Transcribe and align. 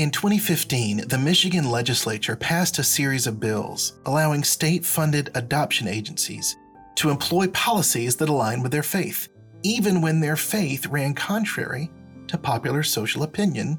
In 0.00 0.10
2015, 0.10 1.08
the 1.08 1.18
Michigan 1.18 1.70
legislature 1.70 2.34
passed 2.34 2.78
a 2.78 2.82
series 2.82 3.26
of 3.26 3.38
bills 3.38 4.00
allowing 4.06 4.42
state 4.42 4.82
funded 4.82 5.30
adoption 5.34 5.86
agencies 5.86 6.56
to 6.94 7.10
employ 7.10 7.48
policies 7.48 8.16
that 8.16 8.30
align 8.30 8.62
with 8.62 8.72
their 8.72 8.82
faith, 8.82 9.28
even 9.62 10.00
when 10.00 10.18
their 10.18 10.36
faith 10.36 10.86
ran 10.86 11.12
contrary 11.12 11.90
to 12.28 12.38
popular 12.38 12.82
social 12.82 13.24
opinion 13.24 13.78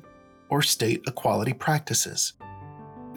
or 0.49 0.61
state 0.61 1.01
equality 1.07 1.53
practices. 1.53 2.33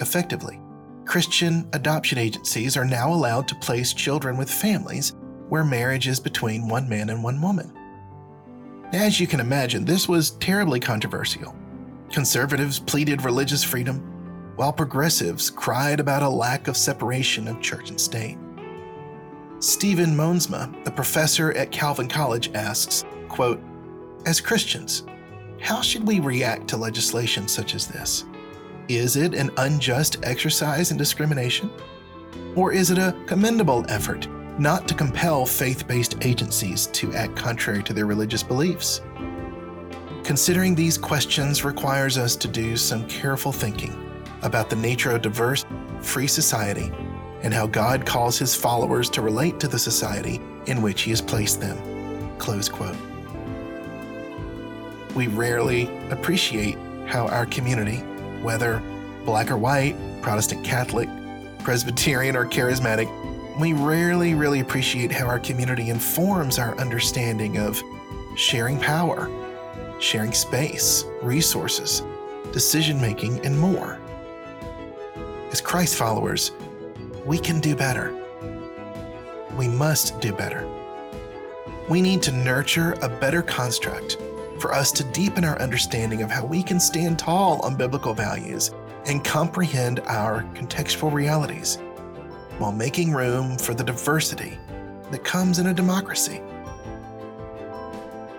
Effectively, 0.01 0.59
Christian 1.05 1.69
adoption 1.75 2.17
agencies 2.17 2.75
are 2.75 2.87
now 2.87 3.13
allowed 3.13 3.47
to 3.49 3.55
place 3.57 3.93
children 3.93 4.39
with 4.39 4.51
families 4.51 5.13
where 5.51 5.63
marriage 5.63 6.09
is 6.09 6.21
between 6.21 6.69
one 6.69 6.89
man 6.89 7.11
and 7.11 7.23
one 7.23 7.43
woman. 7.43 7.71
As 8.95 9.21
you 9.21 9.27
can 9.27 9.41
imagine, 9.41 9.85
this 9.85 10.09
was 10.09 10.31
terribly 10.39 10.81
controversial. 10.81 11.55
Conservatives 12.15 12.79
pleaded 12.79 13.25
religious 13.25 13.65
freedom, 13.65 13.99
while 14.55 14.73
progressives 14.73 15.51
cried 15.51 15.99
about 15.99 16.23
a 16.23 16.29
lack 16.29 16.69
of 16.69 16.77
separation 16.77 17.49
of 17.49 17.61
church 17.61 17.91
and 17.91 18.01
state. 18.01 18.39
Stephen 19.59 20.17
Monsma, 20.17 20.73
a 20.87 20.93
professor 20.93 21.51
at 21.55 21.73
Calvin 21.73 22.07
College, 22.07 22.53
asks, 22.55 23.05
quote, 23.29 23.61
As 24.27 24.41
Christians, 24.41 25.03
how 25.59 25.81
should 25.81 26.07
we 26.07 26.21
react 26.21 26.69
to 26.69 26.77
legislation 26.77 27.49
such 27.49 27.75
as 27.75 27.89
this? 27.89 28.25
Is 28.87 29.17
it 29.17 29.35
an 29.35 29.51
unjust 29.57 30.19
exercise 30.23 30.93
in 30.93 30.97
discrimination? 30.97 31.69
Or 32.55 32.73
is 32.73 32.93
it 32.93 32.99
a 32.99 33.17
commendable 33.27 33.85
effort 33.89 34.29
not 34.57 34.87
to 34.87 34.95
compel 34.95 35.45
faith 35.45 35.89
based 35.89 36.25
agencies 36.25 36.87
to 36.93 37.13
act 37.13 37.35
contrary 37.35 37.83
to 37.83 37.93
their 37.93 38.07
religious 38.07 38.45
beliefs? 38.45 39.01
Considering 40.25 40.75
these 40.75 40.97
questions 40.97 41.65
requires 41.65 42.17
us 42.17 42.35
to 42.35 42.49
do 42.49 42.79
some 42.79 43.07
careful 43.09 43.53
thinking 43.53 43.95
about 44.41 44.71
the 44.71 44.77
nature 44.77 45.11
of 45.11 45.21
diverse, 45.21 45.67
free 46.01 46.27
society 46.27 46.91
and 47.43 47.53
how 47.53 47.67
God 47.67 48.07
calls 48.07 48.39
his 48.39 48.55
followers 48.55 49.11
to 49.11 49.21
relate 49.21 49.61
to 49.61 49.69
the 49.69 49.79
society 49.79 50.41
in 50.65 50.81
which 50.81 51.03
he 51.03 51.11
has 51.11 51.21
placed 51.21 51.61
them. 51.61 51.77
Close 52.39 52.71
quote. 52.71 52.97
We 55.15 55.27
rarely 55.27 55.91
appreciate 56.09 56.79
how 57.07 57.27
our 57.29 57.45
community, 57.45 57.99
whether 58.43 58.83
black 59.27 59.51
or 59.51 59.59
white, 59.59 59.95
Protestant 60.23 60.65
Catholic, 60.65 61.09
Presbyterian 61.59 62.35
or 62.35 62.47
charismatic, 62.47 63.11
we 63.61 63.75
rarely 63.75 64.35
really 64.35 64.61
appreciate 64.61 65.13
how 65.13 65.27
our 65.27 65.39
community 65.39 65.91
informs 65.91 66.59
our 66.59 66.75
understanding 66.79 67.59
of 67.59 67.83
sharing 68.37 68.81
power, 68.81 69.29
sharing 70.05 70.33
space, 70.33 71.05
resources, 71.23 72.03
decision 72.53 73.01
making, 73.01 73.45
and 73.45 73.59
more. 73.59 73.99
As 75.51 75.61
Christ 75.61 75.97
followers, 75.97 76.53
we 77.25 77.39
can 77.39 77.59
do 77.59 77.75
better. 77.75 78.15
We 79.57 79.67
must 79.67 80.21
do 80.21 80.33
better. 80.33 80.69
We 81.89 82.03
need 82.03 82.23
to 82.23 82.33
nurture 82.33 82.97
a 83.03 83.09
better 83.09 83.41
construct 83.43 84.19
for 84.59 84.73
us 84.73 84.93
to 84.93 85.05
deepen 85.05 85.45
our 85.45 85.59
understanding 85.61 86.23
of 86.23 86.31
how 86.31 86.45
we 86.45 86.63
can 86.63 86.79
stand 86.79 87.19
tall 87.19 87.61
on 87.61 87.77
biblical 87.77 88.15
values 88.15 88.73
and 89.07 89.25
comprehend 89.25 90.01
our 90.01 90.43
contextual 90.55 91.13
realities 91.13 91.79
while 92.59 92.73
making 92.73 93.13
room 93.13 93.57
for 93.59 93.75
the 93.75 93.85
diversity 93.85 94.59
that 95.11 95.25
comes 95.25 95.59
in 95.59 95.69
a 95.69 95.75
democracy. 95.75 96.41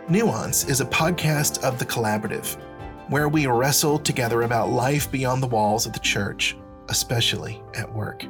Nuance 0.07 0.65
is 0.69 0.81
a 0.81 0.85
podcast 0.85 1.63
of 1.63 1.79
The 1.79 1.85
Collaborative, 1.85 2.61
where 3.09 3.27
we 3.27 3.47
wrestle 3.47 3.97
together 3.97 4.43
about 4.43 4.69
life 4.69 5.11
beyond 5.11 5.41
the 5.41 5.47
walls 5.47 5.87
of 5.87 5.93
the 5.93 5.99
church, 5.99 6.55
especially 6.89 7.63
at 7.73 7.91
work. 7.91 8.23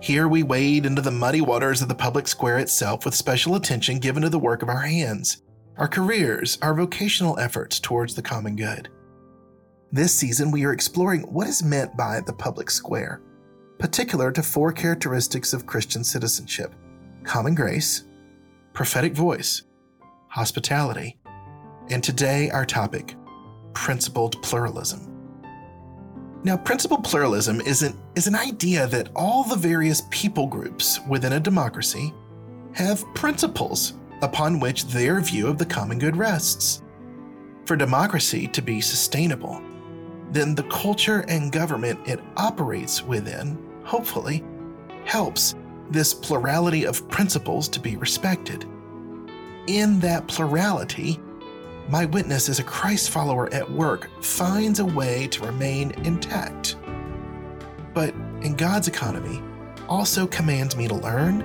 Here 0.00 0.28
we 0.28 0.44
wade 0.44 0.86
into 0.86 1.02
the 1.02 1.10
muddy 1.10 1.40
waters 1.40 1.82
of 1.82 1.88
the 1.88 1.96
public 1.96 2.28
square 2.28 2.58
itself 2.58 3.04
with 3.04 3.16
special 3.16 3.56
attention 3.56 3.98
given 3.98 4.22
to 4.22 4.28
the 4.28 4.38
work 4.38 4.62
of 4.62 4.68
our 4.68 4.82
hands, 4.82 5.42
our 5.78 5.88
careers, 5.88 6.58
our 6.62 6.74
vocational 6.74 7.36
efforts 7.40 7.80
towards 7.80 8.14
the 8.14 8.22
common 8.22 8.54
good. 8.54 8.88
This 9.90 10.14
season, 10.14 10.52
we 10.52 10.64
are 10.64 10.72
exploring 10.72 11.22
what 11.22 11.48
is 11.48 11.64
meant 11.64 11.96
by 11.96 12.20
the 12.20 12.32
public 12.32 12.70
square 12.70 13.20
particular 13.80 14.30
to 14.30 14.44
four 14.44 14.70
characteristics 14.70 15.52
of 15.52 15.66
Christian 15.66 16.04
citizenship 16.04 16.72
common 17.24 17.56
grace, 17.56 18.04
prophetic 18.72 19.12
voice, 19.12 19.62
hospitality, 20.36 21.16
and 21.88 22.04
today 22.04 22.50
our 22.50 22.66
topic 22.66 23.16
principled 23.72 24.40
pluralism. 24.42 25.00
Now, 26.44 26.58
principled 26.58 27.04
pluralism 27.04 27.62
is 27.62 27.82
an, 27.82 27.98
is 28.14 28.26
an 28.26 28.34
idea 28.34 28.86
that 28.86 29.08
all 29.16 29.44
the 29.44 29.56
various 29.56 30.02
people 30.10 30.46
groups 30.46 31.00
within 31.08 31.32
a 31.32 31.40
democracy 31.40 32.12
have 32.74 33.02
principles 33.14 33.94
upon 34.20 34.60
which 34.60 34.84
their 34.88 35.20
view 35.22 35.46
of 35.46 35.56
the 35.56 35.64
common 35.64 35.98
good 35.98 36.16
rests. 36.16 36.82
For 37.64 37.74
democracy 37.74 38.46
to 38.48 38.60
be 38.60 38.82
sustainable, 38.82 39.62
then 40.32 40.54
the 40.54 40.64
culture 40.64 41.24
and 41.28 41.50
government 41.50 41.98
it 42.06 42.20
operates 42.36 43.02
within 43.02 43.58
hopefully, 43.86 44.44
helps 45.06 45.54
this 45.90 46.12
plurality 46.12 46.84
of 46.84 47.08
principles 47.08 47.68
to 47.68 47.80
be 47.80 47.96
respected. 47.96 48.66
In 49.66 49.98
that 49.98 50.28
plurality, 50.28 51.20
my 51.88 52.04
witness 52.04 52.48
as 52.48 52.60
a 52.60 52.64
Christ 52.64 53.10
follower 53.10 53.52
at 53.52 53.68
work 53.68 54.08
finds 54.22 54.78
a 54.78 54.84
way 54.84 55.26
to 55.28 55.44
remain 55.44 55.90
intact. 56.04 56.76
But 57.92 58.14
in 58.42 58.54
God's 58.54 58.86
economy, 58.86 59.42
also 59.88 60.26
commands 60.26 60.76
me 60.76 60.86
to 60.86 60.94
learn, 60.94 61.40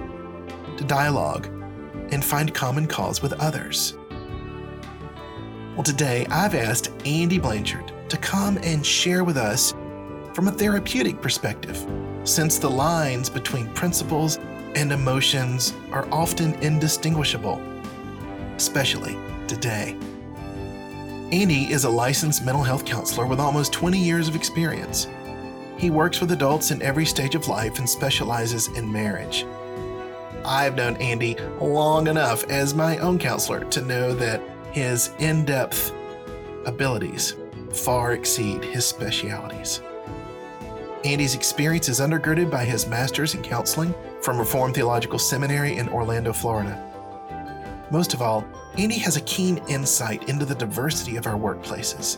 to 0.78 0.84
dialogue, 0.84 1.48
and 2.12 2.24
find 2.24 2.54
common 2.54 2.86
cause 2.86 3.24
with 3.24 3.34
others. 3.34 3.98
Well, 5.74 5.84
today 5.84 6.28
I've 6.30 6.54
asked 6.54 6.92
Andy 7.06 7.40
Blanchard 7.40 7.92
to 8.10 8.18
come 8.18 8.60
and 8.62 8.86
share 8.86 9.24
with 9.24 9.38
us 9.38 9.74
from 10.36 10.48
a 10.48 10.52
therapeutic 10.52 11.22
perspective 11.22 11.88
since 12.24 12.60
the 12.60 12.70
lines 12.70 13.32
between 13.32 13.74
principles 13.74 14.38
and 14.76 14.92
emotions 14.92 15.74
are 15.92 16.08
often 16.12 16.54
indistinguishable, 16.56 17.60
especially 18.62 19.18
today. 19.48 19.98
Andy 21.32 21.72
is 21.72 21.84
a 21.84 21.90
licensed 21.90 22.46
mental 22.46 22.62
health 22.62 22.86
counselor 22.86 23.26
with 23.26 23.40
almost 23.40 23.74
20 23.74 23.98
years 23.98 24.28
of 24.28 24.36
experience. 24.36 25.08
He 25.78 25.90
works 25.90 26.22
with 26.22 26.32
adults 26.32 26.70
in 26.70 26.80
every 26.84 27.08
stage 27.08 27.34
of 27.34 27.48
life 27.48 27.80
and 27.80 27.90
specializes 27.90 28.68
in 28.78 28.92
marriage. 28.92 29.48
I've 30.46 30.76
known 30.76 30.96
Andy 30.98 31.38
long 31.60 32.06
enough 32.06 32.44
as 32.52 32.76
my 32.76 33.00
own 33.00 33.18
counselor 33.18 33.64
to 33.66 33.82
know 33.82 34.14
that 34.14 34.42
his 34.72 35.10
in 35.18 35.44
depth 35.44 35.92
abilities 36.66 37.36
far 37.74 38.14
exceed 38.14 38.64
his 38.64 38.86
specialities. 38.86 39.82
Andy's 41.04 41.34
experience 41.34 41.90
is 41.90 42.00
undergirded 42.00 42.52
by 42.52 42.64
his 42.64 42.86
master's 42.86 43.34
in 43.34 43.42
counseling 43.42 43.96
from 44.22 44.38
Reformed 44.38 44.76
Theological 44.76 45.18
Seminary 45.18 45.78
in 45.78 45.90
Orlando, 45.90 46.32
Florida. 46.32 46.91
Most 47.92 48.14
of 48.14 48.22
all, 48.22 48.48
Andy 48.78 48.98
has 49.00 49.18
a 49.18 49.22
keen 49.22 49.58
insight 49.68 50.30
into 50.30 50.46
the 50.46 50.56
diversity 50.56 51.18
of 51.18 51.28
our 51.28 51.38
workplaces, 51.38 52.18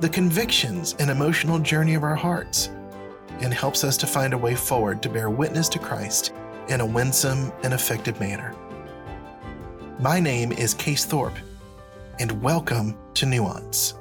the 0.00 0.08
convictions 0.08 0.96
and 0.98 1.08
emotional 1.08 1.60
journey 1.60 1.94
of 1.94 2.02
our 2.02 2.16
hearts, 2.16 2.70
and 3.40 3.54
helps 3.54 3.84
us 3.84 3.96
to 3.98 4.06
find 4.08 4.34
a 4.34 4.38
way 4.38 4.56
forward 4.56 5.00
to 5.00 5.08
bear 5.08 5.30
witness 5.30 5.68
to 5.68 5.78
Christ 5.78 6.32
in 6.66 6.80
a 6.80 6.86
winsome 6.86 7.52
and 7.62 7.72
effective 7.72 8.18
manner. 8.18 8.52
My 10.00 10.18
name 10.18 10.50
is 10.50 10.74
Case 10.74 11.04
Thorp, 11.04 11.34
and 12.18 12.42
welcome 12.42 12.98
to 13.14 13.24
Nuance. 13.24 13.94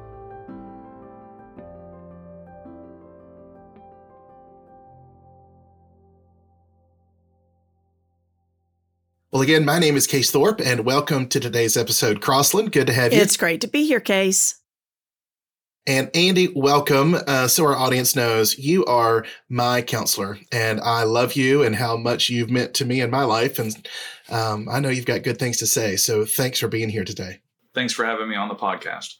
Well, 9.31 9.41
again, 9.41 9.63
my 9.63 9.79
name 9.79 9.95
is 9.95 10.07
Case 10.07 10.29
Thorp, 10.29 10.59
and 10.59 10.83
welcome 10.83 11.25
to 11.29 11.39
today's 11.39 11.77
episode. 11.77 12.19
Crosland, 12.19 12.73
good 12.73 12.87
to 12.87 12.93
have 12.93 13.13
you. 13.13 13.21
It's 13.21 13.37
great 13.37 13.61
to 13.61 13.67
be 13.69 13.87
here, 13.87 14.01
Case. 14.01 14.59
And 15.87 16.11
Andy, 16.13 16.49
welcome. 16.53 17.15
Uh, 17.15 17.47
so 17.47 17.65
our 17.65 17.75
audience 17.77 18.13
knows 18.13 18.57
you 18.57 18.83
are 18.87 19.25
my 19.47 19.83
counselor, 19.83 20.37
and 20.51 20.81
I 20.81 21.03
love 21.03 21.37
you 21.37 21.63
and 21.63 21.77
how 21.77 21.95
much 21.95 22.27
you've 22.27 22.49
meant 22.49 22.73
to 22.73 22.85
me 22.85 22.99
in 22.99 23.09
my 23.09 23.23
life. 23.23 23.57
And 23.57 23.87
um, 24.29 24.67
I 24.69 24.81
know 24.81 24.89
you've 24.89 25.05
got 25.05 25.23
good 25.23 25.39
things 25.39 25.55
to 25.59 25.65
say. 25.65 25.95
So 25.95 26.25
thanks 26.25 26.59
for 26.59 26.67
being 26.67 26.89
here 26.89 27.05
today. 27.05 27.39
Thanks 27.73 27.93
for 27.93 28.03
having 28.03 28.27
me 28.27 28.35
on 28.35 28.49
the 28.49 28.55
podcast. 28.55 29.13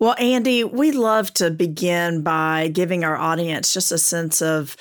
Well, 0.00 0.14
Andy, 0.18 0.62
we 0.62 0.92
love 0.92 1.34
to 1.34 1.50
begin 1.50 2.22
by 2.22 2.68
giving 2.68 3.02
our 3.02 3.16
audience 3.16 3.72
just 3.74 3.90
a 3.90 3.98
sense 3.98 4.40
of 4.40 4.76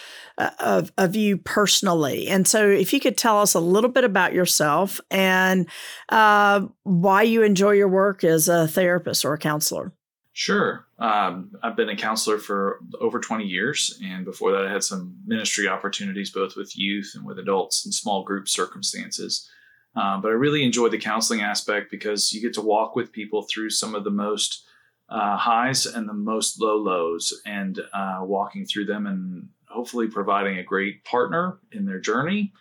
of, 0.59 0.91
of 0.99 1.15
you 1.15 1.37
personally. 1.37 2.27
And 2.27 2.47
so, 2.47 2.69
if 2.69 2.93
you 2.93 2.99
could 2.99 3.17
tell 3.17 3.41
us 3.41 3.55
a 3.55 3.59
little 3.59 3.89
bit 3.89 4.03
about 4.03 4.33
yourself 4.33 5.01
and 5.09 5.67
uh, 6.09 6.61
why 6.83 7.23
you 7.23 7.41
enjoy 7.41 7.71
your 7.71 7.87
work 7.87 8.23
as 8.23 8.47
a 8.47 8.67
therapist 8.67 9.25
or 9.25 9.33
a 9.33 9.39
counselor. 9.39 9.93
Sure. 10.33 10.85
Um, 10.99 11.49
I've 11.63 11.75
been 11.75 11.89
a 11.89 11.95
counselor 11.95 12.37
for 12.37 12.79
over 13.01 13.19
20 13.19 13.45
years. 13.45 13.99
And 14.03 14.23
before 14.23 14.51
that, 14.51 14.67
I 14.67 14.71
had 14.71 14.83
some 14.83 15.15
ministry 15.25 15.67
opportunities, 15.67 16.29
both 16.29 16.55
with 16.55 16.77
youth 16.77 17.13
and 17.15 17.25
with 17.25 17.39
adults 17.39 17.87
in 17.87 17.91
small 17.91 18.23
group 18.23 18.47
circumstances. 18.47 19.49
Um, 19.95 20.21
but 20.21 20.27
I 20.27 20.35
really 20.35 20.63
enjoy 20.63 20.89
the 20.89 20.99
counseling 20.99 21.41
aspect 21.41 21.89
because 21.89 22.31
you 22.31 22.39
get 22.39 22.53
to 22.53 22.61
walk 22.61 22.95
with 22.95 23.11
people 23.11 23.47
through 23.51 23.71
some 23.71 23.95
of 23.95 24.03
the 24.03 24.11
most 24.11 24.63
uh, 25.09 25.37
highs 25.37 25.85
and 25.85 26.07
the 26.07 26.13
most 26.13 26.59
low 26.61 26.77
lows 26.77 27.41
and 27.45 27.79
uh, 27.93 28.19
walking 28.21 28.65
through 28.65 28.85
them 28.85 29.07
and 29.07 29.49
hopefully 29.69 30.07
providing 30.07 30.57
a 30.57 30.63
great 30.63 31.03
partner 31.03 31.59
in 31.71 31.85
their 31.85 31.99
journey. 31.99 32.53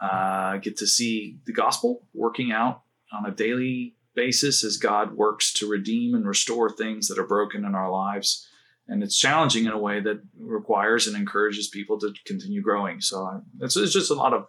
Uh, 0.00 0.58
get 0.58 0.76
to 0.76 0.86
see 0.86 1.38
the 1.46 1.52
gospel 1.52 2.06
working 2.14 2.52
out 2.52 2.82
on 3.12 3.26
a 3.26 3.34
daily 3.34 3.96
basis 4.14 4.64
as 4.64 4.76
God 4.76 5.12
works 5.12 5.52
to 5.54 5.68
redeem 5.68 6.14
and 6.14 6.26
restore 6.26 6.70
things 6.70 7.08
that 7.08 7.18
are 7.18 7.26
broken 7.26 7.64
in 7.64 7.74
our 7.74 7.90
lives. 7.90 8.46
And 8.86 9.02
it's 9.02 9.18
challenging 9.18 9.66
in 9.66 9.72
a 9.72 9.78
way 9.78 10.00
that 10.00 10.20
requires 10.38 11.06
and 11.06 11.16
encourages 11.16 11.68
people 11.68 11.98
to 12.00 12.12
continue 12.26 12.62
growing. 12.62 13.00
So 13.00 13.42
it's, 13.60 13.76
it's 13.76 13.92
just 13.92 14.10
a 14.10 14.14
lot 14.14 14.32
of, 14.32 14.46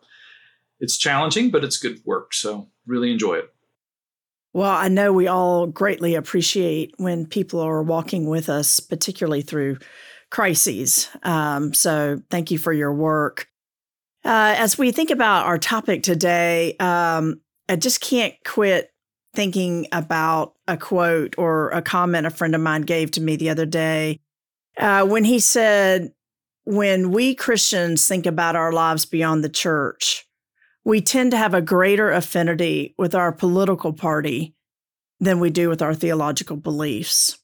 it's 0.80 0.98
challenging, 0.98 1.50
but 1.50 1.64
it's 1.64 1.78
good 1.78 2.00
work. 2.06 2.34
So 2.34 2.70
really 2.86 3.12
enjoy 3.12 3.36
it. 3.36 3.54
Well, 4.54 4.72
I 4.72 4.88
know 4.88 5.14
we 5.14 5.28
all 5.28 5.68
greatly 5.68 6.16
appreciate 6.16 6.94
when 6.98 7.28
people 7.28 7.60
are 7.60 7.84
walking 7.84 8.28
with 8.28 8.50
us, 8.50 8.80
particularly 8.80 9.42
through 9.42 9.78
crises. 10.32 11.08
Um, 11.24 11.74
so 11.74 12.22
thank 12.30 12.52
you 12.52 12.58
for 12.58 12.74
your 12.74 12.94
work. 12.94 13.48
Uh, 14.26 14.56
as 14.58 14.78
we 14.78 14.92
think 14.92 15.12
about 15.12 15.46
our 15.46 15.58
topic 15.58 16.04
today, 16.04 16.76
um, 16.80 17.42
I 17.68 17.76
just 17.76 18.02
can't 18.02 18.34
quit 18.44 18.92
thinking 19.34 19.88
about 19.92 20.54
a 20.68 20.76
quote 20.76 21.36
or 21.38 21.70
a 21.70 21.82
comment 21.82 22.26
a 22.26 22.32
friend 22.32 22.56
of 22.56 22.62
mine 22.62 22.82
gave 22.82 23.12
to 23.12 23.22
me 23.22 23.36
the 23.36 23.50
other 23.50 23.66
day 23.66 24.20
uh, 24.78 25.06
when 25.06 25.24
he 25.24 25.40
said, 25.40 26.12
When 26.64 27.12
we 27.12 27.36
Christians 27.36 28.08
think 28.08 28.26
about 28.26 28.56
our 28.56 28.72
lives 28.72 29.06
beyond 29.06 29.44
the 29.44 29.50
church, 29.50 30.26
we 30.90 31.02
tend 31.02 31.30
to 31.30 31.38
have 31.38 31.54
a 31.54 31.62
greater 31.62 32.10
affinity 32.10 32.96
with 32.98 33.14
our 33.14 33.32
political 33.32 33.94
party 33.94 34.56
than 35.20 35.40
we 35.40 35.52
do 35.52 35.70
with 35.70 35.84
our 35.84 35.94
theological 35.94 36.58
beliefs. 36.58 37.38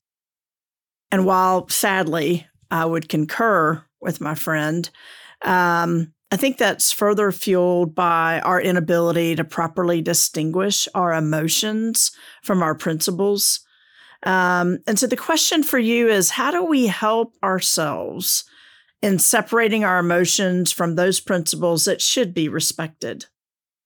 And 1.11 1.27
while 1.27 1.69
sadly, 1.69 2.47
I 2.71 2.85
would 2.85 3.07
concur 3.07 3.85
with 4.01 4.19
my 4.19 4.33
friend, 4.33 4.89
um, 5.43 6.11
I 6.31 6.37
think 6.37 6.57
that's 6.57 6.91
further 6.91 7.31
fueled 7.31 7.93
by 7.93 8.39
our 8.39 8.59
inability 8.59 9.35
to 9.35 9.43
properly 9.43 10.01
distinguish 10.01 10.87
our 10.95 11.13
emotions 11.13 12.11
from 12.41 12.63
our 12.63 12.73
principles. 12.73 13.59
Um, 14.23 14.79
and 14.87 14.97
so 14.97 15.05
the 15.05 15.15
question 15.15 15.61
for 15.61 15.77
you 15.77 16.09
is 16.09 16.31
how 16.31 16.49
do 16.49 16.65
we 16.65 16.87
help 16.87 17.35
ourselves 17.43 18.43
in 19.03 19.19
separating 19.19 19.83
our 19.83 19.99
emotions 19.99 20.71
from 20.71 20.95
those 20.95 21.19
principles 21.19 21.85
that 21.85 22.01
should 22.01 22.33
be 22.33 22.49
respected? 22.49 23.27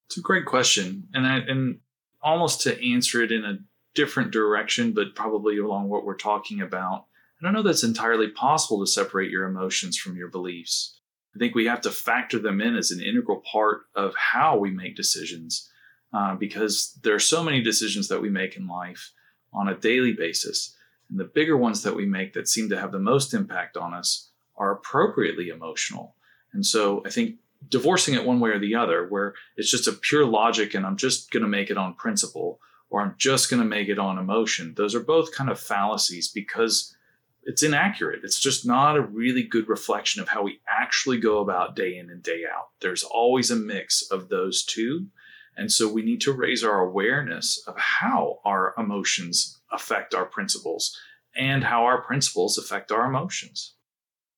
It's 0.10 0.18
a 0.18 0.22
great 0.22 0.46
question. 0.46 1.08
And, 1.14 1.28
I, 1.28 1.38
and 1.38 1.80
almost 2.24 2.62
to 2.62 2.84
answer 2.84 3.22
it 3.22 3.32
in 3.32 3.46
a 3.46 3.60
different 3.94 4.32
direction, 4.32 4.92
but 4.92 5.14
probably 5.14 5.60
along 5.60 5.90
what 5.90 6.04
we're 6.04 6.16
talking 6.16 6.62
about, 6.62 7.06
I 7.40 7.46
don't 7.46 7.54
know 7.54 7.62
that's 7.62 7.84
entirely 7.84 8.30
possible 8.30 8.80
to 8.80 8.92
separate 8.92 9.30
your 9.30 9.46
emotions 9.46 10.00
from 10.00 10.16
your 10.16 10.30
beliefs. 10.30 11.00
I 11.36 11.38
think 11.38 11.54
we 11.54 11.68
have 11.68 11.82
to 11.82 11.92
factor 11.92 12.40
them 12.40 12.60
in 12.60 12.76
as 12.76 12.90
an 12.90 13.04
integral 13.04 13.44
part 13.52 13.82
of 13.96 14.16
how 14.16 14.58
we 14.58 14.72
make 14.72 14.96
decisions 14.96 15.70
uh, 16.12 16.34
because 16.34 16.98
there 17.04 17.14
are 17.14 17.20
so 17.20 17.44
many 17.44 17.62
decisions 17.62 18.08
that 18.08 18.22
we 18.22 18.30
make 18.30 18.58
in 18.58 18.68
life 18.68 19.12
on 19.54 19.70
a 19.70 19.78
daily 19.78 20.14
basis. 20.14 20.76
And 21.12 21.20
the 21.20 21.26
bigger 21.26 21.56
ones 21.56 21.84
that 21.84 21.96
we 21.96 22.08
make 22.08 22.34
that 22.34 22.48
seem 22.48 22.68
to 22.70 22.80
have 22.80 22.92
the 22.92 23.00
most 23.00 23.36
impact 23.36 23.78
on 23.78 23.94
us 23.94 24.32
are 24.58 24.72
appropriately 24.72 25.50
emotional. 25.50 26.16
And 26.54 26.66
so 26.66 27.04
I 27.06 27.10
think 27.12 27.36
divorcing 27.68 28.16
it 28.16 28.26
one 28.26 28.40
way 28.40 28.52
or 28.52 28.60
the 28.60 28.76
other, 28.76 29.08
where 29.08 29.34
it's 29.58 29.72
just 29.72 29.88
a 29.88 29.92
pure 29.94 30.26
logic 30.26 30.74
and 30.74 30.86
I'm 30.86 30.98
just 30.98 31.32
going 31.32 31.44
to 31.44 31.50
make 31.50 31.70
it 31.70 31.78
on 31.78 31.94
principle 31.94 32.60
or 32.90 33.02
I'm 33.02 33.16
just 33.18 33.50
going 33.50 33.62
to 33.62 33.68
make 33.68 33.88
it 33.88 34.00
on 34.00 34.18
emotion, 34.18 34.74
those 34.76 34.96
are 34.96 35.00
both 35.00 35.34
kind 35.34 35.50
of 35.50 35.60
fallacies 35.60 36.28
because 36.28 36.96
it's 37.44 37.64
inaccurate. 37.64 38.22
It's 38.24 38.40
just 38.40 38.66
not 38.66 38.98
a 38.98 39.02
really 39.02 39.44
good 39.44 39.70
reflection 39.70 40.22
of 40.22 40.30
how 40.30 40.44
we 40.44 40.60
actually 40.68 41.20
go 41.20 41.40
about 41.40 41.76
day 41.76 41.98
in 41.98 42.10
and 42.10 42.22
day 42.22 42.44
out. 42.52 42.70
There's 42.82 43.04
always 43.04 43.52
a 43.52 43.56
mix 43.56 44.02
of 44.10 44.30
those 44.30 44.64
two. 44.64 45.08
And 45.56 45.72
so 45.72 45.92
we 45.92 46.02
need 46.02 46.22
to 46.22 46.34
raise 46.34 46.64
our 46.64 46.80
awareness 46.80 47.62
of 47.68 47.78
how 47.78 48.40
our 48.46 48.74
emotions 48.78 49.60
affect 49.72 50.14
our 50.14 50.26
principles 50.26 50.98
and 51.36 51.64
how 51.64 51.86
our 51.86 52.02
principles 52.02 52.58
affect 52.58 52.92
our 52.92 53.06
emotions. 53.06 53.76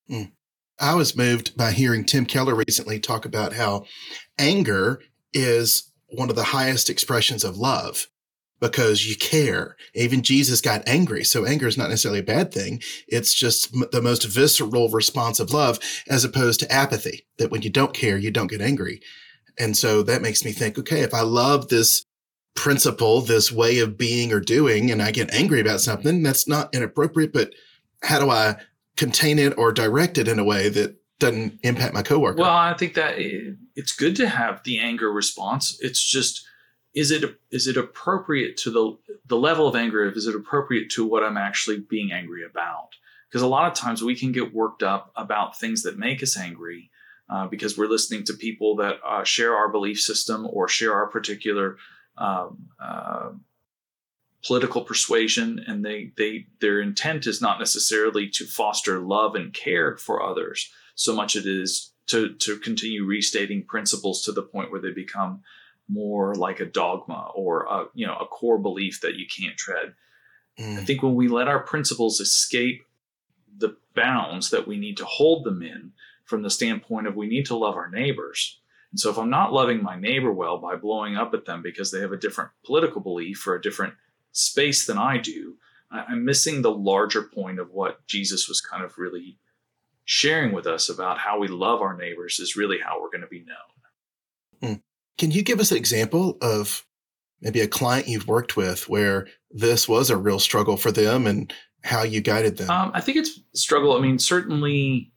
Mm. 0.09 0.31
I 0.81 0.95
was 0.95 1.15
moved 1.15 1.55
by 1.55 1.71
hearing 1.71 2.03
Tim 2.03 2.25
Keller 2.25 2.55
recently 2.55 2.99
talk 2.99 3.25
about 3.25 3.53
how 3.53 3.85
anger 4.39 4.99
is 5.31 5.91
one 6.07 6.29
of 6.29 6.35
the 6.35 6.43
highest 6.43 6.89
expressions 6.89 7.43
of 7.43 7.55
love 7.55 8.07
because 8.59 9.05
you 9.05 9.15
care. 9.15 9.75
Even 9.93 10.23
Jesus 10.23 10.59
got 10.59 10.87
angry. 10.87 11.23
So 11.23 11.45
anger 11.45 11.67
is 11.67 11.77
not 11.77 11.89
necessarily 11.89 12.19
a 12.19 12.23
bad 12.23 12.51
thing. 12.51 12.81
It's 13.07 13.33
just 13.33 13.71
the 13.91 14.01
most 14.01 14.25
visceral 14.25 14.89
response 14.89 15.39
of 15.39 15.53
love 15.53 15.79
as 16.09 16.23
opposed 16.23 16.59
to 16.61 16.71
apathy 16.71 17.25
that 17.37 17.51
when 17.51 17.61
you 17.61 17.69
don't 17.69 17.93
care, 17.93 18.17
you 18.17 18.31
don't 18.31 18.51
get 18.51 18.61
angry. 18.61 19.01
And 19.59 19.77
so 19.77 20.01
that 20.03 20.21
makes 20.21 20.43
me 20.43 20.51
think, 20.51 20.79
okay, 20.79 21.01
if 21.01 21.13
I 21.13 21.21
love 21.21 21.67
this 21.67 22.05
principle, 22.55 23.21
this 23.21 23.51
way 23.51 23.79
of 23.79 23.97
being 23.97 24.33
or 24.33 24.39
doing, 24.39 24.91
and 24.91 25.01
I 25.01 25.11
get 25.11 25.33
angry 25.33 25.61
about 25.61 25.81
something, 25.81 26.23
that's 26.23 26.47
not 26.47 26.73
inappropriate, 26.73 27.33
but 27.33 27.51
how 28.03 28.19
do 28.19 28.29
I 28.29 28.55
contain 29.01 29.39
it 29.39 29.57
or 29.57 29.71
direct 29.71 30.19
it 30.19 30.27
in 30.27 30.37
a 30.37 30.43
way 30.43 30.69
that 30.69 30.95
doesn't 31.19 31.59
impact 31.63 31.95
my 31.95 32.03
coworker? 32.03 32.39
Well, 32.39 32.55
I 32.55 32.75
think 32.75 32.93
that 32.93 33.15
it's 33.75 33.95
good 33.95 34.15
to 34.17 34.29
have 34.29 34.61
the 34.63 34.77
anger 34.77 35.11
response. 35.11 35.75
It's 35.81 36.03
just, 36.03 36.45
is 36.93 37.09
it 37.09 37.23
is 37.49 37.65
it 37.65 37.77
appropriate 37.77 38.57
to 38.57 38.69
the 38.69 38.95
the 39.25 39.37
level 39.37 39.67
of 39.67 39.75
anger 39.75 40.11
is 40.11 40.27
it 40.27 40.35
appropriate 40.35 40.89
to 40.89 41.07
what 41.07 41.23
i'm 41.23 41.37
actually 41.37 41.79
being 41.89 42.11
angry 42.11 42.43
about 42.43 42.89
because 43.29 43.41
a 43.41 43.47
lot 43.47 43.65
of 43.71 43.77
times 43.77 44.03
we 44.03 44.13
can 44.13 44.33
get 44.33 44.53
worked 44.53 44.83
up 44.83 45.09
about 45.15 45.57
things 45.57 45.83
that 45.83 45.97
make 45.97 46.21
us 46.21 46.37
angry 46.37 46.91
uh, 47.29 47.47
because 47.47 47.77
we're 47.77 47.87
listening 47.87 48.25
to 48.25 48.33
people 48.33 48.75
that 48.75 48.97
uh, 49.07 49.23
share 49.23 49.55
our 49.55 49.69
belief 49.69 50.01
system 50.01 50.45
or 50.51 50.67
share 50.67 50.93
our 50.93 51.07
particular 51.07 51.77
um, 52.17 52.67
uh, 52.77 53.29
political 54.45 54.81
persuasion 54.81 55.63
and 55.67 55.85
they 55.85 56.11
they 56.17 56.47
their 56.59 56.81
intent 56.81 57.27
is 57.27 57.41
not 57.41 57.59
necessarily 57.59 58.27
to 58.27 58.45
foster 58.45 58.99
love 58.99 59.35
and 59.35 59.53
care 59.53 59.97
for 59.97 60.23
others 60.23 60.71
so 60.95 61.15
much 61.15 61.35
it 61.35 61.45
is 61.45 61.91
to 62.07 62.33
to 62.35 62.57
continue 62.57 63.05
restating 63.05 63.63
principles 63.63 64.23
to 64.23 64.31
the 64.31 64.41
point 64.41 64.71
where 64.71 64.81
they 64.81 64.91
become 64.91 65.41
more 65.87 66.35
like 66.35 66.59
a 66.59 66.65
dogma 66.65 67.31
or 67.35 67.63
a, 67.63 67.85
you 67.93 68.05
know 68.05 68.15
a 68.15 68.25
core 68.25 68.57
belief 68.57 69.01
that 69.01 69.15
you 69.15 69.25
can't 69.27 69.57
tread. 69.57 69.93
Mm. 70.59 70.79
I 70.79 70.85
think 70.85 71.03
when 71.03 71.15
we 71.15 71.27
let 71.27 71.47
our 71.47 71.59
principles 71.59 72.19
escape 72.19 72.83
the 73.57 73.77
bounds 73.95 74.49
that 74.49 74.67
we 74.67 74.77
need 74.77 74.97
to 74.97 75.05
hold 75.05 75.43
them 75.43 75.61
in 75.61 75.91
from 76.25 76.43
the 76.43 76.49
standpoint 76.49 77.07
of 77.07 77.15
we 77.15 77.27
need 77.27 77.45
to 77.47 77.57
love 77.57 77.75
our 77.75 77.89
neighbors. 77.89 78.59
And 78.91 78.99
so 78.99 79.09
if 79.09 79.17
I'm 79.17 79.29
not 79.29 79.53
loving 79.53 79.83
my 79.83 79.97
neighbor 79.97 80.31
well 80.31 80.57
by 80.57 80.75
blowing 80.75 81.15
up 81.15 81.33
at 81.33 81.45
them 81.45 81.61
because 81.61 81.91
they 81.91 81.99
have 81.99 82.11
a 82.11 82.17
different 82.17 82.51
political 82.65 83.01
belief 83.01 83.45
or 83.47 83.55
a 83.55 83.61
different 83.61 83.93
space 84.31 84.85
than 84.85 84.97
I 84.97 85.17
do, 85.17 85.55
I'm 85.91 86.23
missing 86.23 86.61
the 86.61 86.71
larger 86.71 87.23
point 87.23 87.59
of 87.59 87.71
what 87.71 88.05
Jesus 88.07 88.47
was 88.47 88.61
kind 88.61 88.83
of 88.83 88.97
really 88.97 89.37
sharing 90.05 90.53
with 90.53 90.65
us 90.65 90.89
about 90.89 91.17
how 91.17 91.39
we 91.39 91.47
love 91.47 91.81
our 91.81 91.95
neighbors 91.95 92.39
is 92.39 92.55
really 92.55 92.79
how 92.79 93.01
we're 93.01 93.09
going 93.09 93.21
to 93.21 93.27
be 93.27 93.43
known. 93.43 94.75
Mm. 94.75 94.81
Can 95.17 95.31
you 95.31 95.43
give 95.43 95.59
us 95.59 95.71
an 95.71 95.77
example 95.77 96.37
of 96.41 96.85
maybe 97.41 97.59
a 97.59 97.67
client 97.67 98.07
you've 98.07 98.27
worked 98.27 98.55
with 98.55 98.87
where 98.87 99.27
this 99.51 99.87
was 99.87 100.09
a 100.09 100.17
real 100.17 100.39
struggle 100.39 100.77
for 100.77 100.91
them 100.91 101.27
and 101.27 101.53
how 101.83 102.03
you 102.03 102.21
guided 102.21 102.57
them? 102.57 102.69
Um, 102.69 102.91
I 102.93 103.01
think 103.01 103.17
it's 103.17 103.39
struggle. 103.53 103.97
I 103.97 103.99
mean, 103.99 104.17
certainly 104.17 105.11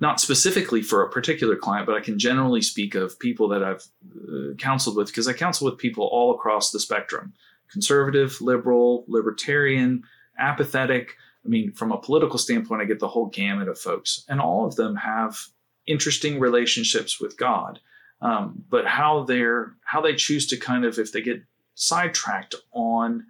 not 0.00 0.20
specifically 0.20 0.82
for 0.82 1.02
a 1.02 1.10
particular 1.10 1.56
client, 1.56 1.86
but 1.86 1.96
I 1.96 2.00
can 2.00 2.18
generally 2.18 2.62
speak 2.62 2.94
of 2.94 3.18
people 3.18 3.48
that 3.48 3.62
I've 3.62 3.84
uh, 4.28 4.54
counseled 4.58 4.96
with 4.96 5.08
because 5.08 5.28
I 5.28 5.32
counsel 5.32 5.64
with 5.64 5.78
people 5.78 6.06
all 6.06 6.34
across 6.34 6.70
the 6.70 6.80
spectrum 6.80 7.32
conservative, 7.74 8.40
liberal, 8.40 9.04
libertarian, 9.08 10.04
apathetic. 10.38 11.16
I 11.44 11.48
mean, 11.48 11.72
from 11.72 11.90
a 11.90 11.98
political 11.98 12.38
standpoint, 12.38 12.80
I 12.80 12.84
get 12.86 13.00
the 13.00 13.08
whole 13.08 13.26
gamut 13.26 13.68
of 13.68 13.78
folks, 13.78 14.24
and 14.28 14.40
all 14.40 14.64
of 14.64 14.76
them 14.76 14.94
have 14.94 15.36
interesting 15.86 16.38
relationships 16.38 17.20
with 17.20 17.36
God. 17.36 17.80
Um, 18.22 18.64
but 18.70 18.86
how 18.86 19.24
they're 19.24 19.74
how 19.84 20.00
they 20.00 20.14
choose 20.14 20.46
to 20.46 20.56
kind 20.56 20.84
of 20.84 20.98
if 20.98 21.12
they 21.12 21.20
get 21.20 21.42
sidetracked 21.74 22.54
on 22.72 23.26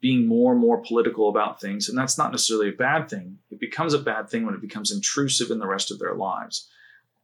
being 0.00 0.26
more 0.26 0.52
and 0.52 0.60
more 0.60 0.78
political 0.78 1.28
about 1.28 1.60
things 1.60 1.88
and 1.88 1.96
that's 1.96 2.16
not 2.16 2.32
necessarily 2.32 2.70
a 2.70 2.72
bad 2.72 3.10
thing. 3.10 3.36
It 3.50 3.60
becomes 3.60 3.92
a 3.92 3.98
bad 3.98 4.30
thing 4.30 4.46
when 4.46 4.54
it 4.54 4.62
becomes 4.62 4.90
intrusive 4.90 5.50
in 5.50 5.58
the 5.58 5.66
rest 5.66 5.90
of 5.90 5.98
their 5.98 6.14
lives. 6.14 6.68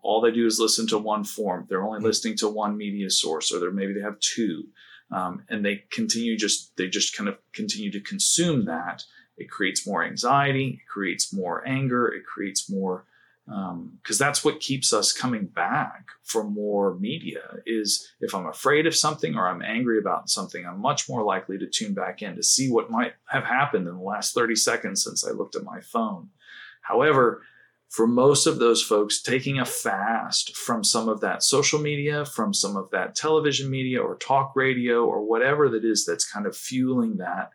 All 0.03 0.21
they 0.21 0.31
do 0.31 0.47
is 0.47 0.61
listen 0.61 0.87
to 0.89 0.99
one 0.99 1.25
form. 1.25 1.67
They're 1.69 1.83
only 1.83 1.99
mm-hmm. 1.99 2.07
listening 2.07 2.37
to 2.37 2.49
one 2.49 2.77
media 2.77 3.09
source 3.11 3.51
or 3.51 3.59
they're 3.59 3.73
maybe 3.73 3.95
they 3.95 4.03
have 4.03 4.21
two 4.21 4.67
um, 5.11 5.45
and 5.49 5.65
they 5.65 5.85
continue 5.91 6.37
just 6.37 6.77
they 6.77 6.89
just 6.89 7.17
kind 7.17 7.29
of 7.29 7.37
continue 7.53 7.91
to 7.93 8.01
consume 8.01 8.65
that. 8.67 9.05
It 9.37 9.51
creates 9.51 9.87
more 9.87 10.03
anxiety 10.03 10.81
it 10.83 10.89
creates 10.89 11.33
more 11.33 11.67
anger 11.69 12.09
it 12.09 12.25
creates 12.25 12.71
more 12.71 13.05
because 13.47 14.21
um, 14.21 14.27
that's 14.27 14.45
what 14.45 14.59
keeps 14.59 14.93
us 14.93 15.13
coming 15.13 15.47
back 15.47 16.07
for 16.25 16.43
more 16.43 16.97
media 16.99 17.59
is 17.65 18.13
if 18.21 18.35
i'm 18.35 18.47
afraid 18.47 18.87
of 18.87 18.97
something 18.97 19.37
or 19.37 19.47
i'm 19.47 19.63
angry 19.63 19.99
about 19.99 20.29
something 20.29 20.67
i'm 20.67 20.81
much 20.81 21.09
more 21.09 21.23
likely 21.23 21.57
to 21.57 21.67
tune 21.67 21.95
back 21.95 22.23
in 22.23 22.35
to 22.35 22.43
see 22.43 22.71
what 22.71 22.91
might 22.91 23.13
have 23.27 23.45
happened 23.45 23.87
in 23.87 23.95
the 23.95 24.03
last 24.03 24.35
30 24.35 24.57
seconds 24.57 25.05
since 25.05 25.25
i 25.25 25.31
looked 25.31 25.55
at 25.55 25.63
my 25.63 25.81
phone. 25.81 26.31
However 26.81 27.43
for 27.89 28.07
most 28.07 28.47
of 28.47 28.59
those 28.59 28.83
folks, 28.83 29.23
taking 29.23 29.59
a 29.59 29.65
fast 29.65 30.57
from 30.57 30.83
some 30.83 31.09
of 31.09 31.21
that 31.21 31.43
social 31.43 31.79
media, 31.79 32.25
from 32.25 32.53
some 32.53 32.77
of 32.77 32.91
that 32.91 33.15
television 33.15 33.71
media 33.71 34.01
or 34.01 34.17
talk 34.17 34.55
radio 34.57 35.05
or 35.05 35.25
whatever 35.25 35.69
that 35.69 35.85
is 35.85 36.05
that's 36.05 36.31
kind 36.31 36.47
of 36.47 36.57
fueling 36.57 37.17
that, 37.19 37.51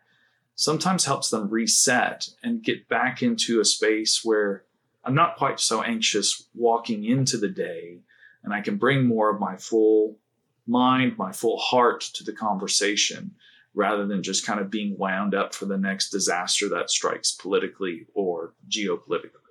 sometimes 0.54 1.04
helps 1.04 1.30
them 1.30 1.48
reset 1.48 2.28
and 2.42 2.62
get 2.62 2.88
back 2.88 3.22
into 3.22 3.60
a 3.60 3.64
space 3.64 4.20
where 4.24 4.64
I'm 5.04 5.14
not 5.14 5.36
quite 5.36 5.60
so 5.60 5.82
anxious 5.82 6.48
walking 6.54 7.04
into 7.04 7.36
the 7.36 7.48
day 7.48 8.00
and 8.42 8.52
I 8.52 8.60
can 8.60 8.76
bring 8.76 9.06
more 9.06 9.30
of 9.30 9.40
my 9.40 9.56
full 9.56 10.18
mind, 10.66 11.18
my 11.18 11.32
full 11.32 11.58
heart 11.58 12.00
to 12.14 12.24
the 12.24 12.32
conversation 12.32 13.32
rather 13.74 14.06
than 14.06 14.22
just 14.22 14.46
kind 14.46 14.60
of 14.60 14.70
being 14.70 14.96
wound 14.98 15.34
up 15.34 15.54
for 15.54 15.64
the 15.64 15.78
next 15.78 16.10
disaster 16.10 16.68
that 16.68 16.90
strikes 16.90 17.32
politically 17.32 18.06
or 18.14 18.54
geopolitically. 18.68 19.41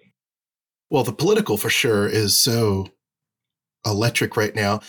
Well, 0.91 1.05
the 1.05 1.13
political 1.13 1.55
for 1.55 1.69
sure 1.69 2.05
is 2.05 2.37
so 2.37 2.89
electric 3.85 4.35
right 4.35 4.53
now. 4.53 4.81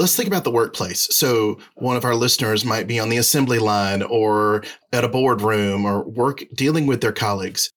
Let's 0.00 0.16
think 0.16 0.26
about 0.26 0.42
the 0.42 0.50
workplace. 0.50 1.06
So, 1.14 1.60
one 1.76 1.96
of 1.96 2.04
our 2.04 2.16
listeners 2.16 2.64
might 2.64 2.88
be 2.88 2.98
on 2.98 3.08
the 3.08 3.18
assembly 3.18 3.60
line 3.60 4.02
or 4.02 4.64
at 4.92 5.04
a 5.04 5.08
boardroom 5.08 5.84
or 5.84 6.02
work 6.02 6.42
dealing 6.52 6.86
with 6.86 7.02
their 7.02 7.12
colleagues. 7.12 7.70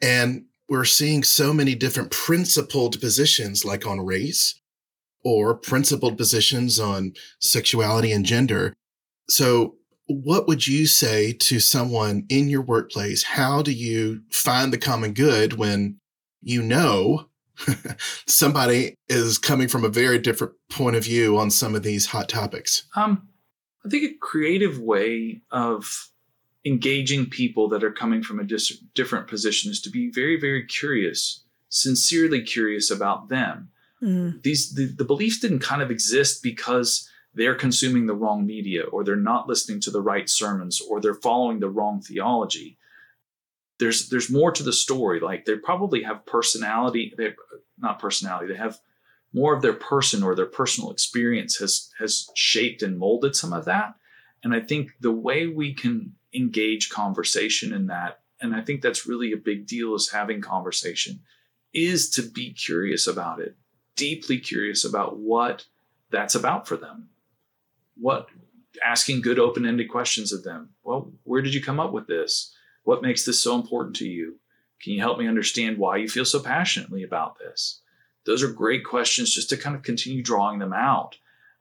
And 0.00 0.44
we're 0.68 0.84
seeing 0.84 1.24
so 1.24 1.52
many 1.52 1.74
different 1.74 2.12
principled 2.12 3.00
positions, 3.00 3.64
like 3.64 3.84
on 3.84 4.06
race 4.06 4.60
or 5.24 5.56
principled 5.56 6.16
positions 6.16 6.78
on 6.78 7.14
sexuality 7.40 8.12
and 8.12 8.24
gender. 8.24 8.74
So, 9.28 9.74
what 10.06 10.46
would 10.46 10.68
you 10.68 10.86
say 10.86 11.32
to 11.32 11.58
someone 11.58 12.26
in 12.28 12.48
your 12.48 12.62
workplace? 12.62 13.24
How 13.24 13.60
do 13.60 13.72
you 13.72 14.22
find 14.30 14.72
the 14.72 14.78
common 14.78 15.14
good 15.14 15.54
when 15.54 15.98
you 16.42 16.62
know 16.62 17.28
somebody 18.26 18.96
is 19.08 19.38
coming 19.38 19.68
from 19.68 19.84
a 19.84 19.88
very 19.88 20.18
different 20.18 20.54
point 20.68 20.96
of 20.96 21.04
view 21.04 21.38
on 21.38 21.50
some 21.50 21.74
of 21.74 21.82
these 21.82 22.06
hot 22.06 22.28
topics? 22.28 22.84
Um, 22.96 23.28
I 23.84 23.88
think 23.88 24.04
a 24.04 24.18
creative 24.18 24.78
way 24.78 25.42
of 25.50 26.10
engaging 26.64 27.26
people 27.26 27.68
that 27.68 27.82
are 27.82 27.92
coming 27.92 28.22
from 28.22 28.38
a 28.38 28.44
dis- 28.44 28.78
different 28.94 29.26
position 29.26 29.70
is 29.70 29.80
to 29.82 29.90
be 29.90 30.10
very, 30.10 30.38
very 30.38 30.64
curious, 30.64 31.44
sincerely 31.68 32.42
curious 32.42 32.90
about 32.90 33.28
them. 33.28 33.70
Mm. 34.02 34.42
These 34.42 34.74
the, 34.74 34.86
the 34.86 35.04
beliefs 35.04 35.40
didn't 35.40 35.60
kind 35.60 35.82
of 35.82 35.90
exist 35.90 36.42
because 36.42 37.08
they're 37.34 37.54
consuming 37.54 38.06
the 38.06 38.14
wrong 38.14 38.46
media 38.46 38.82
or 38.84 39.04
they're 39.04 39.16
not 39.16 39.48
listening 39.48 39.80
to 39.80 39.90
the 39.90 40.02
right 40.02 40.28
sermons 40.28 40.80
or 40.80 41.00
they're 41.00 41.14
following 41.14 41.60
the 41.60 41.70
wrong 41.70 42.00
theology 42.00 42.76
there's 43.82 44.08
there's 44.08 44.30
more 44.30 44.52
to 44.52 44.62
the 44.62 44.72
story. 44.72 45.18
Like 45.18 45.44
they 45.44 45.56
probably 45.56 46.04
have 46.04 46.24
personality. 46.24 47.12
They 47.18 47.34
not 47.78 47.98
personality. 47.98 48.46
They 48.46 48.58
have 48.58 48.78
more 49.34 49.56
of 49.56 49.62
their 49.62 49.72
person 49.72 50.22
or 50.22 50.36
their 50.36 50.46
personal 50.46 50.92
experience 50.92 51.56
has 51.56 51.90
has 51.98 52.30
shaped 52.36 52.82
and 52.82 52.96
molded 52.96 53.34
some 53.34 53.52
of 53.52 53.64
that. 53.64 53.94
And 54.44 54.54
I 54.54 54.60
think 54.60 54.92
the 55.00 55.10
way 55.10 55.48
we 55.48 55.74
can 55.74 56.14
engage 56.32 56.90
conversation 56.90 57.72
in 57.72 57.88
that, 57.88 58.20
and 58.40 58.54
I 58.54 58.60
think 58.60 58.82
that's 58.82 59.06
really 59.06 59.32
a 59.32 59.36
big 59.36 59.66
deal 59.66 59.94
is 59.96 60.10
having 60.10 60.40
conversation, 60.40 61.20
is 61.74 62.08
to 62.10 62.22
be 62.22 62.52
curious 62.52 63.08
about 63.08 63.40
it, 63.40 63.56
deeply 63.96 64.38
curious 64.38 64.84
about 64.84 65.18
what 65.18 65.66
that's 66.10 66.36
about 66.36 66.68
for 66.68 66.76
them. 66.76 67.08
What 67.96 68.28
asking 68.84 69.22
good 69.22 69.38
open-ended 69.38 69.88
questions 69.90 70.32
of 70.32 70.44
them. 70.44 70.70
Well, 70.84 71.12
where 71.24 71.42
did 71.42 71.52
you 71.52 71.62
come 71.62 71.80
up 71.80 71.92
with 71.92 72.06
this? 72.06 72.54
What 72.84 73.02
makes 73.02 73.24
this 73.24 73.40
so 73.40 73.54
important 73.54 73.96
to 73.96 74.06
you? 74.06 74.38
Can 74.82 74.92
you 74.92 75.00
help 75.00 75.18
me 75.18 75.28
understand 75.28 75.78
why 75.78 75.98
you 75.98 76.08
feel 76.08 76.24
so 76.24 76.40
passionately 76.40 77.02
about 77.04 77.38
this? 77.38 77.80
Those 78.26 78.42
are 78.42 78.52
great 78.52 78.84
questions 78.84 79.34
just 79.34 79.48
to 79.50 79.56
kind 79.56 79.76
of 79.76 79.82
continue 79.82 80.22
drawing 80.22 80.58
them 80.58 80.72
out. 80.72 81.16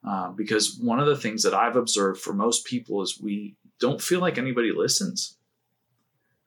Uh, 0.08 0.30
because 0.32 0.80
one 0.82 1.00
of 1.00 1.06
the 1.06 1.16
things 1.16 1.44
that 1.44 1.54
I've 1.54 1.76
observed 1.76 2.20
for 2.20 2.34
most 2.34 2.66
people 2.66 3.04
is 3.04 3.20
we 3.22 3.56
don't 3.80 4.02
feel 4.02 4.20
like 4.20 4.40
anybody 4.40 4.72
listens, 4.72 5.38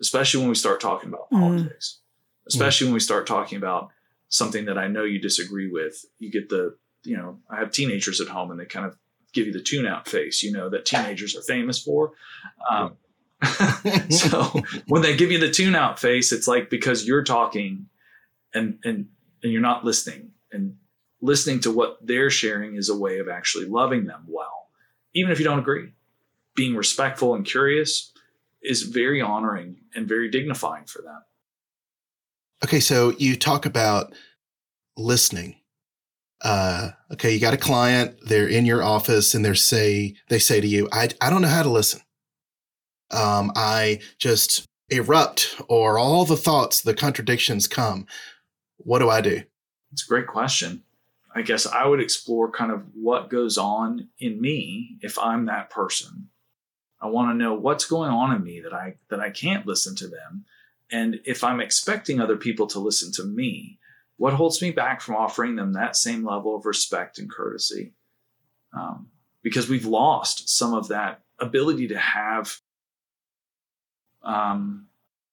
especially 0.00 0.40
when 0.40 0.48
we 0.48 0.56
start 0.56 0.80
talking 0.80 1.08
about 1.08 1.30
mm. 1.30 1.38
politics, 1.38 2.00
especially 2.48 2.86
mm. 2.86 2.88
when 2.88 2.94
we 2.94 3.00
start 3.00 3.28
talking 3.28 3.56
about 3.56 3.90
something 4.28 4.64
that 4.64 4.76
I 4.76 4.88
know 4.88 5.04
you 5.04 5.20
disagree 5.20 5.70
with. 5.70 6.04
You 6.18 6.32
get 6.32 6.48
the, 6.48 6.76
you 7.04 7.16
know, 7.16 7.38
I 7.48 7.60
have 7.60 7.70
teenagers 7.70 8.20
at 8.20 8.26
home 8.26 8.50
and 8.50 8.58
they 8.58 8.66
kind 8.66 8.86
of 8.86 8.96
give 9.32 9.46
you 9.46 9.52
the 9.52 9.62
tune 9.62 9.86
out 9.86 10.08
face, 10.08 10.42
you 10.42 10.50
know, 10.50 10.68
that 10.70 10.84
teenagers 10.84 11.36
are 11.36 11.42
famous 11.42 11.80
for. 11.80 12.12
Um, 12.70 12.96
so 14.10 14.62
when 14.88 15.02
they 15.02 15.16
give 15.16 15.30
you 15.30 15.38
the 15.38 15.50
tune 15.50 15.74
out 15.74 15.98
face, 15.98 16.32
it's 16.32 16.48
like 16.48 16.70
because 16.70 17.06
you're 17.06 17.24
talking 17.24 17.86
and 18.54 18.78
and 18.84 19.08
and 19.42 19.52
you're 19.52 19.62
not 19.62 19.84
listening. 19.84 20.30
And 20.52 20.76
listening 21.20 21.60
to 21.60 21.70
what 21.70 21.98
they're 22.00 22.30
sharing 22.30 22.76
is 22.76 22.88
a 22.88 22.96
way 22.96 23.18
of 23.18 23.28
actually 23.28 23.66
loving 23.66 24.06
them 24.06 24.24
well, 24.28 24.68
even 25.14 25.32
if 25.32 25.38
you 25.38 25.44
don't 25.44 25.58
agree. 25.58 25.92
Being 26.54 26.76
respectful 26.76 27.34
and 27.34 27.44
curious 27.44 28.12
is 28.62 28.82
very 28.82 29.20
honoring 29.20 29.78
and 29.94 30.08
very 30.08 30.30
dignifying 30.30 30.84
for 30.84 31.02
them. 31.02 31.22
Okay, 32.62 32.80
so 32.80 33.10
you 33.18 33.36
talk 33.36 33.66
about 33.66 34.14
listening. 34.96 35.56
Uh, 36.40 36.90
okay, 37.12 37.32
you 37.32 37.40
got 37.40 37.54
a 37.54 37.58
client, 37.58 38.16
they're 38.26 38.48
in 38.48 38.64
your 38.64 38.82
office 38.82 39.34
and 39.34 39.44
they 39.44 39.54
say 39.54 40.14
they 40.28 40.38
say 40.38 40.60
to 40.60 40.66
you, 40.66 40.88
I, 40.92 41.08
I 41.20 41.30
don't 41.30 41.42
know 41.42 41.48
how 41.48 41.62
to 41.62 41.70
listen 41.70 42.00
um, 43.14 43.52
I 43.56 44.00
just 44.18 44.66
erupt 44.90 45.60
or 45.68 45.98
all 45.98 46.24
the 46.24 46.36
thoughts, 46.36 46.82
the 46.82 46.94
contradictions 46.94 47.66
come, 47.66 48.06
what 48.78 48.98
do 48.98 49.08
I 49.08 49.20
do? 49.20 49.42
It's 49.92 50.04
a 50.04 50.08
great 50.08 50.26
question. 50.26 50.82
I 51.34 51.42
guess 51.42 51.66
I 51.66 51.86
would 51.86 52.00
explore 52.00 52.50
kind 52.50 52.70
of 52.70 52.84
what 52.94 53.30
goes 53.30 53.58
on 53.58 54.08
in 54.18 54.40
me 54.40 54.98
if 55.00 55.18
I'm 55.18 55.46
that 55.46 55.70
person. 55.70 56.28
I 57.00 57.08
want 57.08 57.30
to 57.30 57.36
know 57.36 57.54
what's 57.54 57.84
going 57.84 58.10
on 58.10 58.34
in 58.34 58.42
me 58.42 58.60
that 58.60 58.72
I 58.72 58.96
that 59.10 59.20
I 59.20 59.30
can't 59.30 59.66
listen 59.66 59.96
to 59.96 60.08
them. 60.08 60.44
And 60.90 61.20
if 61.24 61.42
I'm 61.42 61.60
expecting 61.60 62.20
other 62.20 62.36
people 62.36 62.66
to 62.68 62.78
listen 62.78 63.12
to 63.14 63.24
me, 63.24 63.78
what 64.16 64.34
holds 64.34 64.62
me 64.62 64.70
back 64.70 65.00
from 65.00 65.16
offering 65.16 65.56
them 65.56 65.72
that 65.72 65.96
same 65.96 66.24
level 66.24 66.54
of 66.54 66.66
respect 66.66 67.18
and 67.18 67.30
courtesy? 67.30 67.94
Um, 68.72 69.08
because 69.42 69.68
we've 69.68 69.86
lost 69.86 70.48
some 70.48 70.72
of 70.72 70.88
that 70.88 71.22
ability 71.38 71.88
to 71.88 71.98
have 71.98 72.60
um, 74.24 74.86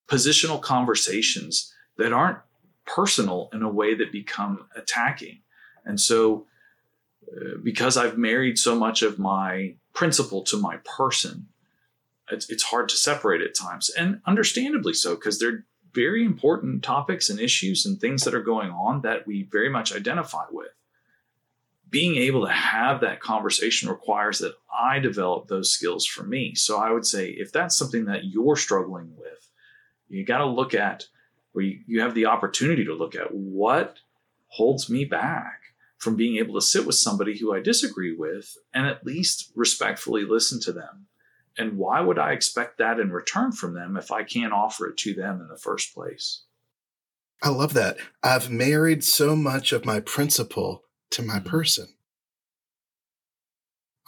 positional 0.07 0.62
conversations 0.62 1.74
that 1.98 2.13
aren't 2.13 2.39
personal 2.86 3.50
in 3.53 3.62
a 3.62 3.69
way 3.69 3.95
that 3.95 4.12
become 4.12 4.65
attacking. 4.75 5.41
And 5.86 6.00
so, 6.00 6.48
uh, 7.27 7.57
because 7.63 7.98
I've 7.98 8.17
married 8.17 8.57
so 8.57 8.75
much 8.75 9.01
of 9.01 9.19
my 9.19 9.75
principle 9.93 10.43
to 10.43 10.57
my 10.57 10.77
person, 10.83 11.48
it's, 12.31 12.50
it's 12.50 12.63
hard 12.63 12.89
to 12.89 12.95
separate 12.95 13.41
at 13.41 13.55
times, 13.55 13.89
and 13.89 14.21
understandably 14.25 14.93
so, 14.93 15.15
because 15.15 15.39
they're 15.39 15.65
very 15.93 16.24
important 16.24 16.83
topics 16.83 17.29
and 17.29 17.39
issues 17.39 17.86
and 17.86 18.00
things 18.00 18.24
that 18.24 18.33
are 18.33 18.41
going 18.41 18.71
on 18.71 19.01
that 19.01 19.27
we 19.27 19.43
very 19.43 19.69
much 19.69 19.93
identify 19.93 20.45
with. 20.50 20.69
Being 21.91 22.15
able 22.15 22.45
to 22.45 22.51
have 22.51 23.01
that 23.01 23.19
conversation 23.19 23.89
requires 23.89 24.39
that 24.39 24.55
I 24.74 25.00
develop 25.00 25.48
those 25.48 25.71
skills 25.71 26.05
for 26.05 26.24
me. 26.24 26.55
So 26.55 26.77
I 26.77 26.91
would 26.91 27.05
say 27.05 27.29
if 27.29 27.51
that's 27.51 27.75
something 27.75 28.05
that 28.05 28.25
you're 28.25 28.55
struggling 28.55 29.13
with, 29.17 29.50
you 30.07 30.25
got 30.25 30.39
to 30.39 30.45
look 30.45 30.74
at 30.74 31.05
where 31.51 31.65
you, 31.65 31.81
you 31.86 32.01
have 32.01 32.15
the 32.15 32.25
opportunity 32.25 32.86
to 32.86 32.93
look 32.93 33.15
at 33.15 33.33
what 33.33 33.98
holds 34.48 34.89
me 34.89 35.05
back 35.05 35.62
from 35.98 36.15
being 36.15 36.38
able 36.38 36.55
to 36.55 36.65
sit 36.65 36.86
with 36.86 36.95
somebody 36.95 37.38
who 37.38 37.53
I 37.53 37.60
disagree 37.60 38.13
with 38.13 38.57
and 38.74 38.88
at 38.88 39.05
least 39.05 39.51
respectfully 39.55 40.25
listen 40.25 40.60
to 40.62 40.71
them. 40.71 41.05
And 41.57 41.77
why 41.77 42.01
would 42.01 42.17
I 42.17 42.31
expect 42.31 42.77
that 42.77 43.00
in 43.00 43.12
return 43.12 43.51
from 43.51 43.74
them 43.74 43.98
if 43.98 44.12
I 44.12 44.24
can't 44.24 44.53
offer 44.53 44.88
it 44.88 44.98
to 44.98 45.13
them 45.13 45.41
in 45.41 45.48
the 45.48 45.57
first 45.57 45.93
place? 45.93 46.43
I 47.43 47.50
love 47.50 47.74
that. 47.74 47.98
I've 48.24 48.50
married 48.50 49.03
so 49.03 49.36
much 49.36 49.71
of 49.71 49.86
my 49.86 50.00
principle 50.00 50.83
to 51.12 51.22
my 51.22 51.36
mm-hmm. 51.36 51.50
person. 51.50 51.88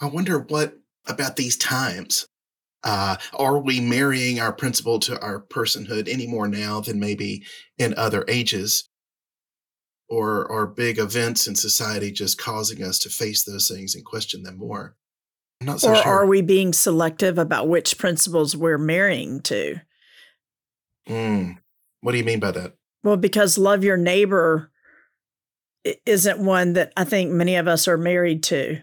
I 0.00 0.06
wonder 0.06 0.38
what 0.38 0.76
about 1.06 1.36
these 1.36 1.56
times. 1.56 2.26
Uh, 2.82 3.16
are 3.32 3.58
we 3.58 3.80
marrying 3.80 4.40
our 4.40 4.52
principle 4.52 4.98
to 5.00 5.18
our 5.20 5.40
personhood 5.40 6.06
any 6.06 6.26
more 6.26 6.46
now 6.48 6.80
than 6.80 7.00
maybe 7.00 7.44
in 7.78 7.94
other 7.96 8.24
ages? 8.28 8.88
Or 10.08 10.50
are 10.52 10.66
big 10.66 10.98
events 10.98 11.46
in 11.46 11.54
society 11.54 12.12
just 12.12 12.36
causing 12.36 12.82
us 12.82 12.98
to 13.00 13.08
face 13.08 13.44
those 13.44 13.68
things 13.68 13.94
and 13.94 14.04
question 14.04 14.42
them 14.42 14.58
more? 14.58 14.96
I'm 15.60 15.66
not 15.66 15.80
so 15.80 15.92
or 15.92 15.96
sure. 15.96 16.12
are 16.12 16.26
we 16.26 16.42
being 16.42 16.74
selective 16.74 17.38
about 17.38 17.68
which 17.68 17.96
principles 17.96 18.54
we're 18.54 18.76
marrying 18.76 19.40
to? 19.42 19.80
Mm. 21.08 21.56
What 22.02 22.12
do 22.12 22.18
you 22.18 22.24
mean 22.24 22.40
by 22.40 22.50
that? 22.50 22.74
Well, 23.02 23.16
because 23.16 23.56
love 23.56 23.82
your 23.82 23.96
neighbor 23.96 24.70
isn't 26.06 26.38
one 26.38 26.74
that 26.74 26.92
I 26.96 27.04
think 27.04 27.30
many 27.30 27.56
of 27.56 27.68
us 27.68 27.86
are 27.88 27.98
married 27.98 28.42
to. 28.44 28.80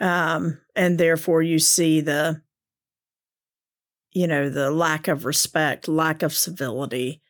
Um, 0.00 0.60
and 0.76 0.98
therefore 0.98 1.42
you 1.42 1.58
see 1.58 2.00
the, 2.00 2.42
you 4.12 4.26
know, 4.26 4.48
the 4.48 4.70
lack 4.70 5.08
of 5.08 5.24
respect, 5.24 5.88
lack 5.88 6.22
of 6.22 6.32
civility. 6.32 7.20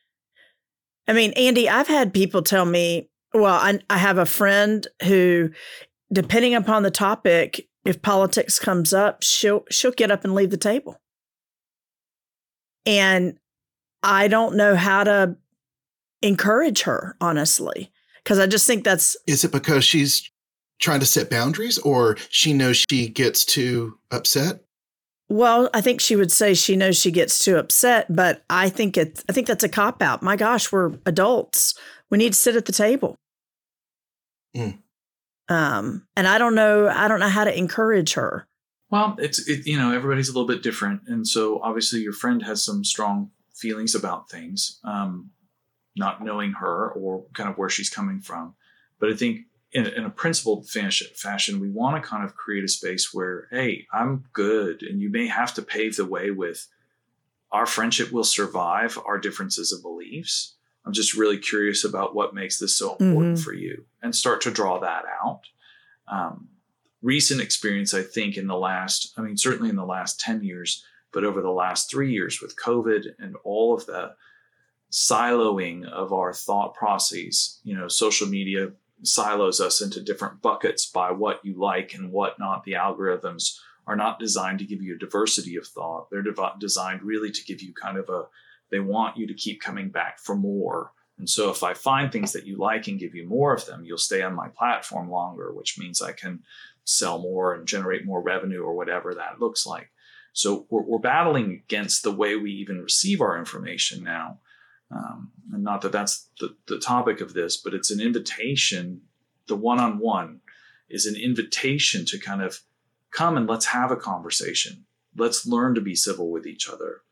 I 1.07 1.13
mean, 1.13 1.33
Andy, 1.33 1.69
I've 1.69 1.89
had 1.89 2.13
people 2.13 2.43
tell 2.43 2.67
me, 2.67 3.09
well, 3.33 3.55
I, 3.55 3.81
I 3.89 3.99
have 3.99 4.19
a 4.19 4.27
friend 4.27 4.87
who, 5.05 5.51
depending 6.13 6.55
upon 6.55 6.83
the 6.83 6.91
topic, 6.91 7.69
if 7.85 8.03
politics 8.03 8.59
comes 8.59 8.93
up, 8.93 9.23
she'll 9.23 9.65
she'll 9.71 9.93
get 9.93 10.11
up 10.11 10.25
and 10.25 10.35
leave 10.35 10.51
the 10.51 10.57
table. 10.57 11.01
And 12.85 13.39
I 14.03 14.29
don't 14.29 14.57
know 14.57 14.77
how 14.77 15.05
to 15.05 15.37
encourage 16.21 16.83
her, 16.83 17.17
honestly, 17.21 17.91
because 18.29 18.39
I 18.39 18.47
just 18.47 18.67
think 18.67 18.85
that's 18.85 19.17
Is 19.27 19.43
it 19.43 19.53
because 19.53 19.87
she's 19.87 20.31
trying 20.79 21.01
to 21.01 21.07
set 21.07 21.31
boundaries 21.31 21.79
or 21.79 22.19
she 22.29 22.53
knows 22.53 22.85
she 22.91 23.09
gets 23.09 23.43
too 23.47 23.99
upset? 24.11 24.61
well, 25.31 25.69
I 25.75 25.81
think 25.81 26.01
she 26.01 26.17
would 26.17 26.33
say 26.33 26.55
she 26.55 26.77
knows 26.77 26.99
she 26.99 27.11
gets 27.11 27.45
too 27.45 27.57
upset, 27.57 28.07
but 28.15 28.43
I 28.49 28.69
think 28.69 28.97
it's 28.97 29.25
I 29.29 29.33
think 29.33 29.47
that's 29.47 29.65
a 29.65 29.69
cop 29.69 30.03
out. 30.03 30.23
My 30.23 30.37
gosh, 30.37 30.73
we're 30.73 30.93
adults. 31.05 31.75
We 32.11 32.19
need 32.19 32.33
to 32.33 32.39
sit 32.39 32.57
at 32.57 32.65
the 32.65 32.73
table. 32.73 33.17
Mm. 34.57 34.79
Um, 35.51 36.07
and 36.17 36.27
I 36.27 36.39
don't 36.39 36.55
know, 36.55 36.89
I 36.89 37.09
don't 37.09 37.21
know 37.21 37.29
how 37.29 37.45
to 37.45 37.57
encourage 37.57 38.15
her. 38.15 38.47
Well, 38.91 39.17
it's 39.19 39.47
it, 39.49 39.67
you 39.67 39.79
know 39.79 39.93
everybody's 39.93 40.29
a 40.29 40.33
little 40.33 40.47
bit 40.47 40.63
different, 40.63 41.03
and 41.07 41.27
so 41.27 41.61
obviously 41.63 42.01
your 42.01 42.13
friend 42.13 42.43
has 42.43 42.63
some 42.65 42.85
strong 42.85 43.31
feelings 43.55 43.95
about 43.95 44.31
things, 44.31 44.81
um, 44.85 45.31
not 45.99 46.23
knowing 46.23 46.53
her 46.53 46.91
or 46.93 47.25
kind 47.35 47.49
of 47.49 47.59
where 47.59 47.69
she's 47.69 47.91
coming 47.91 48.21
from. 48.21 48.55
But 48.99 49.11
I 49.11 49.15
think 49.17 49.43
in, 49.73 49.87
in 49.87 50.05
a 50.05 50.11
principled 50.11 50.69
fashion, 50.69 51.09
fashion, 51.15 51.61
we 51.61 51.69
want 51.71 52.03
to 52.03 52.09
kind 52.09 52.25
of 52.25 52.35
create 52.35 52.65
a 52.65 52.69
space 52.69 53.13
where, 53.13 53.49
hey, 53.51 53.87
I'm 53.93 54.25
good, 54.33 54.83
and 54.83 55.01
you 55.01 55.11
may 55.11 55.27
have 55.27 55.53
to 55.55 55.63
pave 55.63 55.97
the 55.97 56.07
way 56.07 56.31
with 56.31 56.67
our 57.53 57.67
friendship 57.67 58.13
will 58.13 58.25
survive 58.25 58.99
our 59.07 59.19
differences 59.19 59.73
of 59.73 59.83
beliefs. 59.83 60.55
I'm 60.85 60.93
just 60.93 61.15
really 61.17 61.39
curious 61.39 61.85
about 61.85 62.15
what 62.15 62.35
makes 62.35 62.59
this 62.59 62.77
so 62.77 62.93
important 62.97 63.39
Mhm. 63.39 63.45
for 63.45 63.53
you, 63.53 63.85
and 64.03 64.15
start 64.15 64.41
to 64.43 64.51
draw 64.51 64.79
that 64.81 65.05
out. 65.23 65.43
Um, 66.11 66.49
recent 67.03 67.41
experience, 67.41 67.93
I 67.95 68.03
think, 68.03 68.37
in 68.37 68.47
the 68.47 68.57
last, 68.57 69.13
I 69.17 69.23
mean, 69.23 69.37
certainly 69.37 69.69
in 69.71 69.77
the 69.77 69.85
last 69.87 70.19
10 70.21 70.43
years, 70.43 70.85
but 71.13 71.25
over 71.25 71.41
the 71.41 71.51
last 71.51 71.91
three 71.91 72.13
years 72.13 72.41
with 72.43 72.57
COVID 72.57 73.07
and 73.19 73.37
all 73.45 73.75
of 73.75 73.87
the 73.87 74.15
siloing 74.91 75.87
of 75.87 76.13
our 76.13 76.33
thought 76.33 76.75
processes, 76.75 77.61
you 77.63 77.77
know, 77.77 77.89
social 77.89 78.27
media 78.27 78.73
silos 79.03 79.61
us 79.61 79.81
into 79.81 80.03
different 80.03 80.43
buckets 80.43 80.87
by 80.87 81.11
what 81.11 81.45
you 81.45 81.55
like 81.55 81.95
and 81.95 82.11
what 82.11 82.39
not. 82.39 82.65
The 82.65 82.73
algorithms 82.73 83.59
are 83.87 83.97
not 83.97 84.19
designed 84.19 84.59
to 84.59 84.67
give 84.67 84.83
you 84.83 84.95
a 84.95 84.99
diversity 84.99 85.57
of 85.57 85.67
thought. 85.67 86.09
They're 86.11 86.25
designed 86.59 87.03
really 87.03 87.31
to 87.31 87.45
give 87.45 87.63
you 87.63 87.73
kind 87.73 87.97
of 87.97 88.09
a, 88.09 88.25
they 88.71 88.81
want 88.81 89.17
you 89.17 89.27
to 89.27 89.35
keep 89.35 89.61
coming 89.61 89.89
back 89.89 90.19
for 90.19 90.35
more. 90.35 90.93
And 91.19 91.29
so 91.29 91.51
if 91.51 91.63
I 91.63 91.75
find 91.75 92.13
things 92.13 92.33
that 92.33 92.47
you 92.47 92.57
like 92.59 92.87
and 92.87 92.99
give 92.99 93.15
you 93.15 93.27
more 93.27 93.55
of 93.55 93.67
them, 93.67 93.85
you'll 93.85 93.99
stay 93.99 94.23
on 94.23 94.35
my 94.35 94.49
platform 94.49 95.11
longer, 95.11 95.53
which 95.53 95.79
means 95.79 96.01
I 96.01 96.13
can 96.13 96.43
sell 96.85 97.19
more 97.19 97.55
and 97.55 97.67
generate 97.67 98.05
more 98.05 98.23
revenue 98.23 98.63
or 98.63 98.75
whatever 98.75 99.15
that 99.15 99.41
looks 99.41 99.67
like. 99.67 99.91
So 100.33 100.67
we're, 100.71 100.83
we're 100.83 100.99
battling 100.99 101.53
against 101.53 102.03
the 102.03 102.13
way 102.13 102.37
we 102.37 102.53
even 102.53 102.83
receive 102.83 103.21
our 103.21 103.39
information 103.39 104.05
now. 104.05 104.39
Um, 104.91 105.33
and 105.53 105.63
not 105.63 105.83
that 105.83 105.93
that's 105.93 106.29
the, 106.41 106.57
the 106.67 106.79
topic 106.79 107.21
of 107.21 107.35
this, 107.35 107.57
but 107.57 107.75
it's 107.75 107.91
an 107.91 108.01
invitation. 108.01 109.03
The 109.47 109.57
one 109.57 109.79
on 109.79 109.99
one 109.99 110.41
is 110.89 111.07
an 111.07 111.17
invitation 111.17 112.05
to 112.07 112.19
kind 112.19 112.43
of 112.43 112.61
come 113.11 113.37
and 113.37 113.47
let's 113.47 113.67
have 113.67 113.91
a 113.91 113.97
conversation. 113.97 114.85
Let's 115.17 115.47
learn 115.47 115.75
to 115.75 115.81
be 115.81 115.95
civil 115.95 116.31
with 116.31 116.47
each 116.47 116.69
other. 116.69 117.03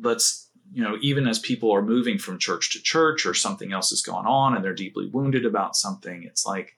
Let's, 0.00 0.50
you 0.72 0.82
know, 0.82 0.96
even 1.00 1.26
as 1.26 1.38
people 1.38 1.72
are 1.72 1.82
moving 1.82 2.18
from 2.18 2.38
church 2.38 2.72
to 2.72 2.82
church 2.82 3.26
or 3.26 3.34
something 3.34 3.72
else 3.72 3.90
has 3.90 4.02
gone 4.02 4.26
on 4.26 4.54
and 4.54 4.64
they're 4.64 4.74
deeply 4.74 5.08
wounded 5.08 5.46
about 5.46 5.76
something, 5.76 6.24
it's 6.24 6.46
like, 6.46 6.76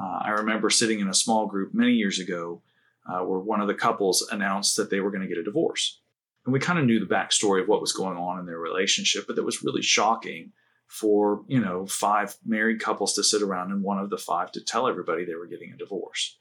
uh, 0.00 0.20
I 0.22 0.30
remember 0.30 0.70
sitting 0.70 1.00
in 1.00 1.08
a 1.08 1.14
small 1.14 1.46
group 1.46 1.74
many 1.74 1.92
years 1.92 2.18
ago 2.18 2.62
uh, 3.06 3.20
where 3.20 3.40
one 3.40 3.60
of 3.60 3.68
the 3.68 3.74
couples 3.74 4.26
announced 4.30 4.76
that 4.76 4.90
they 4.90 5.00
were 5.00 5.10
going 5.10 5.22
to 5.22 5.28
get 5.28 5.38
a 5.38 5.44
divorce. 5.44 6.00
And 6.44 6.52
we 6.52 6.58
kind 6.58 6.78
of 6.78 6.84
knew 6.84 6.98
the 6.98 7.14
backstory 7.14 7.62
of 7.62 7.68
what 7.68 7.80
was 7.80 7.92
going 7.92 8.16
on 8.16 8.40
in 8.40 8.46
their 8.46 8.58
relationship, 8.58 9.26
but 9.26 9.36
that 9.36 9.44
was 9.44 9.62
really 9.62 9.82
shocking 9.82 10.52
for, 10.88 11.42
you 11.46 11.60
know, 11.60 11.86
five 11.86 12.36
married 12.44 12.80
couples 12.80 13.14
to 13.14 13.24
sit 13.24 13.42
around 13.42 13.70
and 13.70 13.82
one 13.82 13.98
of 13.98 14.10
the 14.10 14.18
five 14.18 14.52
to 14.52 14.60
tell 14.60 14.88
everybody 14.88 15.24
they 15.24 15.34
were 15.34 15.46
getting 15.46 15.72
a 15.72 15.76
divorce. 15.76 16.38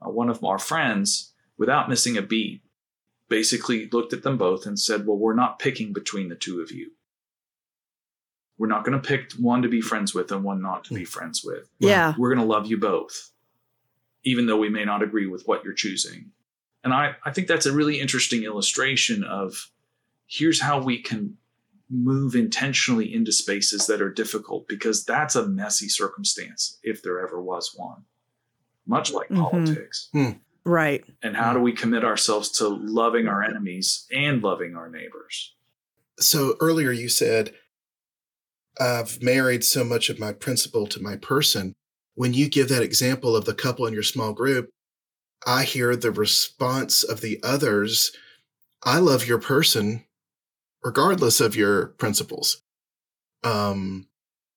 Uh, 0.00 0.10
one 0.10 0.28
of 0.28 0.44
our 0.44 0.58
friends, 0.58 1.32
without 1.56 1.88
missing 1.88 2.16
a 2.16 2.22
beat, 2.22 2.62
basically 3.28 3.88
looked 3.90 4.12
at 4.12 4.22
them 4.22 4.38
both 4.38 4.66
and 4.66 4.78
said, 4.78 5.06
Well, 5.06 5.18
we're 5.18 5.34
not 5.34 5.58
picking 5.58 5.92
between 5.92 6.28
the 6.28 6.36
two 6.36 6.60
of 6.60 6.70
you. 6.70 6.92
We're 8.58 8.68
not 8.68 8.84
going 8.84 9.00
to 9.00 9.08
pick 9.08 9.32
one 9.32 9.62
to 9.62 9.68
be 9.68 9.80
friends 9.80 10.14
with 10.14 10.32
and 10.32 10.42
one 10.42 10.60
not 10.60 10.84
to 10.84 10.94
be 10.94 11.04
friends 11.04 11.42
with. 11.44 11.68
Yeah. 11.78 12.14
We're 12.18 12.34
going 12.34 12.46
to 12.46 12.52
love 12.52 12.66
you 12.66 12.76
both, 12.76 13.30
even 14.24 14.46
though 14.46 14.56
we 14.56 14.68
may 14.68 14.84
not 14.84 15.02
agree 15.02 15.26
with 15.26 15.44
what 15.46 15.64
you're 15.64 15.74
choosing. 15.74 16.32
And 16.88 16.94
I, 16.94 17.16
I 17.22 17.32
think 17.32 17.48
that's 17.48 17.66
a 17.66 17.72
really 17.72 18.00
interesting 18.00 18.44
illustration 18.44 19.22
of 19.22 19.70
here's 20.26 20.58
how 20.58 20.82
we 20.82 21.02
can 21.02 21.36
move 21.90 22.34
intentionally 22.34 23.12
into 23.12 23.30
spaces 23.30 23.86
that 23.88 24.00
are 24.00 24.10
difficult 24.10 24.66
because 24.68 25.04
that's 25.04 25.36
a 25.36 25.46
messy 25.46 25.86
circumstance 25.86 26.78
if 26.82 27.02
there 27.02 27.20
ever 27.20 27.42
was 27.42 27.74
one, 27.76 28.04
much 28.86 29.12
like 29.12 29.28
Mhm. 29.28 29.50
politics. 29.50 30.08
Right. 30.64 31.04
And 31.22 31.36
how 31.36 31.52
do 31.52 31.60
we 31.60 31.72
commit 31.72 32.04
ourselves 32.06 32.48
to 32.52 32.68
loving 32.68 33.28
our 33.28 33.42
enemies 33.42 34.06
and 34.10 34.42
loving 34.42 34.74
our 34.74 34.88
neighbors? 34.88 35.54
So 36.18 36.56
earlier 36.58 36.90
you 36.90 37.10
said, 37.10 37.54
I've 38.80 39.22
married 39.22 39.62
so 39.62 39.84
much 39.84 40.08
of 40.08 40.18
my 40.18 40.32
principle 40.32 40.86
to 40.86 41.02
my 41.02 41.16
person. 41.16 41.74
When 42.14 42.32
you 42.32 42.48
give 42.48 42.70
that 42.70 42.82
example 42.82 43.36
of 43.36 43.44
the 43.44 43.52
couple 43.54 43.84
in 43.86 43.92
your 43.92 44.02
small 44.02 44.32
group, 44.32 44.70
I 45.46 45.64
hear 45.64 45.96
the 45.96 46.10
response 46.10 47.02
of 47.02 47.20
the 47.20 47.40
others. 47.42 48.12
I 48.82 48.98
love 48.98 49.26
your 49.26 49.38
person, 49.38 50.04
regardless 50.84 51.40
of 51.40 51.56
your 51.56 51.86
principles. 51.86 52.62
Um, 53.44 54.08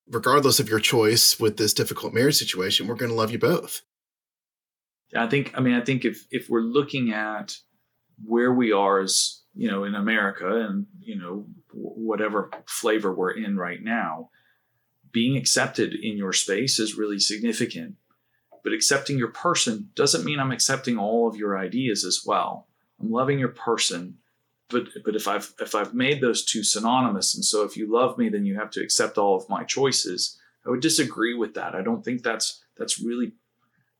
regardless 0.09 0.59
of 0.59 0.69
your 0.69 0.79
choice 0.79 1.39
with 1.39 1.57
this 1.57 1.73
difficult 1.73 2.13
marriage 2.13 2.37
situation, 2.37 2.87
we're 2.87 2.95
going 2.95 3.11
to 3.11 3.17
love 3.17 3.31
you 3.31 3.39
both. 3.39 3.81
I 5.15 5.27
think, 5.27 5.51
I 5.55 5.61
mean, 5.61 5.73
I 5.73 5.81
think 5.81 6.05
if, 6.05 6.25
if 6.31 6.49
we're 6.49 6.61
looking 6.61 7.11
at 7.11 7.57
where 8.25 8.53
we 8.53 8.71
are 8.71 9.01
as, 9.01 9.41
you 9.53 9.69
know, 9.69 9.83
in 9.83 9.95
America 9.95 10.47
and, 10.47 10.87
you 10.99 11.17
know, 11.17 11.45
whatever 11.73 12.49
flavor 12.65 13.13
we're 13.13 13.31
in 13.31 13.57
right 13.57 13.81
now, 13.81 14.29
being 15.11 15.35
accepted 15.35 15.93
in 15.93 16.17
your 16.17 16.33
space 16.33 16.79
is 16.79 16.97
really 16.97 17.19
significant. 17.19 17.95
But 18.63 18.73
accepting 18.73 19.17
your 19.17 19.29
person 19.29 19.89
doesn't 19.95 20.25
mean 20.25 20.39
I'm 20.39 20.51
accepting 20.51 20.97
all 20.97 21.27
of 21.27 21.35
your 21.35 21.57
ideas 21.57 22.05
as 22.05 22.23
well. 22.25 22.67
I'm 22.99 23.11
loving 23.11 23.39
your 23.39 23.49
person, 23.49 24.17
but 24.69 24.87
but 25.03 25.15
if 25.15 25.27
I've 25.27 25.53
if 25.59 25.75
I've 25.75 25.93
made 25.93 26.21
those 26.21 26.45
two 26.45 26.63
synonymous, 26.63 27.35
and 27.35 27.43
so 27.43 27.63
if 27.63 27.75
you 27.75 27.91
love 27.91 28.17
me, 28.17 28.29
then 28.29 28.45
you 28.45 28.55
have 28.55 28.71
to 28.71 28.81
accept 28.81 29.17
all 29.17 29.35
of 29.35 29.49
my 29.49 29.63
choices. 29.63 30.39
I 30.65 30.69
would 30.69 30.81
disagree 30.81 31.33
with 31.33 31.55
that. 31.55 31.75
I 31.75 31.81
don't 31.81 32.03
think 32.03 32.23
that's 32.23 32.63
that's 32.77 32.99
really 32.99 33.33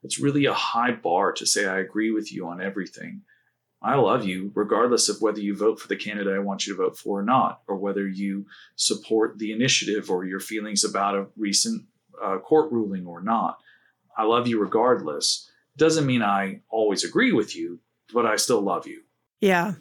it's 0.04 0.20
really 0.20 0.46
a 0.46 0.54
high 0.54 0.92
bar 0.92 1.32
to 1.34 1.46
say 1.46 1.66
I 1.66 1.80
agree 1.80 2.12
with 2.12 2.32
you 2.32 2.48
on 2.48 2.62
everything. 2.62 3.22
I 3.84 3.96
love 3.96 4.26
you 4.26 4.52
regardless 4.54 5.10
of 5.10 5.22
whether 5.22 5.40
you 5.40 5.56
vote 5.56 5.80
for 5.80 5.88
the 5.88 5.96
candidate 5.96 6.36
I 6.36 6.40
want 6.40 6.68
you 6.68 6.76
to 6.76 6.84
vote 6.84 6.98
for 6.98 7.20
or 7.20 7.24
not, 7.24 7.62
or 7.68 7.78
whether 7.78 8.08
you 8.08 8.46
support 8.76 9.40
the 9.40 9.52
initiative 9.52 10.12
or 10.12 10.26
your 10.26 10.40
feelings 10.40 10.84
about 10.84 11.16
a 11.16 11.28
recent 11.36 11.86
uh, 12.22 12.38
court 12.38 12.72
ruling 12.72 13.08
or 13.08 13.22
not. 13.22 13.60
I 14.18 14.24
love 14.24 14.48
you 14.48 14.60
regardless. 14.60 15.50
Doesn't 15.78 16.06
mean 16.06 16.22
I 16.22 16.62
always 16.70 17.04
agree 17.04 17.32
with 17.32 17.56
you, 17.56 17.80
but 18.14 18.26
I 18.26 18.36
still 18.36 18.62
love 18.62 18.88
you. 18.88 19.02
Yeah. 19.40 19.74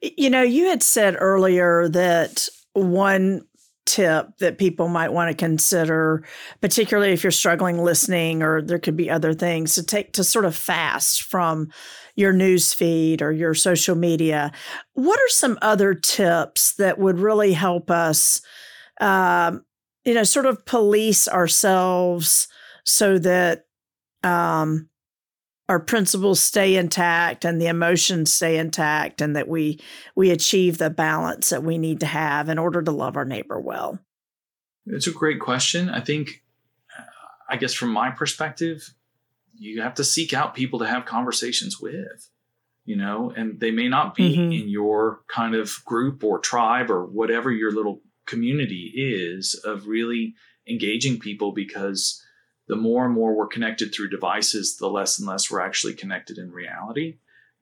You 0.00 0.30
know, 0.30 0.42
you 0.42 0.68
had 0.68 0.82
said 0.82 1.16
earlier 1.18 1.88
that 1.88 2.48
one 2.72 3.42
tip 3.84 4.38
that 4.38 4.58
people 4.58 4.88
might 4.88 5.12
want 5.12 5.30
to 5.30 5.36
consider, 5.36 6.24
particularly 6.60 7.12
if 7.12 7.22
you're 7.22 7.30
struggling 7.30 7.78
listening 7.78 8.42
or 8.42 8.62
there 8.62 8.78
could 8.78 8.96
be 8.96 9.10
other 9.10 9.34
things 9.34 9.74
to 9.74 9.82
take 9.82 10.12
to 10.12 10.24
sort 10.24 10.44
of 10.44 10.54
fast 10.54 11.22
from 11.22 11.70
your 12.14 12.32
news 12.32 12.72
feed 12.72 13.22
or 13.22 13.32
your 13.32 13.54
social 13.54 13.96
media. 13.96 14.52
What 14.94 15.18
are 15.18 15.28
some 15.28 15.58
other 15.62 15.94
tips 15.94 16.74
that 16.74 16.98
would 16.98 17.18
really 17.18 17.52
help 17.52 17.90
us, 17.90 18.40
um, 19.00 19.64
you 20.04 20.14
know, 20.14 20.24
sort 20.24 20.46
of 20.46 20.64
police 20.64 21.28
ourselves 21.28 22.48
so 22.84 23.18
that 23.18 23.66
um, 24.22 24.88
our 25.68 25.80
principles 25.80 26.40
stay 26.40 26.76
intact 26.76 27.44
and 27.44 27.60
the 27.60 27.66
emotions 27.66 28.32
stay 28.32 28.58
intact 28.58 29.20
and 29.20 29.36
that 29.36 29.48
we 29.48 29.80
we 30.14 30.30
achieve 30.30 30.78
the 30.78 30.90
balance 30.90 31.50
that 31.50 31.62
we 31.62 31.78
need 31.78 32.00
to 32.00 32.06
have 32.06 32.48
in 32.48 32.58
order 32.58 32.82
to 32.82 32.90
love 32.90 33.16
our 33.16 33.24
neighbor 33.24 33.58
well 33.58 33.98
it's 34.86 35.06
a 35.06 35.12
great 35.12 35.40
question 35.40 35.88
i 35.88 36.00
think 36.00 36.42
i 37.48 37.56
guess 37.56 37.72
from 37.72 37.90
my 37.90 38.10
perspective 38.10 38.94
you 39.54 39.80
have 39.80 39.94
to 39.94 40.04
seek 40.04 40.34
out 40.34 40.54
people 40.54 40.78
to 40.78 40.86
have 40.86 41.04
conversations 41.04 41.80
with 41.80 42.28
you 42.84 42.96
know 42.96 43.32
and 43.36 43.60
they 43.60 43.70
may 43.70 43.88
not 43.88 44.14
be 44.14 44.36
mm-hmm. 44.36 44.52
in 44.52 44.68
your 44.68 45.20
kind 45.28 45.54
of 45.54 45.72
group 45.84 46.22
or 46.22 46.38
tribe 46.38 46.90
or 46.90 47.06
whatever 47.06 47.50
your 47.50 47.72
little 47.72 48.02
community 48.26 48.92
is 48.94 49.54
of 49.64 49.86
really 49.86 50.34
engaging 50.68 51.18
people 51.18 51.52
because 51.52 52.22
the 52.72 52.76
more 52.76 53.04
and 53.04 53.12
more 53.12 53.34
we're 53.34 53.46
connected 53.46 53.92
through 53.92 54.08
devices, 54.08 54.78
the 54.78 54.88
less 54.88 55.18
and 55.18 55.28
less 55.28 55.50
we're 55.50 55.60
actually 55.60 55.92
connected 55.92 56.38
in 56.38 56.50
reality. 56.50 57.18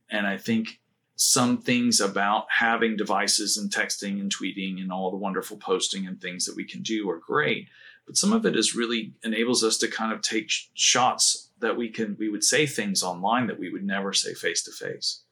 And 0.09 0.25
I 0.25 0.37
think 0.37 0.79
some 1.17 1.59
things 1.59 1.99
about 1.99 2.47
having 2.49 2.97
devices 2.97 3.57
and 3.57 3.73
texting 3.73 4.21
and 4.21 4.33
tweeting 4.33 4.81
and 4.81 4.93
all 4.93 5.11
the 5.11 5.17
wonderful 5.17 5.57
posting 5.57 6.07
and 6.07 6.21
things 6.21 6.45
that 6.45 6.55
we 6.55 6.63
can 6.63 6.83
do 6.83 7.11
are 7.11 7.19
great. 7.19 7.67
But 8.07 8.17
some 8.17 8.33
of 8.33 8.47
it 8.47 8.55
is 8.55 8.77
really 8.77 9.13
enables 9.25 9.65
us 9.65 9.79
to 9.79 9.89
kind 9.89 10.13
of 10.13 10.23
take 10.23 10.49
sh- 10.49 10.69
shots 10.75 11.51
that 11.59 11.77
we 11.77 11.89
can, 11.89 12.17
we 12.17 12.29
would 12.29 12.45
say 12.45 12.65
things 12.65 13.03
online 13.03 13.49
that 13.49 13.59
we 13.59 13.69
would 13.69 13.85
never 13.85 14.13
say 14.13 14.33
face 14.33 14.63
to 14.63 14.71
face. 14.71 15.23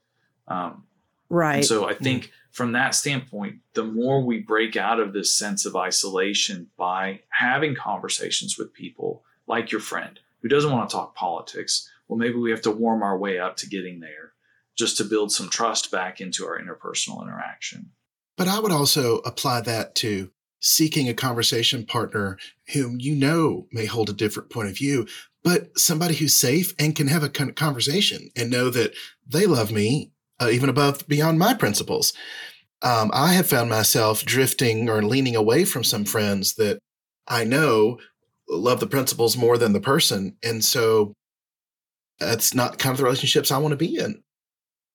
Right. 1.28 1.64
So 1.64 1.88
I 1.88 1.94
mm. 1.94 1.98
think 1.98 2.32
from 2.50 2.72
that 2.72 2.96
standpoint, 2.96 3.58
the 3.74 3.84
more 3.84 4.24
we 4.24 4.40
break 4.40 4.74
out 4.74 4.98
of 4.98 5.12
this 5.12 5.32
sense 5.32 5.66
of 5.66 5.76
isolation 5.76 6.66
by 6.76 7.20
having 7.28 7.76
conversations 7.76 8.58
with 8.58 8.74
people 8.74 9.22
like 9.48 9.70
your 9.70 9.80
friend 9.80 10.18
who 10.42 10.48
doesn't 10.48 10.70
want 10.70 10.88
to 10.88 10.96
talk 10.96 11.14
politics, 11.14 11.90
well, 12.06 12.18
maybe 12.18 12.36
we 12.36 12.50
have 12.50 12.62
to 12.62 12.70
warm 12.70 13.02
our 13.02 13.18
way 13.18 13.38
up 13.38 13.56
to 13.56 13.68
getting 13.68 14.00
there 14.00 14.32
just 14.76 14.96
to 14.96 15.04
build 15.04 15.32
some 15.32 15.48
trust 15.48 15.90
back 15.90 16.20
into 16.20 16.46
our 16.46 16.58
interpersonal 16.60 17.22
interaction. 17.22 17.90
But 18.36 18.48
I 18.48 18.60
would 18.60 18.72
also 18.72 19.18
apply 19.18 19.62
that 19.62 19.96
to 19.96 20.30
seeking 20.60 21.08
a 21.08 21.14
conversation 21.14 21.84
partner 21.84 22.38
whom 22.72 23.00
you 23.00 23.14
know 23.14 23.66
may 23.72 23.86
hold 23.86 24.08
a 24.08 24.12
different 24.12 24.50
point 24.50 24.68
of 24.68 24.76
view, 24.76 25.06
but 25.42 25.76
somebody 25.78 26.14
who's 26.14 26.34
safe 26.34 26.74
and 26.78 26.96
can 26.96 27.08
have 27.08 27.22
a 27.22 27.28
conversation 27.28 28.30
and 28.36 28.50
know 28.50 28.70
that 28.70 28.94
they 29.26 29.46
love 29.46 29.72
me 29.72 30.12
uh, 30.40 30.48
even 30.50 30.68
above 30.68 31.06
beyond 31.08 31.38
my 31.38 31.54
principles. 31.54 32.12
Um, 32.82 33.10
I 33.12 33.32
have 33.32 33.48
found 33.48 33.68
myself 33.68 34.24
drifting 34.24 34.88
or 34.88 35.02
leaning 35.02 35.34
away 35.34 35.64
from 35.64 35.82
some 35.82 36.04
friends 36.04 36.54
that 36.54 36.78
I 37.26 37.44
know 37.44 37.98
love 38.48 38.80
the 38.80 38.86
principles 38.86 39.36
more 39.36 39.58
than 39.58 39.72
the 39.72 39.80
person. 39.80 40.36
And 40.42 40.64
so 40.64 41.14
that's 42.18 42.54
not 42.54 42.78
kind 42.78 42.92
of 42.92 42.98
the 42.98 43.04
relationships 43.04 43.50
I 43.50 43.58
want 43.58 43.72
to 43.72 43.76
be 43.76 43.96
in. 43.96 44.22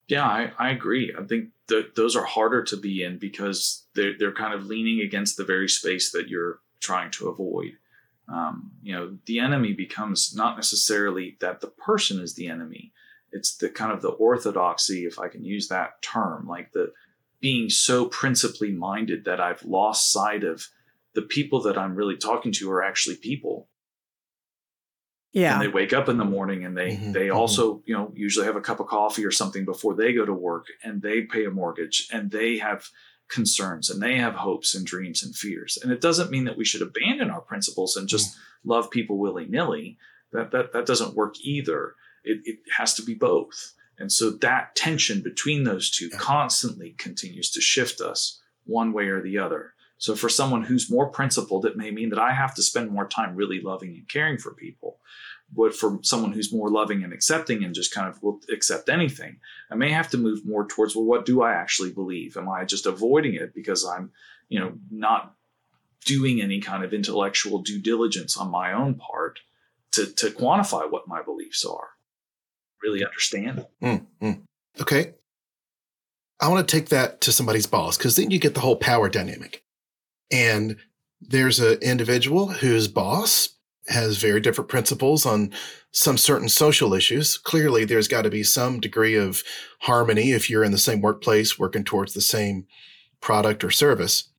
Yeah, 0.08 0.26
I, 0.26 0.52
I 0.60 0.72
agree. 0.72 1.14
I 1.18 1.24
think 1.24 1.50
that 1.68 1.96
those 1.96 2.16
are 2.16 2.26
harder 2.26 2.64
to 2.64 2.78
be 2.78 3.04
in 3.04 3.18
because 3.18 3.86
they're, 3.96 4.18
they're 4.18 4.34
kind 4.34 4.54
of 4.54 4.66
leaning 4.66 5.00
against 5.00 5.38
the 5.38 5.46
very 5.46 5.70
space 5.70 6.12
that 6.12 6.28
you're 6.28 6.60
trying 6.82 7.12
to 7.12 7.30
avoid. 7.30 7.72
Um, 8.28 8.72
you 8.82 8.94
know, 8.94 9.18
the 9.26 9.40
enemy 9.40 9.74
becomes 9.74 10.34
not 10.36 10.56
necessarily 10.56 11.38
that 11.40 11.62
the 11.62 11.68
person 11.68 12.20
is 12.20 12.36
the 12.36 12.48
enemy, 12.48 12.94
it's 13.32 13.58
the 13.58 13.70
kind 13.70 13.92
of 13.92 14.02
the 14.02 14.10
orthodoxy, 14.10 15.06
if 15.06 15.20
I 15.20 15.28
can 15.28 15.44
use 15.44 15.68
that 15.70 16.02
term, 16.02 16.48
like 16.48 16.72
the 16.72 16.92
being 17.40 17.70
so 17.70 18.06
principally 18.06 18.72
minded 18.72 19.26
that 19.26 19.42
I've 19.42 19.64
lost 19.64 20.12
sight 20.12 20.44
of 20.44 20.66
the 21.16 21.22
people 21.22 21.62
that 21.64 21.78
I'm 21.78 21.96
really 21.96 22.18
talking 22.18 22.52
to 22.54 22.72
are 22.72 22.84
actually 22.84 23.18
people. 23.18 23.70
Yeah. 25.32 25.54
And 25.54 25.62
they 25.62 25.68
wake 25.68 25.94
up 25.94 26.10
in 26.10 26.18
the 26.18 26.26
morning 26.26 26.64
and 26.64 26.78
they 26.78 26.92
mm-hmm, 26.92 27.12
they 27.12 27.28
mm-hmm. 27.28 27.38
also, 27.38 27.82
you 27.86 27.96
know, 27.96 28.12
usually 28.16 28.46
have 28.46 28.56
a 28.56 28.62
cup 28.62 28.80
of 28.80 28.88
coffee 28.88 29.26
or 29.26 29.32
something 29.32 29.66
before 29.66 29.96
they 29.96 30.14
go 30.14 30.26
to 30.26 30.34
work 30.34 30.68
and 30.84 31.02
they 31.02 31.22
pay 31.22 31.46
a 31.46 31.52
mortgage 31.52 32.08
and 32.12 32.30
they 32.30 32.60
have 32.60 32.88
concerns 33.30 33.90
and 33.90 34.02
they 34.02 34.18
have 34.18 34.36
hopes 34.36 34.76
and 34.76 34.86
dreams 34.86 35.24
and 35.24 35.36
fears. 35.36 35.78
And 35.82 35.92
it 35.92 36.02
doesn't 36.02 36.30
mean 36.30 36.44
that 36.46 36.58
we 36.58 36.66
should 36.66 36.84
abandon 36.84 37.32
our 37.32 37.42
principles 37.42 37.96
and 37.96 38.08
just 38.08 38.32
mm-hmm. 38.32 38.70
love 38.70 38.92
people 38.92 39.18
willy-nilly. 39.18 39.98
That 40.34 40.52
that 40.52 40.74
that 40.74 40.86
doesn't 40.86 41.16
work 41.16 41.36
either. 41.42 41.96
It, 42.24 42.42
it 42.46 42.60
has 42.78 42.94
to 42.96 43.04
be 43.04 43.16
both. 43.16 43.74
And 43.98 44.12
so 44.12 44.30
that 44.30 44.76
tension 44.76 45.22
between 45.22 45.64
those 45.64 45.90
two 45.90 46.10
yeah. 46.12 46.18
constantly 46.18 46.92
continues 46.98 47.52
to 47.52 47.62
shift 47.62 48.02
us 48.02 48.40
one 48.66 48.94
way 48.94 49.08
or 49.08 49.22
the 49.22 49.38
other. 49.38 49.74
So 50.04 50.16
for 50.16 50.28
someone 50.28 50.64
who's 50.64 50.92
more 50.92 51.08
principled, 51.08 51.66
it 51.66 51.78
may 51.78 51.90
mean 51.90 52.10
that 52.10 52.20
I 52.20 52.34
have 52.34 52.54
to 52.56 52.62
spend 52.62 52.92
more 52.92 53.08
time 53.08 53.38
really 53.38 53.62
loving 53.62 53.92
and 53.92 54.10
caring 54.10 54.38
for 54.38 54.54
people. 54.54 55.00
But 55.56 55.74
for 55.74 56.00
someone 56.02 56.34
who's 56.34 56.52
more 56.52 56.70
loving 56.70 57.06
and 57.06 57.14
accepting 57.14 57.64
and 57.64 57.74
just 57.74 57.94
kind 57.94 58.10
of 58.10 58.22
will 58.22 58.42
accept 58.52 58.90
anything, 58.90 59.38
I 59.72 59.76
may 59.76 59.92
have 59.92 60.10
to 60.10 60.18
move 60.18 60.46
more 60.46 60.68
towards, 60.68 60.94
well, 60.94 61.06
what 61.06 61.26
do 61.26 61.42
I 61.42 61.54
actually 61.54 61.94
believe? 61.94 62.36
Am 62.36 62.50
I 62.50 62.66
just 62.66 62.86
avoiding 62.86 63.36
it 63.36 63.56
because 63.56 63.86
I'm, 63.86 64.12
you 64.50 64.60
know, 64.60 64.74
not 64.92 65.36
doing 66.04 66.42
any 66.42 66.60
kind 66.60 66.84
of 66.84 66.94
intellectual 66.94 67.60
due 67.60 67.80
diligence 67.80 68.36
on 68.36 68.52
my 68.52 68.74
own 68.74 68.96
part 68.96 69.40
to, 69.92 70.06
to 70.06 70.32
quantify 70.32 70.92
what 70.92 71.08
my 71.08 71.22
beliefs 71.22 71.64
are? 71.64 71.92
really 72.84 73.06
understand. 73.06 73.66
Mm-hmm. 73.82 74.32
Okay. 74.82 75.14
I 76.40 76.50
want 76.50 76.68
to 76.68 76.76
take 76.76 76.90
that 76.90 77.22
to 77.22 77.32
somebody's 77.32 77.68
boss 77.68 77.98
because 77.98 78.16
then 78.16 78.30
you 78.30 78.40
get 78.40 78.54
the 78.54 78.60
whole 78.60 78.76
power 78.76 79.08
dynamic. 79.10 79.63
And 80.34 80.78
there's 81.22 81.60
an 81.60 81.78
individual 81.82 82.48
whose 82.48 82.88
boss 82.88 83.50
has 83.88 84.18
very 84.18 84.42
different 84.42 84.70
principles 84.70 85.26
on 85.26 85.52
some 85.92 86.18
certain 86.18 86.50
social 86.50 86.94
issues. 86.94 87.38
Clearly, 87.38 87.86
there's 87.86 88.08
got 88.08 88.24
to 88.24 88.30
be 88.30 88.44
some 88.44 88.80
degree 88.80 89.16
of 89.16 89.44
harmony 89.82 90.32
if 90.32 90.50
you're 90.50 90.64
in 90.64 90.72
the 90.72 90.78
same 90.78 91.02
workplace 91.02 91.60
working 91.60 91.84
towards 91.84 92.14
the 92.14 92.22
same 92.22 92.66
product 93.22 93.64
or 93.64 93.70
service. 93.70 94.30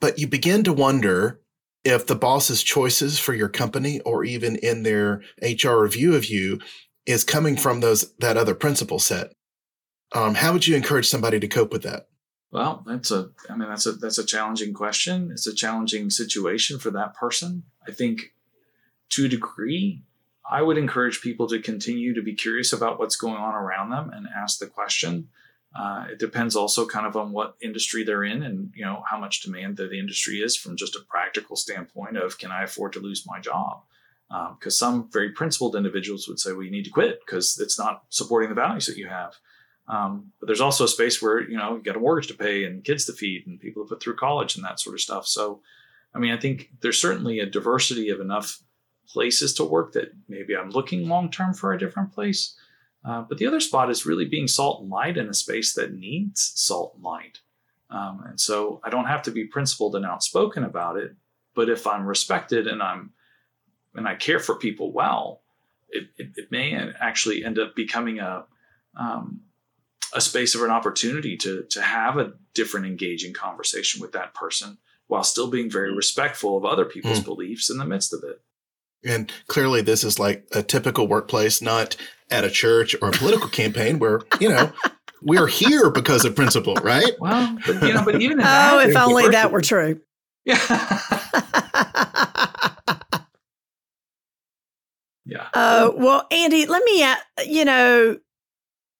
But 0.00 0.18
you 0.18 0.28
begin 0.28 0.62
to 0.64 0.72
wonder 0.72 1.40
if 1.84 2.06
the 2.06 2.14
boss's 2.14 2.62
choices 2.62 3.18
for 3.18 3.34
your 3.34 3.48
company 3.48 4.00
or 4.00 4.22
even 4.22 4.56
in 4.56 4.84
their 4.84 5.22
HR 5.42 5.82
review 5.82 6.14
of 6.14 6.26
you 6.26 6.60
is 7.06 7.24
coming 7.24 7.56
from 7.56 7.80
those 7.80 8.12
that 8.18 8.36
other 8.36 8.54
principle 8.54 8.98
set. 8.98 9.32
Um, 10.14 10.36
how 10.36 10.52
would 10.52 10.66
you 10.66 10.76
encourage 10.76 11.08
somebody 11.08 11.40
to 11.40 11.48
cope 11.48 11.72
with 11.72 11.82
that? 11.82 12.06
Well, 12.50 12.82
that's 12.86 13.10
a 13.10 13.30
I 13.50 13.56
mean 13.56 13.68
that's 13.68 13.86
a 13.86 13.92
that's 13.92 14.18
a 14.18 14.24
challenging 14.24 14.72
question. 14.72 15.30
It's 15.30 15.46
a 15.46 15.54
challenging 15.54 16.10
situation 16.10 16.78
for 16.78 16.90
that 16.90 17.14
person. 17.14 17.64
I 17.86 17.92
think 17.92 18.32
to 19.10 19.26
a 19.26 19.28
degree, 19.28 20.02
I 20.48 20.62
would 20.62 20.78
encourage 20.78 21.20
people 21.20 21.46
to 21.48 21.60
continue 21.60 22.14
to 22.14 22.22
be 22.22 22.34
curious 22.34 22.72
about 22.72 22.98
what's 22.98 23.16
going 23.16 23.36
on 23.36 23.54
around 23.54 23.90
them 23.90 24.10
and 24.10 24.26
ask 24.34 24.58
the 24.58 24.66
question. 24.66 25.28
Uh, 25.78 26.06
it 26.10 26.18
depends 26.18 26.56
also 26.56 26.86
kind 26.86 27.06
of 27.06 27.16
on 27.16 27.30
what 27.30 27.56
industry 27.60 28.02
they're 28.02 28.24
in 28.24 28.42
and 28.42 28.72
you 28.74 28.84
know 28.84 29.04
how 29.08 29.18
much 29.18 29.42
demand 29.42 29.76
that 29.76 29.90
the 29.90 29.98
industry 29.98 30.36
is 30.38 30.56
from 30.56 30.76
just 30.76 30.96
a 30.96 31.04
practical 31.08 31.56
standpoint 31.56 32.16
of 32.16 32.38
can 32.38 32.50
I 32.50 32.62
afford 32.62 32.94
to 32.94 33.00
lose 33.00 33.26
my 33.26 33.38
job? 33.38 33.82
because 34.28 34.82
um, 34.82 35.02
some 35.02 35.08
very 35.10 35.30
principled 35.30 35.74
individuals 35.74 36.28
would 36.28 36.38
say, 36.38 36.52
well, 36.52 36.62
you 36.62 36.70
need 36.70 36.84
to 36.84 36.90
quit 36.90 37.20
because 37.24 37.58
it's 37.58 37.78
not 37.78 38.02
supporting 38.10 38.50
the 38.50 38.54
values 38.54 38.86
that 38.86 38.98
you 38.98 39.08
have. 39.08 39.36
Um, 39.88 40.32
but 40.38 40.46
there's 40.46 40.60
also 40.60 40.84
a 40.84 40.88
space 40.88 41.22
where, 41.22 41.40
you 41.40 41.56
know, 41.56 41.76
you 41.76 41.82
got 41.82 41.96
a 41.96 42.00
mortgage 42.00 42.28
to 42.28 42.34
pay 42.34 42.64
and 42.64 42.84
kids 42.84 43.06
to 43.06 43.12
feed 43.12 43.46
and 43.46 43.58
people 43.58 43.84
to 43.84 43.88
put 43.88 44.02
through 44.02 44.16
college 44.16 44.54
and 44.54 44.64
that 44.64 44.80
sort 44.80 44.94
of 44.94 45.00
stuff. 45.00 45.26
So, 45.26 45.62
I 46.14 46.18
mean, 46.18 46.32
I 46.32 46.36
think 46.36 46.70
there's 46.80 47.00
certainly 47.00 47.40
a 47.40 47.46
diversity 47.46 48.10
of 48.10 48.20
enough 48.20 48.60
places 49.08 49.54
to 49.54 49.64
work 49.64 49.92
that 49.92 50.12
maybe 50.28 50.54
I'm 50.54 50.70
looking 50.70 51.08
long 51.08 51.30
term 51.30 51.54
for 51.54 51.72
a 51.72 51.78
different 51.78 52.12
place. 52.12 52.54
Uh, 53.04 53.22
but 53.22 53.38
the 53.38 53.46
other 53.46 53.60
spot 53.60 53.90
is 53.90 54.04
really 54.04 54.26
being 54.26 54.46
salt 54.46 54.82
and 54.82 54.90
light 54.90 55.16
in 55.16 55.28
a 55.28 55.34
space 55.34 55.72
that 55.74 55.94
needs 55.94 56.52
salt 56.54 56.92
and 56.94 57.04
light. 57.04 57.38
Um, 57.90 58.24
and 58.28 58.38
so 58.38 58.80
I 58.84 58.90
don't 58.90 59.06
have 59.06 59.22
to 59.22 59.30
be 59.30 59.46
principled 59.46 59.96
and 59.96 60.04
outspoken 60.04 60.64
about 60.64 60.96
it. 60.96 61.14
But 61.54 61.70
if 61.70 61.86
I'm 61.86 62.06
respected 62.06 62.66
and 62.66 62.82
I'm 62.82 63.12
and 63.94 64.06
I 64.06 64.14
care 64.14 64.38
for 64.38 64.56
people 64.56 64.92
well, 64.92 65.40
it, 65.88 66.08
it, 66.18 66.32
it 66.36 66.50
may 66.50 66.74
actually 67.00 67.44
end 67.44 67.58
up 67.58 67.74
becoming 67.74 68.18
a 68.18 68.44
um, 68.94 69.40
a 70.14 70.20
space 70.20 70.54
of 70.54 70.62
an 70.62 70.70
opportunity 70.70 71.36
to 71.36 71.64
to 71.70 71.82
have 71.82 72.16
a 72.16 72.32
different 72.54 72.86
engaging 72.86 73.32
conversation 73.32 74.00
with 74.00 74.12
that 74.12 74.34
person 74.34 74.78
while 75.06 75.24
still 75.24 75.48
being 75.48 75.70
very 75.70 75.94
respectful 75.94 76.56
of 76.56 76.64
other 76.64 76.84
people's 76.84 77.20
mm. 77.20 77.24
beliefs 77.24 77.70
in 77.70 77.78
the 77.78 77.84
midst 77.84 78.12
of 78.12 78.22
it. 78.24 78.40
And 79.04 79.32
clearly, 79.46 79.80
this 79.80 80.04
is 80.04 80.18
like 80.18 80.46
a 80.52 80.62
typical 80.62 81.08
workplace, 81.08 81.62
not 81.62 81.96
at 82.30 82.44
a 82.44 82.50
church 82.50 82.94
or 83.00 83.08
a 83.08 83.12
political 83.12 83.48
campaign 83.48 83.98
where, 83.98 84.20
you 84.40 84.48
know, 84.48 84.72
we're 85.22 85.46
here 85.46 85.90
because 85.90 86.24
of 86.24 86.34
principle, 86.34 86.74
right? 86.76 87.12
Well, 87.18 87.56
but, 87.66 87.82
you 87.82 87.94
know, 87.94 88.04
but 88.04 88.20
even 88.20 88.40
oh, 88.40 88.42
that, 88.42 88.90
if 88.90 88.96
only 88.96 89.28
that 89.28 89.52
were 89.52 89.60
true. 89.62 90.00
Yeah. 90.44 90.56
Yeah. 95.26 95.48
Uh, 95.52 95.90
well, 95.94 96.26
Andy, 96.30 96.64
let 96.64 96.82
me, 96.84 97.06
you 97.46 97.64
know, 97.64 98.18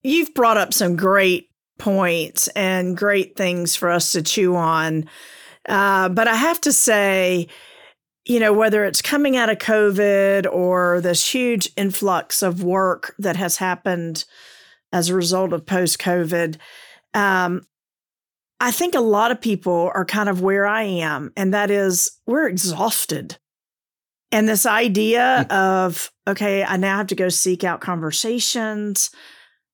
you've 0.02 0.34
brought 0.34 0.56
up 0.56 0.72
some 0.72 0.96
great 0.96 1.48
points 1.78 2.48
and 2.48 2.96
great 2.96 3.36
things 3.36 3.76
for 3.76 3.90
us 3.90 4.12
to 4.12 4.22
chew 4.22 4.56
on. 4.56 5.08
Uh, 5.68 6.08
but 6.08 6.28
I 6.28 6.34
have 6.34 6.60
to 6.62 6.72
say, 6.72 7.48
you 8.24 8.40
know, 8.40 8.52
whether 8.52 8.84
it's 8.84 9.00
coming 9.00 9.36
out 9.36 9.50
of 9.50 9.58
COVID 9.58 10.46
or 10.52 11.00
this 11.00 11.32
huge 11.32 11.70
influx 11.76 12.42
of 12.42 12.62
work 12.62 13.14
that 13.18 13.36
has 13.36 13.56
happened 13.56 14.24
as 14.92 15.08
a 15.08 15.14
result 15.14 15.52
of 15.52 15.66
post 15.66 15.98
COVID, 15.98 16.56
um, 17.14 17.66
I 18.60 18.70
think 18.70 18.94
a 18.94 19.00
lot 19.00 19.30
of 19.30 19.40
people 19.40 19.90
are 19.94 20.04
kind 20.04 20.28
of 20.28 20.42
where 20.42 20.66
I 20.66 20.82
am, 20.82 21.32
and 21.36 21.54
that 21.54 21.70
is 21.70 22.10
we're 22.26 22.48
exhausted. 22.48 23.38
And 24.30 24.48
this 24.48 24.66
idea 24.66 25.46
hmm. 25.48 25.54
of, 25.54 26.12
okay, 26.26 26.64
I 26.64 26.76
now 26.76 26.98
have 26.98 27.06
to 27.08 27.14
go 27.14 27.28
seek 27.28 27.64
out 27.64 27.80
conversations. 27.80 29.10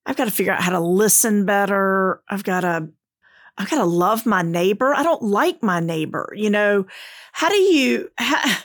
I've 0.07 0.17
got 0.17 0.27
to 0.27 0.31
figure 0.31 0.53
out 0.53 0.63
how 0.63 0.73
to 0.73 0.81
listen 0.81 1.47
better. 1.47 2.23
I've 2.29 2.45
got 2.45 2.61
to, 2.61 2.89
I've 3.57 3.71
got 3.71 3.79
to 3.79 3.85
love 3.85 4.27
my 4.27 4.43
neighbor. 4.43 4.93
I 4.95 5.03
don't 5.03 5.23
like 5.23 5.63
my 5.63 5.81
neighbor. 5.81 6.33
You 6.35 6.51
know, 6.51 6.87
how 7.33 7.49
do 7.49 7.57
you, 7.57 8.11
how, 8.19 8.59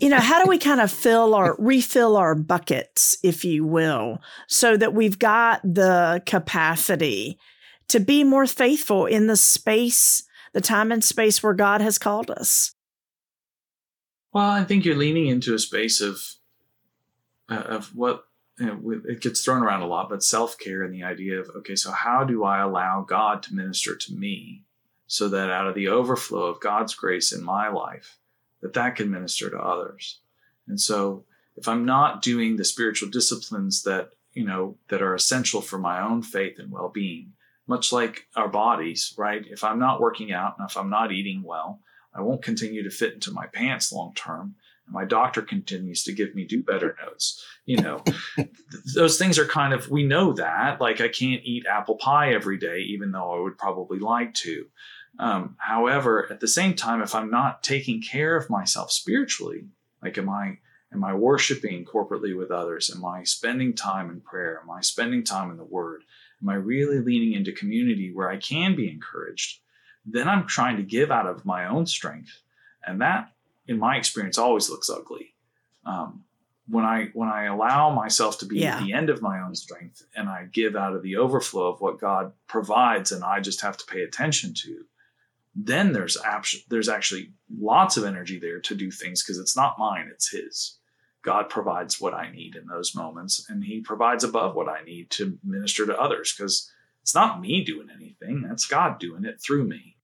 you 0.00 0.08
know, 0.08 0.20
how 0.20 0.42
do 0.42 0.48
we 0.48 0.58
kind 0.58 0.80
of 0.80 0.90
fill 0.90 1.34
our, 1.34 1.56
refill 1.58 2.16
our 2.16 2.34
buckets, 2.34 3.16
if 3.22 3.44
you 3.44 3.64
will, 3.64 4.18
so 4.46 4.76
that 4.76 4.94
we've 4.94 5.18
got 5.18 5.62
the 5.62 6.22
capacity 6.26 7.38
to 7.88 7.98
be 7.98 8.22
more 8.22 8.46
faithful 8.46 9.06
in 9.06 9.26
the 9.26 9.36
space, 9.36 10.22
the 10.52 10.60
time 10.60 10.92
and 10.92 11.02
space 11.02 11.42
where 11.42 11.54
God 11.54 11.80
has 11.80 11.98
called 11.98 12.30
us? 12.30 12.74
Well, 14.32 14.48
I 14.48 14.62
think 14.62 14.84
you're 14.84 14.94
leaning 14.94 15.26
into 15.26 15.54
a 15.54 15.58
space 15.58 16.00
of 16.00 16.20
uh, 17.48 17.64
of 17.66 17.96
what 17.96 18.26
it 18.60 19.20
gets 19.20 19.44
thrown 19.44 19.62
around 19.62 19.82
a 19.82 19.86
lot, 19.86 20.08
but 20.08 20.22
self 20.22 20.58
care 20.58 20.82
and 20.82 20.94
the 20.94 21.02
idea 21.02 21.40
of 21.40 21.50
okay, 21.56 21.76
so 21.76 21.90
how 21.90 22.24
do 22.24 22.44
I 22.44 22.60
allow 22.60 23.02
God 23.02 23.42
to 23.44 23.54
minister 23.54 23.96
to 23.96 24.14
me, 24.14 24.64
so 25.06 25.28
that 25.28 25.50
out 25.50 25.66
of 25.66 25.74
the 25.74 25.88
overflow 25.88 26.44
of 26.44 26.60
God's 26.60 26.94
grace 26.94 27.32
in 27.32 27.42
my 27.42 27.68
life, 27.68 28.18
that 28.60 28.74
that 28.74 28.96
can 28.96 29.10
minister 29.10 29.50
to 29.50 29.58
others, 29.58 30.20
and 30.68 30.80
so 30.80 31.24
if 31.56 31.68
I'm 31.68 31.84
not 31.84 32.22
doing 32.22 32.56
the 32.56 32.64
spiritual 32.64 33.10
disciplines 33.10 33.82
that 33.82 34.10
you 34.32 34.44
know 34.44 34.76
that 34.88 35.02
are 35.02 35.14
essential 35.14 35.60
for 35.60 35.78
my 35.78 36.00
own 36.00 36.22
faith 36.22 36.58
and 36.58 36.70
well 36.70 36.88
being, 36.88 37.32
much 37.66 37.92
like 37.92 38.26
our 38.36 38.48
bodies, 38.48 39.14
right? 39.16 39.44
If 39.46 39.64
I'm 39.64 39.78
not 39.78 40.00
working 40.00 40.32
out 40.32 40.56
and 40.58 40.68
if 40.68 40.76
I'm 40.76 40.90
not 40.90 41.12
eating 41.12 41.42
well, 41.42 41.80
I 42.14 42.20
won't 42.20 42.42
continue 42.42 42.82
to 42.82 42.90
fit 42.90 43.14
into 43.14 43.30
my 43.30 43.46
pants 43.46 43.92
long 43.92 44.14
term. 44.14 44.56
My 44.90 45.04
doctor 45.04 45.42
continues 45.42 46.04
to 46.04 46.12
give 46.12 46.34
me 46.34 46.44
do 46.44 46.62
better 46.62 46.96
notes. 47.04 47.44
You 47.64 47.78
know, 47.78 48.02
those 48.94 49.18
things 49.18 49.38
are 49.38 49.46
kind 49.46 49.72
of, 49.72 49.90
we 49.90 50.04
know 50.04 50.32
that. 50.34 50.80
Like 50.80 51.00
I 51.00 51.08
can't 51.08 51.42
eat 51.44 51.66
apple 51.66 51.96
pie 51.96 52.32
every 52.32 52.58
day, 52.58 52.80
even 52.88 53.12
though 53.12 53.32
I 53.32 53.40
would 53.40 53.58
probably 53.58 53.98
like 53.98 54.34
to. 54.34 54.66
Um, 55.18 55.56
however, 55.58 56.30
at 56.30 56.40
the 56.40 56.48
same 56.48 56.74
time, 56.74 57.02
if 57.02 57.14
I'm 57.14 57.30
not 57.30 57.62
taking 57.62 58.02
care 58.02 58.36
of 58.36 58.50
myself 58.50 58.90
spiritually, 58.90 59.64
like 60.02 60.18
am 60.18 60.28
I 60.28 60.58
am 60.92 61.04
I 61.04 61.14
worshiping 61.14 61.84
corporately 61.84 62.36
with 62.36 62.50
others? 62.50 62.92
Am 62.94 63.04
I 63.04 63.24
spending 63.24 63.74
time 63.74 64.10
in 64.10 64.20
prayer? 64.20 64.60
Am 64.62 64.70
I 64.70 64.80
spending 64.80 65.24
time 65.24 65.50
in 65.50 65.56
the 65.56 65.64
Word? 65.64 66.02
Am 66.42 66.48
I 66.48 66.54
really 66.54 67.00
leaning 67.00 67.34
into 67.34 67.52
community 67.52 68.12
where 68.12 68.30
I 68.30 68.38
can 68.38 68.74
be 68.74 68.90
encouraged? 68.90 69.60
then 70.04 70.28
I'm 70.28 70.46
trying 70.46 70.76
to 70.76 70.82
give 70.82 71.10
out 71.10 71.26
of 71.26 71.44
my 71.44 71.66
own 71.66 71.86
strength. 71.86 72.42
And 72.86 73.00
that, 73.00 73.32
in 73.66 73.78
my 73.78 73.96
experience, 73.96 74.38
always 74.38 74.70
looks 74.70 74.90
ugly. 74.90 75.34
Um, 75.84 76.24
when 76.68 76.84
I 76.84 77.10
when 77.14 77.28
I 77.28 77.44
allow 77.44 77.90
myself 77.90 78.38
to 78.38 78.46
be 78.46 78.60
yeah. 78.60 78.76
at 78.76 78.82
the 78.82 78.92
end 78.92 79.10
of 79.10 79.22
my 79.22 79.40
own 79.40 79.54
strength 79.54 80.04
and 80.14 80.28
I 80.28 80.46
give 80.52 80.76
out 80.76 80.94
of 80.94 81.02
the 81.02 81.16
overflow 81.16 81.72
of 81.72 81.80
what 81.80 82.00
God 82.00 82.32
provides 82.46 83.10
and 83.10 83.24
I 83.24 83.40
just 83.40 83.60
have 83.62 83.76
to 83.78 83.86
pay 83.86 84.02
attention 84.02 84.54
to, 84.54 84.84
then 85.54 85.92
there's 85.92 86.16
abs- 86.24 86.64
there's 86.68 86.88
actually 86.88 87.32
lots 87.58 87.96
of 87.96 88.04
energy 88.04 88.38
there 88.38 88.60
to 88.60 88.74
do 88.74 88.90
things 88.90 89.22
because 89.22 89.38
it's 89.38 89.56
not 89.56 89.78
mine, 89.78 90.08
it's 90.12 90.30
His. 90.30 90.76
God 91.22 91.50
provides 91.50 92.00
what 92.00 92.14
I 92.14 92.30
need 92.30 92.56
in 92.56 92.66
those 92.66 92.94
moments, 92.94 93.44
and 93.50 93.64
He 93.64 93.80
provides 93.80 94.24
above 94.24 94.54
what 94.54 94.68
I 94.68 94.82
need 94.84 95.10
to 95.10 95.38
minister 95.44 95.86
to 95.86 96.00
others 96.00 96.32
because 96.32 96.70
it's 97.02 97.14
not 97.14 97.40
me 97.40 97.64
doing 97.64 97.88
anything, 97.94 98.42
that's 98.42 98.66
God 98.66 98.98
doing 98.98 99.24
it 99.24 99.40
through 99.40 99.64
me. 99.64 99.96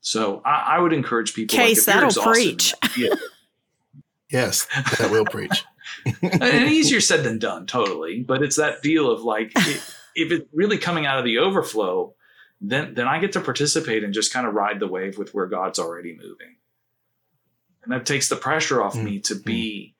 So 0.00 0.42
I, 0.44 0.76
I 0.76 0.78
would 0.78 0.92
encourage 0.92 1.34
people. 1.34 1.56
Case 1.56 1.86
like 1.86 1.96
that'll 1.96 2.22
preach. 2.22 2.74
yes, 4.30 4.66
that 4.98 5.10
will 5.10 5.26
preach. 5.26 5.64
and 6.22 6.70
easier 6.70 7.00
said 7.00 7.24
than 7.24 7.38
done, 7.38 7.66
totally. 7.66 8.22
But 8.22 8.42
it's 8.42 8.56
that 8.56 8.82
deal 8.82 9.10
of 9.10 9.22
like, 9.22 9.52
it, 9.54 9.94
if 10.14 10.32
it's 10.32 10.46
really 10.52 10.78
coming 10.78 11.06
out 11.06 11.18
of 11.18 11.24
the 11.24 11.38
overflow, 11.38 12.14
then 12.60 12.94
then 12.94 13.08
I 13.08 13.18
get 13.18 13.32
to 13.32 13.40
participate 13.40 14.04
and 14.04 14.12
just 14.12 14.32
kind 14.32 14.46
of 14.46 14.54
ride 14.54 14.80
the 14.80 14.86
wave 14.86 15.18
with 15.18 15.32
where 15.34 15.46
God's 15.46 15.78
already 15.78 16.14
moving, 16.14 16.56
and 17.82 17.92
that 17.92 18.06
takes 18.06 18.28
the 18.28 18.36
pressure 18.36 18.82
off 18.82 18.94
mm-hmm. 18.94 19.04
me 19.04 19.20
to 19.20 19.34
be 19.34 19.94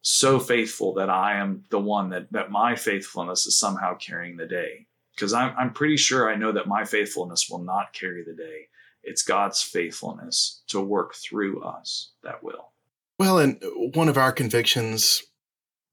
so 0.00 0.38
faithful 0.38 0.94
that 0.94 1.10
I 1.10 1.38
am 1.38 1.64
the 1.70 1.80
one 1.80 2.10
that 2.10 2.30
that 2.32 2.50
my 2.50 2.76
faithfulness 2.76 3.46
is 3.46 3.58
somehow 3.58 3.96
carrying 3.96 4.36
the 4.36 4.46
day. 4.46 4.86
Because 5.14 5.32
I'm 5.32 5.54
I'm 5.58 5.72
pretty 5.72 5.96
sure 5.96 6.30
I 6.30 6.36
know 6.36 6.52
that 6.52 6.68
my 6.68 6.84
faithfulness 6.84 7.48
will 7.50 7.62
not 7.62 7.92
carry 7.92 8.24
the 8.24 8.34
day. 8.34 8.68
It's 9.02 9.22
God's 9.22 9.62
faithfulness 9.62 10.62
to 10.68 10.80
work 10.80 11.14
through 11.14 11.62
us 11.62 12.12
that 12.22 12.42
will. 12.42 12.72
Well, 13.18 13.38
and 13.38 13.62
one 13.94 14.08
of 14.08 14.16
our 14.16 14.32
convictions, 14.32 15.22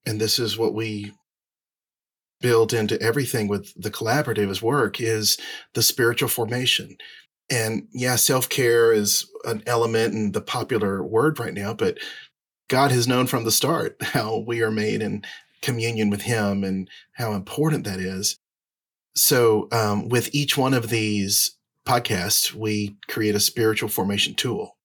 and 0.05 0.19
this 0.19 0.39
is 0.39 0.57
what 0.57 0.73
we 0.73 1.11
build 2.41 2.73
into 2.73 3.01
everything 3.01 3.47
with 3.47 3.73
the 3.75 3.91
collaborative 3.91 4.61
work, 4.61 5.01
is 5.01 5.37
the 5.73 5.83
spiritual 5.83 6.29
formation. 6.29 6.97
And 7.49 7.87
yeah, 7.91 8.15
self 8.15 8.47
care 8.47 8.93
is 8.93 9.27
an 9.45 9.63
element 9.65 10.13
and 10.13 10.33
the 10.33 10.41
popular 10.41 11.03
word 11.03 11.39
right 11.39 11.53
now, 11.53 11.73
but 11.73 11.97
God 12.67 12.91
has 12.91 13.07
known 13.07 13.27
from 13.27 13.43
the 13.43 13.51
start 13.51 13.97
how 14.01 14.37
we 14.37 14.61
are 14.61 14.71
made 14.71 15.01
in 15.01 15.23
communion 15.61 16.09
with 16.09 16.21
Him 16.21 16.63
and 16.63 16.89
how 17.13 17.33
important 17.33 17.83
that 17.83 17.99
is. 17.99 18.37
So, 19.15 19.67
um, 19.71 20.07
with 20.07 20.33
each 20.33 20.57
one 20.57 20.73
of 20.73 20.89
these 20.89 21.57
podcasts, 21.89 22.53
we 22.53 22.95
create 23.07 23.33
a 23.33 23.39
spiritual 23.39 23.89
formation 23.89 24.35
tool. 24.35 24.77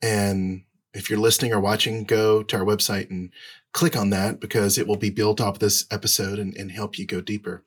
And 0.00 0.62
if 0.94 1.10
you're 1.10 1.18
listening 1.18 1.52
or 1.52 1.60
watching, 1.60 2.04
go 2.04 2.42
to 2.42 2.56
our 2.56 2.64
website 2.64 3.10
and 3.10 3.30
click 3.72 3.94
on 3.94 4.10
that 4.10 4.40
because 4.40 4.78
it 4.78 4.86
will 4.86 4.96
be 4.96 5.10
built 5.10 5.40
off 5.40 5.58
this 5.58 5.86
episode 5.90 6.38
and, 6.38 6.56
and 6.56 6.72
help 6.72 6.98
you 6.98 7.06
go 7.06 7.20
deeper. 7.20 7.64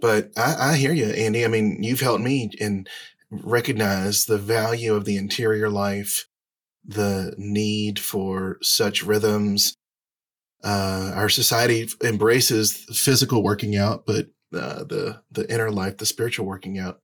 But 0.00 0.32
I, 0.36 0.72
I 0.72 0.76
hear 0.76 0.92
you, 0.92 1.06
Andy. 1.06 1.44
I 1.44 1.48
mean, 1.48 1.82
you've 1.82 2.00
helped 2.00 2.24
me 2.24 2.50
and 2.60 2.88
recognize 3.30 4.24
the 4.24 4.36
value 4.36 4.94
of 4.94 5.04
the 5.04 5.16
interior 5.16 5.70
life 5.70 6.26
the 6.84 7.32
need 7.38 8.00
for 8.00 8.58
such 8.60 9.04
rhythms. 9.04 9.76
Uh, 10.64 11.12
our 11.14 11.28
society 11.28 11.88
embraces 12.02 12.84
physical 12.92 13.44
working 13.44 13.76
out, 13.76 14.04
but 14.04 14.26
uh, 14.52 14.82
the 14.84 15.22
the 15.30 15.50
inner 15.52 15.70
life, 15.70 15.98
the 15.98 16.06
spiritual 16.06 16.44
working 16.44 16.78
out, 16.78 16.98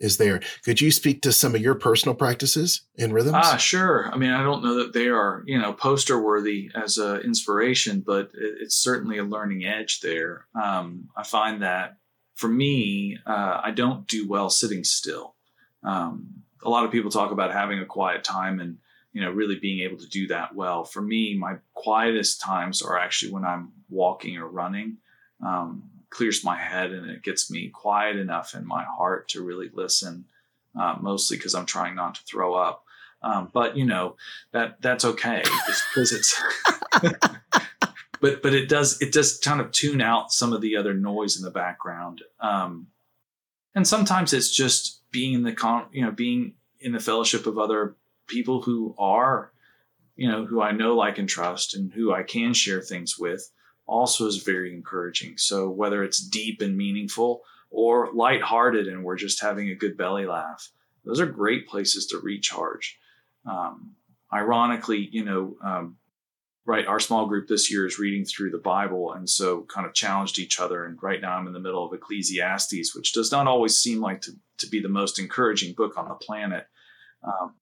is 0.00 0.16
there. 0.16 0.40
Could 0.64 0.80
you 0.80 0.90
speak 0.90 1.22
to 1.22 1.32
some 1.32 1.54
of 1.54 1.60
your 1.60 1.74
personal 1.74 2.14
practices 2.14 2.82
in 2.94 3.12
rhythms? 3.12 3.36
Ah, 3.38 3.56
sure. 3.56 4.10
I 4.12 4.16
mean, 4.16 4.30
I 4.30 4.42
don't 4.42 4.62
know 4.62 4.76
that 4.76 4.92
they 4.92 5.08
are 5.08 5.42
you 5.46 5.58
know 5.58 5.72
poster 5.72 6.20
worthy 6.22 6.70
as 6.74 6.98
an 6.98 7.20
inspiration, 7.20 8.02
but 8.06 8.30
it's 8.34 8.76
certainly 8.76 9.18
a 9.18 9.24
learning 9.24 9.64
edge 9.64 10.00
there. 10.00 10.46
Um, 10.60 11.08
I 11.16 11.22
find 11.24 11.62
that 11.62 11.98
for 12.34 12.48
me, 12.48 13.18
uh, 13.26 13.60
I 13.62 13.72
don't 13.72 14.06
do 14.06 14.28
well 14.28 14.50
sitting 14.50 14.84
still. 14.84 15.34
Um, 15.82 16.42
a 16.62 16.70
lot 16.70 16.84
of 16.84 16.92
people 16.92 17.10
talk 17.10 17.30
about 17.30 17.52
having 17.52 17.80
a 17.80 17.86
quiet 17.86 18.24
time 18.24 18.60
and 18.60 18.78
you 19.12 19.24
know, 19.24 19.30
really 19.30 19.58
being 19.58 19.80
able 19.80 19.96
to 19.98 20.08
do 20.08 20.28
that 20.28 20.54
well. 20.54 20.84
For 20.84 21.00
me, 21.00 21.36
my 21.36 21.56
quietest 21.74 22.40
times 22.40 22.82
are 22.82 22.98
actually 22.98 23.32
when 23.32 23.44
I'm 23.44 23.72
walking 23.88 24.36
or 24.36 24.46
running. 24.46 24.98
Um, 25.44 25.90
clears 26.10 26.44
my 26.44 26.56
head 26.56 26.90
and 26.92 27.10
it 27.10 27.22
gets 27.22 27.50
me 27.50 27.68
quiet 27.68 28.16
enough 28.16 28.54
in 28.54 28.66
my 28.66 28.84
heart 28.84 29.28
to 29.28 29.42
really 29.42 29.70
listen. 29.72 30.24
Uh, 30.78 30.96
mostly 31.00 31.36
because 31.36 31.54
I'm 31.54 31.66
trying 31.66 31.96
not 31.96 32.14
to 32.16 32.22
throw 32.22 32.54
up. 32.54 32.84
Um, 33.20 33.50
but 33.52 33.76
you 33.76 33.84
know 33.84 34.16
that 34.52 34.80
that's 34.80 35.04
okay 35.04 35.42
because 35.42 36.12
it's. 36.12 36.40
but 38.20 38.42
but 38.42 38.54
it 38.54 38.68
does 38.68 39.00
it 39.02 39.12
does 39.12 39.38
kind 39.38 39.60
of 39.60 39.72
tune 39.72 40.00
out 40.00 40.32
some 40.32 40.52
of 40.52 40.60
the 40.60 40.76
other 40.76 40.94
noise 40.94 41.36
in 41.36 41.42
the 41.42 41.50
background. 41.50 42.22
Um, 42.38 42.88
and 43.74 43.86
sometimes 43.88 44.32
it's 44.32 44.54
just 44.54 45.00
being 45.10 45.32
in 45.32 45.42
the 45.42 45.52
con 45.52 45.86
you 45.90 46.04
know 46.04 46.12
being 46.12 46.54
in 46.80 46.92
the 46.92 47.00
fellowship 47.00 47.46
of 47.46 47.58
other 47.58 47.96
people 48.28 48.62
who 48.62 48.94
are, 48.98 49.50
you 50.16 50.28
know, 50.28 50.44
who 50.44 50.60
I 50.60 50.72
know, 50.72 50.94
like, 50.94 51.18
and 51.18 51.28
trust 51.28 51.74
and 51.74 51.92
who 51.92 52.12
I 52.12 52.22
can 52.22 52.54
share 52.54 52.80
things 52.80 53.18
with 53.18 53.50
also 53.88 54.26
is 54.26 54.42
very 54.42 54.72
encouraging. 54.72 55.38
So 55.38 55.68
whether 55.68 56.04
it's 56.04 56.20
deep 56.20 56.60
and 56.60 56.76
meaningful 56.76 57.42
or 57.70 58.10
lighthearted 58.12 58.86
and 58.86 59.02
we're 59.02 59.16
just 59.16 59.42
having 59.42 59.70
a 59.70 59.74
good 59.74 59.96
belly 59.96 60.26
laugh, 60.26 60.70
those 61.04 61.20
are 61.20 61.26
great 61.26 61.66
places 61.66 62.06
to 62.08 62.18
recharge. 62.18 62.98
Um, 63.46 63.94
ironically, 64.32 65.08
you 65.10 65.24
know, 65.24 65.56
um, 65.64 65.96
right, 66.66 66.86
our 66.86 67.00
small 67.00 67.26
group 67.26 67.48
this 67.48 67.70
year 67.70 67.86
is 67.86 67.98
reading 67.98 68.26
through 68.26 68.50
the 68.50 68.58
Bible 68.58 69.14
and 69.14 69.28
so 69.28 69.62
kind 69.62 69.86
of 69.86 69.94
challenged 69.94 70.38
each 70.38 70.60
other. 70.60 70.84
And 70.84 71.02
right 71.02 71.20
now 71.20 71.32
I'm 71.32 71.46
in 71.46 71.54
the 71.54 71.60
middle 71.60 71.84
of 71.84 71.94
Ecclesiastes, 71.94 72.94
which 72.94 73.14
does 73.14 73.32
not 73.32 73.46
always 73.46 73.78
seem 73.78 74.00
like 74.00 74.20
to, 74.22 74.32
to 74.58 74.68
be 74.68 74.80
the 74.80 74.88
most 74.88 75.18
encouraging 75.18 75.74
book 75.74 75.96
on 75.96 76.08
the 76.08 76.14
planet. 76.14 76.66
Um, 77.24 77.54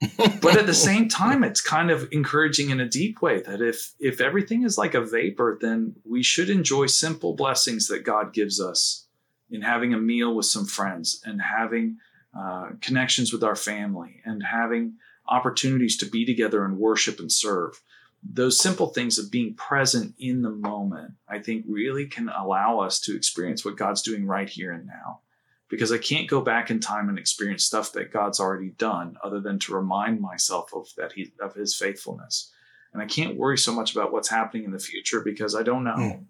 but 0.00 0.56
at 0.56 0.66
the 0.66 0.74
same 0.88 1.08
time, 1.08 1.42
it's 1.42 1.60
kind 1.60 1.90
of 1.90 2.08
encouraging 2.12 2.70
in 2.70 2.80
a 2.80 2.88
deep 2.88 3.22
way 3.22 3.40
that 3.42 3.60
if 3.60 3.94
if 3.98 4.20
everything 4.20 4.62
is 4.62 4.76
like 4.78 4.94
a 4.94 5.00
vapor, 5.00 5.58
then 5.60 5.94
we 6.04 6.22
should 6.22 6.50
enjoy 6.50 6.86
simple 6.86 7.34
blessings 7.34 7.88
that 7.88 8.04
God 8.04 8.32
gives 8.32 8.60
us 8.60 9.06
in 9.50 9.62
having 9.62 9.94
a 9.94 9.98
meal 9.98 10.34
with 10.34 10.46
some 10.46 10.66
friends 10.66 11.20
and 11.24 11.40
having 11.40 11.98
uh, 12.38 12.70
connections 12.80 13.32
with 13.32 13.42
our 13.42 13.56
family 13.56 14.20
and 14.24 14.42
having 14.42 14.94
opportunities 15.28 15.96
to 15.96 16.06
be 16.06 16.24
together 16.24 16.64
and 16.64 16.78
worship 16.78 17.18
and 17.18 17.32
serve. 17.32 17.80
Those 18.28 18.58
simple 18.58 18.88
things 18.88 19.18
of 19.18 19.30
being 19.30 19.54
present 19.54 20.14
in 20.18 20.42
the 20.42 20.50
moment, 20.50 21.12
I 21.28 21.38
think, 21.38 21.64
really 21.68 22.06
can 22.06 22.28
allow 22.28 22.80
us 22.80 22.98
to 23.00 23.14
experience 23.14 23.64
what 23.64 23.76
God's 23.76 24.02
doing 24.02 24.26
right 24.26 24.48
here 24.48 24.72
and 24.72 24.86
now 24.86 25.20
because 25.68 25.92
I 25.92 25.98
can't 25.98 26.28
go 26.28 26.40
back 26.40 26.70
in 26.70 26.80
time 26.80 27.08
and 27.08 27.18
experience 27.18 27.64
stuff 27.64 27.92
that 27.92 28.12
God's 28.12 28.40
already 28.40 28.70
done 28.70 29.16
other 29.22 29.40
than 29.40 29.58
to 29.60 29.74
remind 29.74 30.20
myself 30.20 30.72
of 30.74 30.88
that 30.96 31.12
he 31.12 31.32
of 31.40 31.54
his 31.54 31.74
faithfulness. 31.74 32.52
And 32.92 33.02
I 33.02 33.06
can't 33.06 33.36
worry 33.36 33.58
so 33.58 33.72
much 33.72 33.94
about 33.94 34.12
what's 34.12 34.30
happening 34.30 34.64
in 34.64 34.70
the 34.70 34.78
future 34.78 35.20
because 35.20 35.54
I 35.54 35.62
don't 35.62 35.84
know. 35.84 35.96
Mm. 35.96 36.24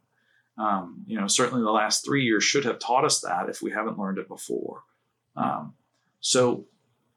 Um, 0.58 1.04
you 1.06 1.20
know, 1.20 1.26
certainly 1.26 1.62
the 1.62 1.70
last 1.70 2.04
three 2.04 2.24
years 2.24 2.42
should 2.42 2.64
have 2.64 2.78
taught 2.78 3.04
us 3.04 3.20
that 3.20 3.48
if 3.50 3.60
we 3.60 3.70
haven't 3.70 3.98
learned 3.98 4.18
it 4.18 4.26
before. 4.26 4.82
Um, 5.36 5.74
so, 6.20 6.64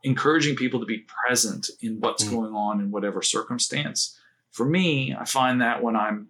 encouraging 0.04 0.56
people 0.56 0.82
to 0.82 0.86
be 0.86 1.06
present 1.26 1.70
in 1.82 2.00
what's 2.00 2.26
mm. 2.26 2.32
going 2.32 2.54
on 2.54 2.82
in 2.82 2.92
whatever 2.92 3.22
circumstance. 3.22 4.20
For 4.52 4.66
me, 4.66 5.16
I 5.18 5.26
find 5.26 5.62
that 5.62 5.82
when 5.82 5.96
I'm 5.96 6.28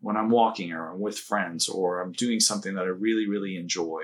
when 0.00 0.16
I'm 0.16 0.30
walking 0.30 0.72
or 0.72 0.90
I'm 0.90 1.00
with 1.00 1.18
friends 1.18 1.68
or 1.68 2.00
I'm 2.00 2.12
doing 2.12 2.38
something 2.38 2.74
that 2.74 2.84
I 2.84 2.88
really 2.88 3.26
really 3.26 3.56
enjoy, 3.56 4.02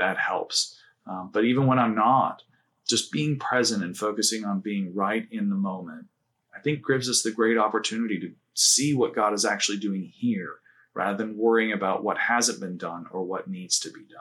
that 0.00 0.18
helps. 0.18 0.76
Um, 1.06 1.30
but 1.32 1.44
even 1.44 1.66
when 1.66 1.78
I'm 1.78 1.94
not, 1.94 2.42
just 2.88 3.12
being 3.12 3.38
present 3.38 3.84
and 3.84 3.96
focusing 3.96 4.44
on 4.44 4.60
being 4.60 4.92
right 4.94 5.26
in 5.30 5.48
the 5.48 5.56
moment, 5.56 6.06
I 6.54 6.60
think 6.60 6.86
gives 6.86 7.08
us 7.08 7.22
the 7.22 7.30
great 7.30 7.56
opportunity 7.56 8.18
to 8.20 8.32
see 8.54 8.94
what 8.94 9.14
God 9.14 9.32
is 9.32 9.44
actually 9.44 9.78
doing 9.78 10.12
here 10.14 10.56
rather 10.92 11.16
than 11.16 11.38
worrying 11.38 11.72
about 11.72 12.02
what 12.02 12.18
hasn't 12.18 12.60
been 12.60 12.76
done 12.76 13.06
or 13.12 13.24
what 13.24 13.48
needs 13.48 13.78
to 13.80 13.90
be 13.90 14.00
done. 14.00 14.20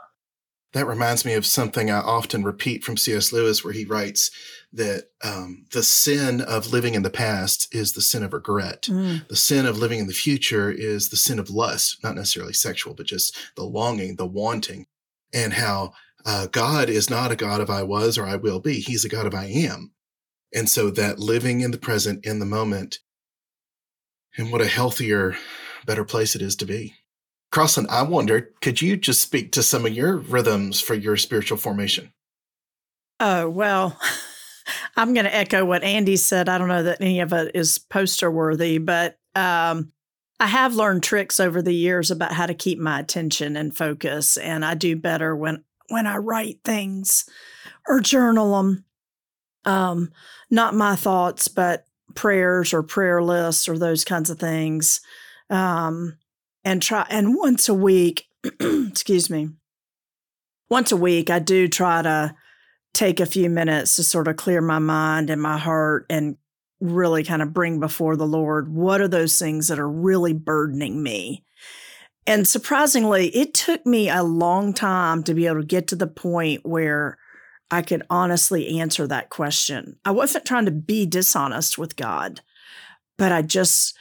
That 0.73 0.85
reminds 0.85 1.25
me 1.25 1.33
of 1.33 1.47
something 1.47 1.89
I 1.89 1.97
often 1.97 2.43
repeat 2.43 2.83
from 2.83 2.95
C.S. 2.95 3.33
Lewis, 3.33 3.63
where 3.63 3.73
he 3.73 3.85
writes 3.85 4.29
that 4.71 5.05
um, 5.23 5.65
the 5.71 5.81
sin 5.81 6.41
of 6.41 6.71
living 6.71 6.93
in 6.93 7.01
the 7.01 7.09
past 7.09 7.73
is 7.73 7.93
the 7.93 8.03
sin 8.03 8.21
of 8.21 8.33
regret. 8.33 8.83
Mm. 8.83 9.27
The 9.27 9.35
sin 9.35 9.65
of 9.65 9.79
living 9.79 9.97
in 9.97 10.05
the 10.05 10.13
future 10.13 10.69
is 10.69 11.09
the 11.09 11.17
sin 11.17 11.39
of 11.39 11.49
lust, 11.49 12.03
not 12.03 12.13
necessarily 12.13 12.53
sexual, 12.53 12.93
but 12.93 13.07
just 13.07 13.35
the 13.55 13.63
longing, 13.63 14.17
the 14.17 14.27
wanting 14.27 14.85
and 15.33 15.53
how 15.53 15.93
uh, 16.25 16.47
God 16.47 16.89
is 16.89 17.09
not 17.09 17.31
a 17.31 17.35
God 17.35 17.61
of 17.61 17.69
I 17.69 17.83
was 17.83 18.17
or 18.17 18.25
I 18.25 18.35
will 18.35 18.59
be. 18.59 18.79
He's 18.79 19.05
a 19.05 19.09
God 19.09 19.25
of 19.25 19.33
I 19.33 19.45
am. 19.45 19.91
And 20.53 20.69
so 20.69 20.89
that 20.91 21.19
living 21.19 21.61
in 21.61 21.71
the 21.71 21.77
present, 21.77 22.25
in 22.25 22.39
the 22.39 22.45
moment, 22.45 22.99
and 24.37 24.51
what 24.51 24.61
a 24.61 24.67
healthier, 24.67 25.35
better 25.85 26.03
place 26.03 26.35
it 26.35 26.41
is 26.41 26.55
to 26.57 26.65
be. 26.65 26.95
Crosland, 27.51 27.89
I 27.89 28.03
wonder, 28.03 28.51
could 28.61 28.81
you 28.81 28.95
just 28.95 29.21
speak 29.21 29.51
to 29.53 29.63
some 29.63 29.85
of 29.85 29.93
your 29.93 30.17
rhythms 30.17 30.79
for 30.79 30.93
your 30.93 31.17
spiritual 31.17 31.57
formation? 31.57 32.13
Oh, 33.19 33.49
well, 33.49 33.99
I'm 34.95 35.13
going 35.13 35.25
to 35.25 35.35
echo 35.35 35.65
what 35.65 35.83
Andy 35.83 36.15
said. 36.15 36.47
I 36.47 36.57
don't 36.57 36.67
know 36.67 36.83
that 36.83 37.01
any 37.01 37.21
of 37.21 37.33
it 37.33 37.55
is 37.55 37.79
poster 37.79 38.29
worthy, 38.29 38.77
but 38.77 39.17
um, 39.35 39.91
I 40.39 40.47
have 40.47 40.75
learned 40.75 41.04
tricks 41.04 41.39
over 41.39 41.62
the 41.62 41.73
years 41.73 42.12
about 42.12 42.34
how 42.34 42.45
to 42.45 42.54
keep 42.54 42.80
my 42.80 42.99
attention 42.99 43.58
and 43.58 43.75
focus, 43.75 44.38
and 44.38 44.63
I 44.63 44.73
do 44.73 44.95
better 44.95 45.36
when 45.36 45.63
when 45.89 46.08
I 46.08 46.17
write 46.17 46.60
things 46.63 47.25
or 47.88 47.99
journal 47.99 48.58
them. 48.58 48.86
Um, 49.65 50.12
not 50.49 50.73
my 50.73 50.95
thoughts, 50.95 51.47
but 51.47 51.86
prayers 52.15 52.73
or 52.73 52.84
prayer 52.84 53.21
lists 53.21 53.67
or 53.67 53.78
those 53.78 54.06
kinds 54.06 54.30
of 54.30 54.39
things. 54.39 55.02
Um, 55.49 56.17
and 56.63 56.82
try 56.82 57.06
and 57.10 57.36
once 57.36 57.67
a 57.67 57.73
week, 57.73 58.25
excuse 58.60 59.30
me, 59.30 59.49
once 60.69 60.91
a 60.91 60.97
week, 60.97 61.30
I 61.30 61.39
do 61.39 61.67
try 61.67 62.02
to 62.02 62.36
take 62.93 63.19
a 63.19 63.25
few 63.25 63.49
minutes 63.49 63.95
to 63.95 64.04
sort 64.04 64.28
of 64.28 64.38
clear 64.38 64.62
my 64.62 64.80
mind 64.80 65.30
and 65.30 65.41
my 65.41 65.58
heart 65.58 66.06
and 66.10 66.38
really 66.79 67.23
kind 67.23 67.41
of 67.41 67.53
bring 67.53 67.79
before 67.79 68.15
the 68.15 68.27
Lord 68.27 68.73
what 68.73 69.01
are 69.01 69.07
those 69.07 69.37
things 69.37 69.67
that 69.67 69.79
are 69.79 69.89
really 69.89 70.33
burdening 70.33 71.03
me. 71.03 71.43
And 72.25 72.47
surprisingly, 72.47 73.27
it 73.29 73.53
took 73.53 73.85
me 73.85 74.09
a 74.09 74.23
long 74.23 74.73
time 74.73 75.23
to 75.23 75.33
be 75.33 75.47
able 75.47 75.61
to 75.61 75.65
get 75.65 75.87
to 75.87 75.95
the 75.95 76.07
point 76.07 76.65
where 76.65 77.17
I 77.71 77.81
could 77.81 78.03
honestly 78.09 78.79
answer 78.79 79.07
that 79.07 79.29
question. 79.29 79.97
I 80.05 80.11
wasn't 80.11 80.45
trying 80.45 80.65
to 80.65 80.71
be 80.71 81.05
dishonest 81.05 81.77
with 81.77 81.95
God, 81.95 82.41
but 83.17 83.31
I 83.31 83.41
just, 83.41 83.97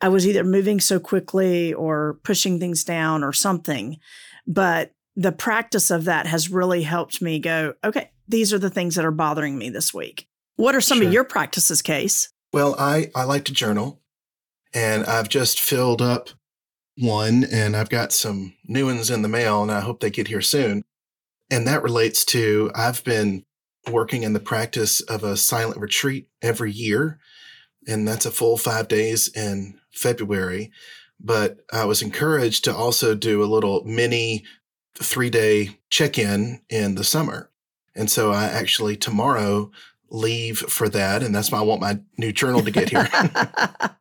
I 0.00 0.08
was 0.08 0.26
either 0.26 0.44
moving 0.44 0.80
so 0.80 0.98
quickly 1.00 1.72
or 1.72 2.18
pushing 2.22 2.58
things 2.58 2.84
down 2.84 3.22
or 3.22 3.32
something. 3.32 3.98
But 4.46 4.92
the 5.16 5.32
practice 5.32 5.90
of 5.90 6.04
that 6.04 6.26
has 6.26 6.50
really 6.50 6.82
helped 6.82 7.20
me 7.20 7.38
go, 7.38 7.74
okay, 7.84 8.10
these 8.28 8.52
are 8.52 8.58
the 8.58 8.70
things 8.70 8.94
that 8.94 9.04
are 9.04 9.10
bothering 9.10 9.58
me 9.58 9.70
this 9.70 9.92
week. 9.92 10.29
What 10.60 10.74
are 10.74 10.82
some 10.82 10.98
sure. 10.98 11.06
of 11.06 11.12
your 11.14 11.24
practices, 11.24 11.80
Case? 11.80 12.28
Well, 12.52 12.76
I, 12.78 13.10
I 13.14 13.24
like 13.24 13.46
to 13.46 13.52
journal, 13.52 14.02
and 14.74 15.06
I've 15.06 15.30
just 15.30 15.58
filled 15.58 16.02
up 16.02 16.28
one, 16.98 17.44
and 17.44 17.74
I've 17.74 17.88
got 17.88 18.12
some 18.12 18.52
new 18.68 18.84
ones 18.84 19.08
in 19.08 19.22
the 19.22 19.28
mail, 19.28 19.62
and 19.62 19.72
I 19.72 19.80
hope 19.80 20.00
they 20.00 20.10
get 20.10 20.28
here 20.28 20.42
soon. 20.42 20.82
And 21.50 21.66
that 21.66 21.82
relates 21.82 22.26
to 22.26 22.70
I've 22.74 23.02
been 23.04 23.46
working 23.90 24.22
in 24.22 24.34
the 24.34 24.38
practice 24.38 25.00
of 25.00 25.24
a 25.24 25.38
silent 25.38 25.80
retreat 25.80 26.28
every 26.42 26.72
year, 26.72 27.18
and 27.88 28.06
that's 28.06 28.26
a 28.26 28.30
full 28.30 28.58
five 28.58 28.86
days 28.86 29.28
in 29.28 29.80
February. 29.90 30.70
But 31.18 31.60
I 31.72 31.86
was 31.86 32.02
encouraged 32.02 32.64
to 32.64 32.76
also 32.76 33.14
do 33.14 33.42
a 33.42 33.48
little 33.48 33.82
mini 33.84 34.44
three 34.94 35.30
day 35.30 35.78
check 35.88 36.18
in 36.18 36.60
in 36.68 36.96
the 36.96 37.04
summer. 37.04 37.50
And 37.96 38.10
so 38.10 38.30
I 38.30 38.44
actually 38.44 38.98
tomorrow 38.98 39.70
leave 40.10 40.58
for 40.58 40.88
that, 40.88 41.22
and 41.22 41.34
that's 41.34 41.50
why 41.50 41.58
I 41.58 41.62
want 41.62 41.80
my 41.80 42.00
new 42.18 42.32
journal 42.32 42.62
to 42.62 42.70
get 42.70 42.90
here. 42.90 43.08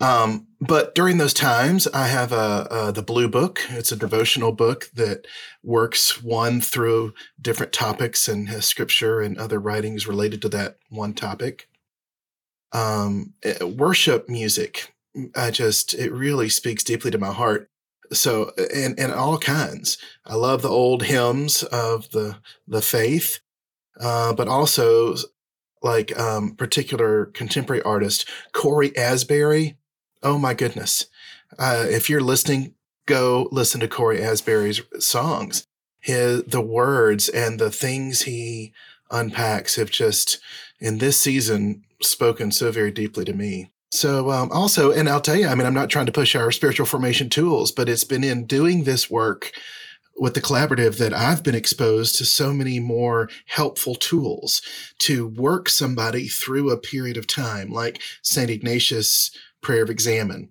um, 0.00 0.46
but 0.60 0.94
during 0.94 1.18
those 1.18 1.34
times, 1.34 1.86
I 1.88 2.06
have 2.06 2.32
a, 2.32 2.66
a, 2.70 2.92
the 2.92 3.02
Blue 3.02 3.28
Book. 3.28 3.60
It's 3.70 3.92
a 3.92 3.96
devotional 3.96 4.52
book 4.52 4.90
that 4.94 5.26
works 5.62 6.22
one 6.22 6.60
through 6.60 7.14
different 7.40 7.72
topics 7.72 8.28
and 8.28 8.48
has 8.48 8.66
scripture 8.66 9.20
and 9.20 9.38
other 9.38 9.60
writings 9.60 10.06
related 10.06 10.42
to 10.42 10.48
that 10.50 10.78
one 10.88 11.14
topic. 11.14 11.68
Um, 12.72 13.34
eh, 13.42 13.62
worship 13.64 14.28
music, 14.28 14.94
I 15.36 15.50
just 15.50 15.94
it 15.94 16.12
really 16.12 16.48
speaks 16.48 16.82
deeply 16.82 17.10
to 17.10 17.18
my 17.18 17.32
heart 17.32 17.68
so 18.12 18.52
and 18.74 18.98
and 18.98 19.12
all 19.12 19.38
kinds 19.38 19.98
i 20.26 20.34
love 20.34 20.62
the 20.62 20.68
old 20.68 21.04
hymns 21.04 21.62
of 21.64 22.10
the 22.10 22.36
the 22.66 22.82
faith 22.82 23.40
uh, 24.00 24.32
but 24.32 24.48
also 24.48 25.16
like 25.82 26.16
um, 26.18 26.54
particular 26.54 27.26
contemporary 27.26 27.82
artist 27.82 28.28
Cory 28.52 28.96
Asbury. 28.96 29.76
Oh 30.22 30.38
my 30.38 30.54
goodness! 30.54 31.06
Uh, 31.58 31.86
if 31.88 32.08
you're 32.08 32.20
listening, 32.20 32.74
go 33.06 33.48
listen 33.50 33.80
to 33.80 33.88
Cory 33.88 34.22
Asbury's 34.22 34.82
songs. 34.98 35.66
His 36.00 36.44
the 36.44 36.60
words 36.60 37.28
and 37.28 37.58
the 37.58 37.70
things 37.70 38.22
he 38.22 38.72
unpacks 39.10 39.76
have 39.76 39.90
just 39.90 40.40
in 40.80 40.98
this 40.98 41.20
season 41.20 41.84
spoken 42.00 42.50
so 42.50 42.72
very 42.72 42.90
deeply 42.90 43.24
to 43.24 43.32
me. 43.32 43.70
So 43.92 44.30
um, 44.30 44.50
also, 44.50 44.90
and 44.90 45.08
I'll 45.08 45.20
tell 45.20 45.36
you, 45.36 45.46
I 45.46 45.54
mean, 45.54 45.66
I'm 45.66 45.74
not 45.74 45.90
trying 45.90 46.06
to 46.06 46.12
push 46.12 46.34
our 46.34 46.50
spiritual 46.50 46.86
formation 46.86 47.28
tools, 47.28 47.70
but 47.70 47.90
it's 47.90 48.04
been 48.04 48.24
in 48.24 48.46
doing 48.46 48.84
this 48.84 49.10
work 49.10 49.52
with 50.16 50.34
the 50.34 50.40
collaborative 50.40 50.98
that 50.98 51.14
I've 51.14 51.42
been 51.42 51.54
exposed 51.54 52.16
to 52.16 52.24
so 52.24 52.52
many 52.52 52.78
more 52.80 53.28
helpful 53.46 53.94
tools 53.94 54.62
to 55.00 55.26
work 55.26 55.68
somebody 55.68 56.28
through 56.28 56.70
a 56.70 56.78
period 56.78 57.16
of 57.16 57.26
time, 57.26 57.70
like 57.70 58.00
St. 58.22 58.50
Ignatius' 58.50 59.30
prayer 59.62 59.82
of 59.82 59.90
examen. 59.90 60.50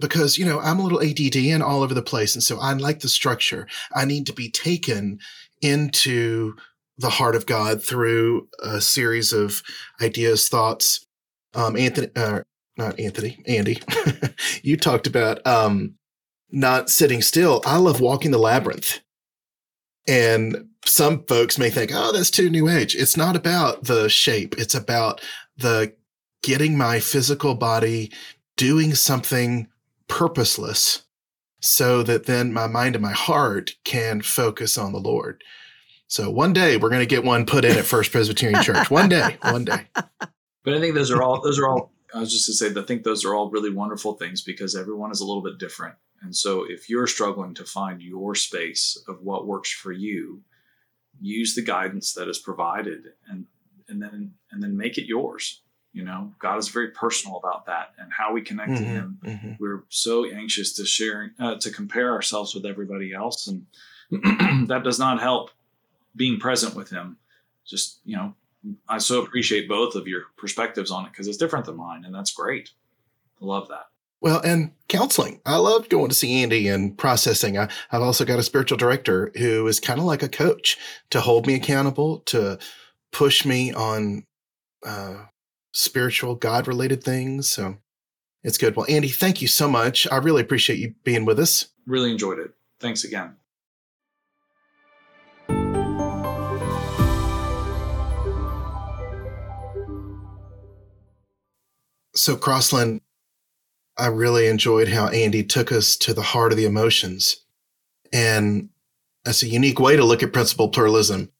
Because, 0.00 0.38
you 0.38 0.44
know, 0.44 0.58
I'm 0.58 0.80
a 0.80 0.82
little 0.82 1.00
ADD 1.00 1.36
and 1.36 1.62
all 1.62 1.82
over 1.82 1.94
the 1.94 2.02
place. 2.02 2.34
And 2.34 2.42
so 2.42 2.58
I 2.58 2.72
like 2.72 3.00
the 3.00 3.08
structure. 3.08 3.68
I 3.94 4.04
need 4.04 4.26
to 4.26 4.32
be 4.32 4.50
taken 4.50 5.20
into 5.62 6.54
the 6.98 7.10
heart 7.10 7.36
of 7.36 7.46
God 7.46 7.82
through 7.82 8.48
a 8.60 8.80
series 8.80 9.32
of 9.32 9.62
ideas, 10.02 10.48
thoughts. 10.48 11.06
Um, 11.54 11.76
Anthony, 11.76 12.08
uh, 12.16 12.40
not 12.76 12.98
Anthony, 12.98 13.42
Andy, 13.46 13.78
you 14.62 14.76
talked 14.76 15.06
about 15.06 15.44
um, 15.46 15.94
not 16.50 16.90
sitting 16.90 17.22
still. 17.22 17.62
I 17.66 17.76
love 17.78 18.00
walking 18.00 18.30
the 18.30 18.38
labyrinth. 18.38 19.00
And 20.06 20.68
some 20.84 21.24
folks 21.24 21.58
may 21.58 21.70
think, 21.70 21.90
oh, 21.94 22.12
that's 22.12 22.30
too 22.30 22.48
new 22.48 22.68
age. 22.68 22.94
It's 22.94 23.16
not 23.16 23.36
about 23.36 23.84
the 23.84 24.08
shape, 24.08 24.56
it's 24.58 24.74
about 24.74 25.20
the 25.56 25.92
getting 26.42 26.78
my 26.78 27.00
physical 27.00 27.54
body 27.54 28.12
doing 28.56 28.94
something 28.94 29.68
purposeless 30.06 31.02
so 31.60 32.02
that 32.04 32.26
then 32.26 32.52
my 32.52 32.66
mind 32.66 32.94
and 32.94 33.02
my 33.02 33.12
heart 33.12 33.74
can 33.84 34.22
focus 34.22 34.78
on 34.78 34.92
the 34.92 35.00
Lord. 35.00 35.42
So 36.06 36.30
one 36.30 36.52
day 36.52 36.76
we're 36.76 36.88
going 36.88 37.00
to 37.00 37.06
get 37.06 37.24
one 37.24 37.44
put 37.44 37.64
in 37.64 37.76
at 37.76 37.84
First 37.84 38.12
Presbyterian 38.12 38.62
Church. 38.62 38.90
One 38.90 39.08
day, 39.08 39.36
one 39.42 39.64
day. 39.64 39.86
But 40.64 40.74
I 40.74 40.80
think 40.80 40.94
those 40.94 41.10
are 41.10 41.22
all 41.22 41.40
those 41.40 41.58
are 41.58 41.68
all 41.68 41.92
I 42.14 42.20
was 42.20 42.32
just 42.32 42.46
to 42.46 42.52
say 42.52 42.78
I 42.78 42.84
think 42.84 43.02
those 43.02 43.24
are 43.24 43.34
all 43.34 43.50
really 43.50 43.70
wonderful 43.70 44.14
things 44.14 44.42
because 44.42 44.74
everyone 44.74 45.10
is 45.10 45.20
a 45.20 45.26
little 45.26 45.42
bit 45.42 45.58
different. 45.58 45.94
And 46.22 46.34
so 46.34 46.64
if 46.68 46.88
you're 46.88 47.06
struggling 47.06 47.54
to 47.54 47.64
find 47.64 48.02
your 48.02 48.34
space 48.34 49.02
of 49.08 49.22
what 49.22 49.46
works 49.46 49.70
for 49.72 49.92
you, 49.92 50.42
use 51.20 51.54
the 51.54 51.62
guidance 51.62 52.14
that 52.14 52.28
is 52.28 52.38
provided 52.38 53.12
and 53.28 53.46
and 53.88 54.02
then 54.02 54.34
and 54.50 54.62
then 54.62 54.76
make 54.76 54.98
it 54.98 55.06
yours. 55.06 55.62
You 55.92 56.04
know, 56.04 56.32
God 56.38 56.58
is 56.58 56.68
very 56.68 56.90
personal 56.90 57.38
about 57.38 57.66
that 57.66 57.92
and 57.98 58.12
how 58.12 58.32
we 58.32 58.42
connect 58.42 58.72
Mm-hmm, 58.72 58.84
to 58.84 58.90
Him. 58.90 59.56
We're 59.58 59.84
so 59.88 60.26
anxious 60.30 60.74
to 60.74 60.84
share, 60.84 61.32
uh, 61.40 61.56
to 61.56 61.70
compare 61.70 62.12
ourselves 62.12 62.54
with 62.54 62.66
everybody 62.66 63.14
else, 63.14 63.48
and 63.48 63.66
that 64.68 64.82
does 64.84 64.98
not 64.98 65.20
help 65.20 65.50
being 66.14 66.38
present 66.38 66.74
with 66.74 66.90
Him. 66.90 67.16
Just 67.66 68.00
you 68.04 68.16
know, 68.16 68.34
I 68.88 68.98
so 68.98 69.22
appreciate 69.22 69.68
both 69.68 69.94
of 69.94 70.06
your 70.06 70.24
perspectives 70.36 70.90
on 70.90 71.06
it 71.06 71.12
because 71.12 71.26
it's 71.26 71.38
different 71.38 71.64
than 71.64 71.76
mine, 71.76 72.04
and 72.04 72.14
that's 72.14 72.32
great. 72.32 72.70
I 73.40 73.44
love 73.44 73.68
that. 73.68 73.86
Well, 74.20 74.40
and 74.40 74.72
counseling. 74.88 75.40
I 75.46 75.56
love 75.58 75.88
going 75.88 76.08
to 76.08 76.14
see 76.14 76.42
Andy 76.42 76.68
and 76.68 76.96
processing. 76.96 77.56
I, 77.56 77.68
I've 77.92 78.02
also 78.02 78.24
got 78.24 78.40
a 78.40 78.42
spiritual 78.42 78.76
director 78.76 79.30
who 79.36 79.66
is 79.68 79.78
kind 79.78 80.00
of 80.00 80.06
like 80.06 80.22
a 80.22 80.28
coach 80.28 80.76
to 81.10 81.20
hold 81.20 81.46
me 81.46 81.54
accountable, 81.54 82.20
to 82.26 82.58
push 83.12 83.46
me 83.46 83.72
on 83.72 84.24
uh, 84.84 85.26
spiritual, 85.72 86.34
God 86.34 86.66
related 86.66 87.04
things. 87.04 87.48
So 87.48 87.76
it's 88.42 88.58
good. 88.58 88.74
Well, 88.74 88.86
Andy, 88.88 89.08
thank 89.08 89.40
you 89.40 89.48
so 89.48 89.68
much. 89.68 90.08
I 90.10 90.16
really 90.16 90.42
appreciate 90.42 90.80
you 90.80 90.94
being 91.04 91.24
with 91.24 91.38
us. 91.38 91.68
Really 91.86 92.10
enjoyed 92.10 92.38
it. 92.38 92.50
Thanks 92.80 93.04
again. 93.04 93.36
So, 102.14 102.36
Crosland, 102.36 103.00
I 103.98 104.06
really 104.06 104.46
enjoyed 104.46 104.88
how 104.88 105.08
Andy 105.08 105.42
took 105.42 105.72
us 105.72 105.96
to 105.96 106.14
the 106.14 106.22
heart 106.22 106.52
of 106.52 106.58
the 106.58 106.64
emotions. 106.64 107.44
And 108.12 108.70
that's 109.24 109.42
a 109.42 109.48
unique 109.48 109.80
way 109.80 109.96
to 109.96 110.04
look 110.04 110.22
at 110.22 110.32
principled 110.32 110.72
pluralism. 110.72 111.30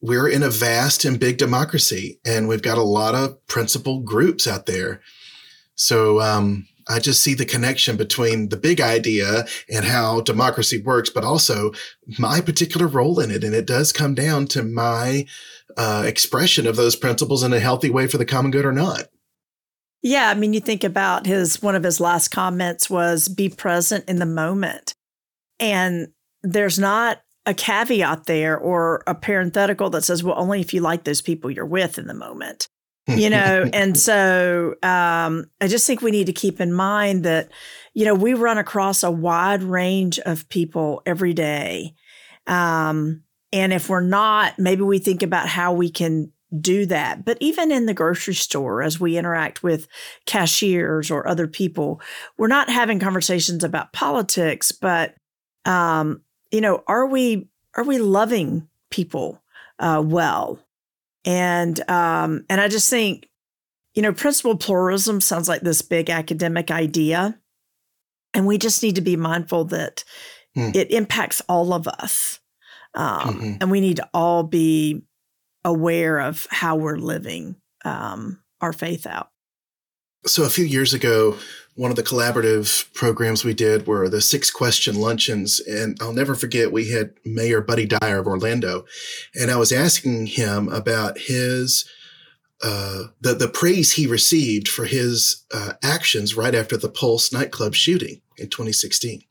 We're 0.00 0.28
in 0.28 0.42
a 0.42 0.50
vast 0.50 1.04
and 1.04 1.20
big 1.20 1.38
democracy, 1.38 2.18
and 2.24 2.48
we've 2.48 2.62
got 2.62 2.78
a 2.78 2.82
lot 2.82 3.14
of 3.14 3.46
principal 3.46 4.00
groups 4.00 4.48
out 4.48 4.66
there. 4.66 5.00
So, 5.76 6.20
um, 6.20 6.66
I 6.88 6.98
just 6.98 7.20
see 7.20 7.34
the 7.34 7.44
connection 7.44 7.96
between 7.96 8.48
the 8.48 8.56
big 8.56 8.80
idea 8.80 9.44
and 9.72 9.84
how 9.84 10.20
democracy 10.20 10.82
works, 10.82 11.10
but 11.10 11.24
also 11.24 11.72
my 12.18 12.40
particular 12.40 12.86
role 12.86 13.20
in 13.20 13.30
it. 13.30 13.44
And 13.44 13.54
it 13.54 13.66
does 13.66 13.92
come 13.92 14.14
down 14.14 14.46
to 14.48 14.62
my 14.62 15.26
uh, 15.76 16.02
expression 16.04 16.66
of 16.66 16.76
those 16.76 16.96
principles 16.96 17.42
in 17.42 17.52
a 17.52 17.60
healthy 17.60 17.90
way 17.90 18.08
for 18.08 18.18
the 18.18 18.24
common 18.24 18.50
good 18.50 18.64
or 18.64 18.72
not. 18.72 19.08
Yeah, 20.02 20.28
I 20.28 20.34
mean, 20.34 20.52
you 20.52 20.60
think 20.60 20.82
about 20.82 21.26
his 21.26 21.62
one 21.62 21.76
of 21.76 21.84
his 21.84 22.00
last 22.00 22.28
comments 22.28 22.90
was 22.90 23.28
be 23.28 23.48
present 23.48 24.04
in 24.08 24.16
the 24.16 24.26
moment. 24.26 24.94
And 25.60 26.08
there's 26.42 26.78
not 26.78 27.22
a 27.46 27.54
caveat 27.54 28.26
there 28.26 28.58
or 28.58 29.02
a 29.06 29.14
parenthetical 29.14 29.90
that 29.90 30.02
says, 30.04 30.22
well, 30.22 30.38
only 30.38 30.60
if 30.60 30.74
you 30.74 30.80
like 30.80 31.04
those 31.04 31.20
people 31.20 31.50
you're 31.50 31.66
with 31.66 31.98
in 31.98 32.06
the 32.06 32.14
moment. 32.14 32.68
You 33.08 33.30
know, 33.30 33.68
and 33.72 33.98
so 33.98 34.74
um, 34.82 35.46
I 35.60 35.68
just 35.68 35.86
think 35.86 36.02
we 36.02 36.10
need 36.10 36.26
to 36.26 36.32
keep 36.32 36.60
in 36.60 36.72
mind 36.72 37.24
that, 37.24 37.50
you 37.94 38.04
know, 38.04 38.14
we 38.14 38.34
run 38.34 38.58
across 38.58 39.02
a 39.02 39.10
wide 39.10 39.62
range 39.62 40.18
of 40.20 40.48
people 40.48 41.02
every 41.06 41.34
day. 41.34 41.94
Um, 42.46 43.22
and 43.52 43.72
if 43.72 43.88
we're 43.88 44.00
not, 44.00 44.58
maybe 44.58 44.82
we 44.82 44.98
think 44.98 45.22
about 45.22 45.48
how 45.48 45.72
we 45.72 45.90
can 45.90 46.32
do 46.60 46.86
that. 46.86 47.24
But 47.24 47.38
even 47.40 47.72
in 47.72 47.86
the 47.86 47.94
grocery 47.94 48.34
store, 48.34 48.82
as 48.82 49.00
we 49.00 49.16
interact 49.16 49.62
with 49.62 49.88
cashiers 50.26 51.10
or 51.10 51.26
other 51.26 51.46
people, 51.46 52.00
we're 52.36 52.48
not 52.48 52.68
having 52.68 52.98
conversations 53.00 53.64
about 53.64 53.92
politics, 53.92 54.72
but 54.72 55.14
um, 55.64 56.22
you 56.50 56.60
know, 56.60 56.82
are 56.86 57.06
we 57.06 57.48
are 57.76 57.84
we 57.84 57.98
loving 57.98 58.68
people 58.90 59.42
uh, 59.78 60.02
well? 60.04 60.58
And 61.24 61.78
um, 61.88 62.44
and 62.48 62.60
I 62.60 62.68
just 62.68 62.90
think, 62.90 63.28
you 63.94 64.02
know, 64.02 64.12
principled 64.12 64.60
pluralism 64.60 65.20
sounds 65.20 65.48
like 65.48 65.62
this 65.62 65.82
big 65.82 66.10
academic 66.10 66.70
idea, 66.70 67.38
and 68.34 68.46
we 68.46 68.58
just 68.58 68.82
need 68.82 68.96
to 68.96 69.00
be 69.00 69.16
mindful 69.16 69.64
that 69.66 70.04
Hmm. 70.54 70.68
it 70.74 70.90
impacts 70.90 71.40
all 71.48 71.72
of 71.72 71.88
us, 71.88 72.38
um, 72.92 73.40
Mhm. 73.40 73.56
and 73.62 73.70
we 73.70 73.80
need 73.80 73.96
to 73.96 74.08
all 74.12 74.42
be 74.42 75.02
aware 75.64 76.18
of 76.18 76.46
how 76.50 76.76
we're 76.76 76.96
living 76.96 77.56
um, 77.84 78.40
our 78.60 78.72
faith 78.72 79.06
out. 79.06 79.28
So 80.24 80.44
a 80.44 80.50
few 80.50 80.64
years 80.64 80.94
ago, 80.94 81.36
one 81.74 81.90
of 81.90 81.96
the 81.96 82.02
collaborative 82.02 82.92
programs 82.94 83.44
we 83.44 83.54
did 83.54 83.86
were 83.86 84.08
the 84.08 84.20
six 84.20 84.50
question 84.50 85.00
luncheons. 85.00 85.58
And 85.60 85.96
I'll 86.00 86.12
never 86.12 86.34
forget, 86.34 86.70
we 86.70 86.90
had 86.90 87.14
Mayor 87.24 87.60
Buddy 87.60 87.86
Dyer 87.86 88.18
of 88.18 88.26
Orlando. 88.26 88.84
And 89.34 89.50
I 89.50 89.56
was 89.56 89.72
asking 89.72 90.26
him 90.26 90.68
about 90.68 91.18
his, 91.18 91.88
uh, 92.62 93.04
the, 93.20 93.34
the 93.34 93.48
praise 93.48 93.92
he 93.92 94.06
received 94.06 94.68
for 94.68 94.84
his 94.84 95.44
uh, 95.52 95.72
actions 95.82 96.36
right 96.36 96.54
after 96.54 96.76
the 96.76 96.90
Pulse 96.90 97.32
nightclub 97.32 97.74
shooting 97.74 98.20
in 98.36 98.48
2016. 98.48 99.22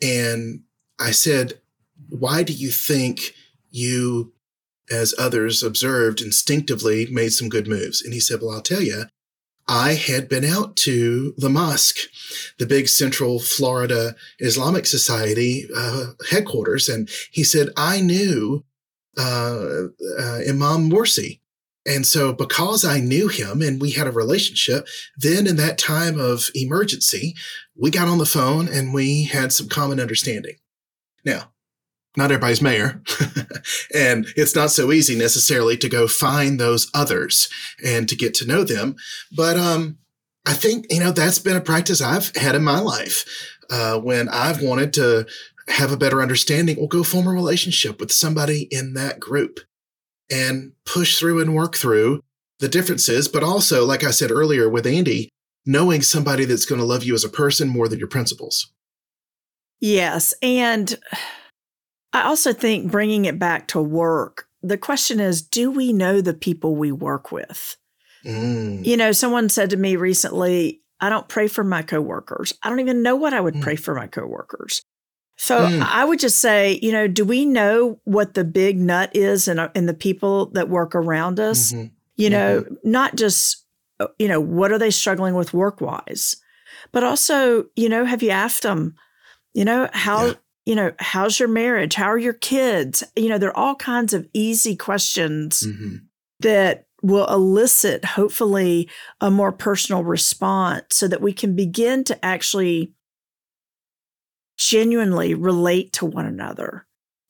And 0.00 0.62
I 0.98 1.10
said, 1.10 1.60
why 2.08 2.42
do 2.42 2.52
you 2.52 2.70
think 2.70 3.34
you, 3.70 4.32
as 4.90 5.14
others 5.18 5.62
observed, 5.62 6.20
instinctively 6.20 7.06
made 7.10 7.30
some 7.30 7.48
good 7.48 7.66
moves? 7.66 8.02
And 8.02 8.12
he 8.12 8.20
said, 8.20 8.40
well, 8.40 8.52
I'll 8.52 8.62
tell 8.62 8.82
you, 8.82 9.04
I 9.68 9.94
had 9.94 10.28
been 10.28 10.44
out 10.44 10.76
to 10.76 11.34
the 11.36 11.48
mosque, 11.48 11.98
the 12.58 12.66
big 12.66 12.88
Central 12.88 13.40
Florida 13.40 14.14
Islamic 14.38 14.86
Society 14.86 15.68
uh, 15.76 16.12
headquarters, 16.30 16.88
and 16.88 17.10
he 17.32 17.42
said 17.42 17.70
I 17.76 18.00
knew 18.00 18.64
uh, 19.18 19.86
uh, 20.20 20.38
Imam 20.48 20.88
Musri, 20.88 21.40
and 21.86 22.06
so 22.06 22.32
because 22.32 22.84
I 22.84 23.00
knew 23.00 23.28
him 23.28 23.62
and 23.62 23.80
we 23.80 23.92
had 23.92 24.06
a 24.06 24.12
relationship, 24.12 24.86
then 25.16 25.46
in 25.46 25.56
that 25.56 25.78
time 25.78 26.18
of 26.18 26.48
emergency, 26.54 27.34
we 27.76 27.90
got 27.90 28.08
on 28.08 28.18
the 28.18 28.26
phone 28.26 28.68
and 28.68 28.92
we 28.92 29.24
had 29.24 29.52
some 29.52 29.68
common 29.68 30.00
understanding. 30.00 30.56
Now, 31.24 31.52
not 32.16 32.30
everybody's 32.30 32.62
mayor. 32.62 33.02
and 33.94 34.26
it's 34.36 34.54
not 34.54 34.70
so 34.70 34.92
easy 34.92 35.16
necessarily 35.16 35.76
to 35.76 35.88
go 35.88 36.08
find 36.08 36.58
those 36.58 36.90
others 36.94 37.48
and 37.84 38.08
to 38.08 38.16
get 38.16 38.34
to 38.34 38.46
know 38.46 38.64
them. 38.64 38.96
But 39.36 39.56
um, 39.56 39.98
I 40.46 40.54
think, 40.54 40.86
you 40.90 41.00
know, 41.00 41.12
that's 41.12 41.38
been 41.38 41.56
a 41.56 41.60
practice 41.60 42.00
I've 42.00 42.34
had 42.36 42.54
in 42.54 42.64
my 42.64 42.80
life. 42.80 43.24
Uh, 43.68 43.98
when 43.98 44.28
I've 44.28 44.62
wanted 44.62 44.92
to 44.94 45.26
have 45.68 45.92
a 45.92 45.96
better 45.96 46.22
understanding, 46.22 46.76
we'll 46.76 46.86
go 46.86 47.02
form 47.02 47.26
a 47.26 47.32
relationship 47.32 48.00
with 48.00 48.12
somebody 48.12 48.68
in 48.70 48.94
that 48.94 49.18
group 49.18 49.60
and 50.30 50.72
push 50.84 51.18
through 51.18 51.40
and 51.40 51.54
work 51.54 51.76
through 51.76 52.22
the 52.60 52.68
differences. 52.68 53.28
But 53.28 53.42
also, 53.42 53.84
like 53.84 54.04
I 54.04 54.10
said 54.10 54.30
earlier 54.30 54.68
with 54.68 54.86
Andy, 54.86 55.30
knowing 55.66 56.00
somebody 56.00 56.44
that's 56.44 56.64
going 56.64 56.80
to 56.80 56.86
love 56.86 57.02
you 57.02 57.14
as 57.14 57.24
a 57.24 57.28
person 57.28 57.68
more 57.68 57.88
than 57.88 57.98
your 57.98 58.08
principles. 58.08 58.72
Yes. 59.80 60.32
And 60.40 60.96
I 62.12 62.22
also 62.22 62.52
think 62.52 62.90
bringing 62.90 63.24
it 63.24 63.38
back 63.38 63.68
to 63.68 63.80
work, 63.82 64.48
the 64.62 64.78
question 64.78 65.20
is 65.20 65.42
do 65.42 65.70
we 65.70 65.92
know 65.92 66.20
the 66.20 66.34
people 66.34 66.74
we 66.76 66.92
work 66.92 67.30
with? 67.30 67.76
Mm. 68.24 68.84
You 68.84 68.96
know, 68.96 69.12
someone 69.12 69.48
said 69.48 69.70
to 69.70 69.76
me 69.76 69.96
recently, 69.96 70.80
I 71.00 71.10
don't 71.10 71.28
pray 71.28 71.46
for 71.46 71.62
my 71.62 71.82
coworkers. 71.82 72.54
I 72.62 72.68
don't 72.68 72.80
even 72.80 73.02
know 73.02 73.16
what 73.16 73.34
I 73.34 73.40
would 73.40 73.54
Mm. 73.54 73.62
pray 73.62 73.76
for 73.76 73.94
my 73.94 74.06
coworkers. 74.06 74.82
So 75.36 75.66
Mm. 75.66 75.82
I 75.82 76.04
would 76.04 76.18
just 76.18 76.38
say, 76.38 76.78
you 76.82 76.90
know, 76.90 77.06
do 77.06 77.24
we 77.24 77.44
know 77.44 78.00
what 78.04 78.32
the 78.34 78.44
big 78.44 78.78
nut 78.78 79.10
is 79.14 79.46
in, 79.48 79.60
in 79.74 79.84
the 79.86 79.94
people 79.94 80.46
that 80.52 80.70
work 80.70 80.94
around 80.94 81.38
us? 81.38 81.72
Mhm. 81.72 81.90
You 82.16 82.30
know, 82.30 82.64
not 82.82 83.14
just, 83.16 83.64
uh, 84.00 84.06
you 84.18 84.26
know, 84.28 84.40
what 84.40 84.72
are 84.72 84.78
they 84.78 84.90
struggling 84.90 85.34
with 85.34 85.52
work 85.52 85.82
wise, 85.82 86.36
but 86.92 87.04
also, 87.04 87.66
you 87.76 87.90
know, 87.90 88.06
have 88.06 88.22
you 88.22 88.30
asked 88.30 88.62
them, 88.62 88.94
you 89.52 89.64
know, 89.66 89.90
how, 89.92 90.26
Yeah. 90.28 90.34
You 90.66 90.74
know, 90.74 90.92
how's 90.98 91.38
your 91.38 91.48
marriage? 91.48 91.94
How 91.94 92.06
are 92.06 92.18
your 92.18 92.32
kids? 92.34 93.04
You 93.14 93.28
know, 93.28 93.38
there 93.38 93.50
are 93.50 93.56
all 93.56 93.76
kinds 93.76 94.12
of 94.12 94.28
easy 94.34 94.76
questions 94.76 95.62
Mhm. 95.62 96.00
that 96.40 96.86
will 97.02 97.26
elicit, 97.26 98.04
hopefully, 98.04 98.90
a 99.20 99.30
more 99.30 99.52
personal 99.52 100.02
response 100.02 100.86
so 100.90 101.06
that 101.06 101.22
we 101.22 101.32
can 101.32 101.54
begin 101.54 102.02
to 102.04 102.24
actually 102.24 102.92
genuinely 104.58 105.34
relate 105.34 105.92
to 105.92 106.06
one 106.06 106.26
another. 106.26 106.86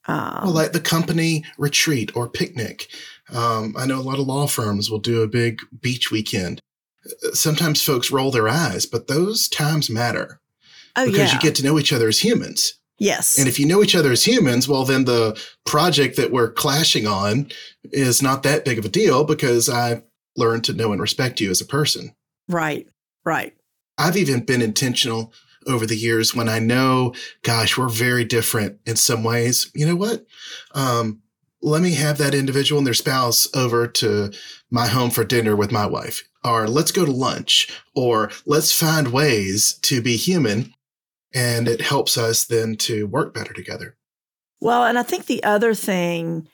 Um, 0.07 0.41
Well, 0.45 0.53
like 0.53 0.73
the 0.73 0.81
company 0.81 1.45
retreat 1.59 2.13
or 2.15 2.29
picnic. 2.29 2.89
Um, 3.29 3.75
I 3.77 3.87
know 3.87 3.99
a 3.99 4.03
lot 4.03 4.21
of 4.21 4.27
law 4.27 4.47
firms 4.47 4.89
will 4.89 5.01
do 5.01 5.23
a 5.23 5.29
big 5.29 5.61
beach 5.81 6.11
weekend. 6.11 6.61
Uh, 7.05 7.33
Sometimes 7.33 7.83
folks 7.83 8.11
roll 8.11 8.31
their 8.31 8.49
eyes, 8.49 8.87
but 8.87 9.09
those 9.09 9.49
times 9.49 9.91
matter 9.91 10.41
oh, 10.95 11.05
because 11.05 11.19
yeah. 11.31 11.35
you 11.35 11.41
get 11.41 11.57
to 11.57 11.65
know 11.65 11.79
each 11.79 11.93
other 11.93 12.09
as 12.09 12.21
humans. 12.21 12.75
Yes. 12.99 13.39
And 13.39 13.47
if 13.47 13.59
you 13.59 13.67
know 13.67 13.83
each 13.83 13.95
other 13.95 14.11
as 14.11 14.27
humans, 14.27 14.69
well, 14.69 14.85
then 14.85 15.05
the 15.05 15.41
project 15.67 16.17
that 16.17 16.33
we're 16.33 16.51
clashing 16.51 17.07
on 17.07 17.51
is 17.93 18.23
not 18.23 18.43
that 18.45 18.65
big 18.65 18.79
of 18.79 18.85
a 18.85 18.91
deal 18.91 19.25
because 19.25 19.69
I've 19.69 20.03
learned 20.37 20.65
to 20.65 20.73
know 20.73 20.93
and 20.93 21.01
respect 21.01 21.41
you 21.41 21.51
as 21.51 21.61
a 21.61 21.67
person. 21.67 22.15
Right. 22.49 22.89
Right. 23.25 23.55
I've 23.99 24.17
even 24.17 24.45
been 24.45 24.63
intentional 24.63 25.33
over 25.67 25.87
the 25.87 25.97
years 25.97 26.35
when 26.35 26.49
I 26.49 26.59
know, 26.59 27.15
gosh, 27.43 27.77
we're 27.77 27.89
very 27.89 28.25
different 28.25 28.79
in 28.87 28.97
some 28.97 29.25
ways. 29.25 29.71
You 29.75 29.87
know 29.87 29.97
what? 29.97 30.25
Um, 30.75 31.23
let 31.63 31.83
me 31.83 31.95
have 31.95 32.19
that 32.19 32.35
individual 32.35 32.79
and 32.79 32.87
their 32.87 32.95
spouse 32.95 33.49
over 33.55 33.87
to 33.89 34.33
my 34.71 34.87
home 34.87 35.11
for 35.11 35.25
dinner 35.25 35.57
with 35.57 35.73
my 35.73 35.87
wife, 35.87 36.23
or 36.45 36.69
let's 36.69 36.93
go 36.93 37.05
to 37.05 37.11
lunch, 37.11 37.69
or 37.95 38.31
let's 38.45 38.73
find 38.73 39.13
ways 39.13 39.75
to 39.83 40.01
be 40.01 40.17
human. 40.17 40.73
And 41.35 41.69
it 41.69 41.81
helps 41.81 42.17
us 42.17 42.45
then 42.45 42.77
to 42.77 43.07
work 43.07 43.35
better 43.35 43.53
together. 43.53 43.97
Well, 44.61 44.85
and 44.85 44.99
I 44.99 45.03
think 45.03 45.27
the 45.27 45.43
other 45.45 45.75
thing 45.75 46.49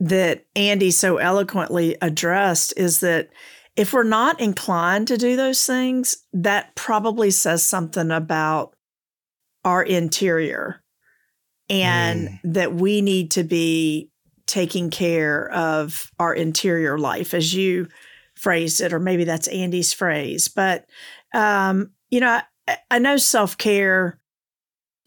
that 0.00 0.44
Andy 0.54 0.90
so 0.90 1.16
eloquently 1.16 1.96
addressed 2.02 2.74
is 2.76 3.00
that 3.00 3.30
if 3.76 3.92
we're 3.92 4.02
not 4.02 4.40
inclined 4.40 5.08
to 5.08 5.16
do 5.16 5.36
those 5.36 5.64
things, 5.64 6.24
that 6.32 6.74
probably 6.74 7.30
says 7.30 7.62
something 7.62 8.10
about 8.10 8.74
our 9.64 9.82
interior 9.82 10.82
and 11.70 12.28
mm. 12.28 12.40
that 12.44 12.74
we 12.74 13.00
need 13.00 13.30
to 13.32 13.44
be 13.44 14.10
taking 14.46 14.90
care 14.90 15.50
of 15.50 16.10
our 16.18 16.34
interior 16.34 16.98
life, 16.98 17.34
as 17.34 17.54
you 17.54 17.86
phrased 18.34 18.80
it, 18.80 18.92
or 18.92 18.98
maybe 18.98 19.24
that's 19.24 19.48
Andy's 19.48 19.92
phrase. 19.92 20.48
But, 20.48 20.86
um, 21.34 21.90
you 22.10 22.20
know, 22.20 22.40
I, 22.90 22.98
know 22.98 23.16
self 23.16 23.56
care 23.56 24.20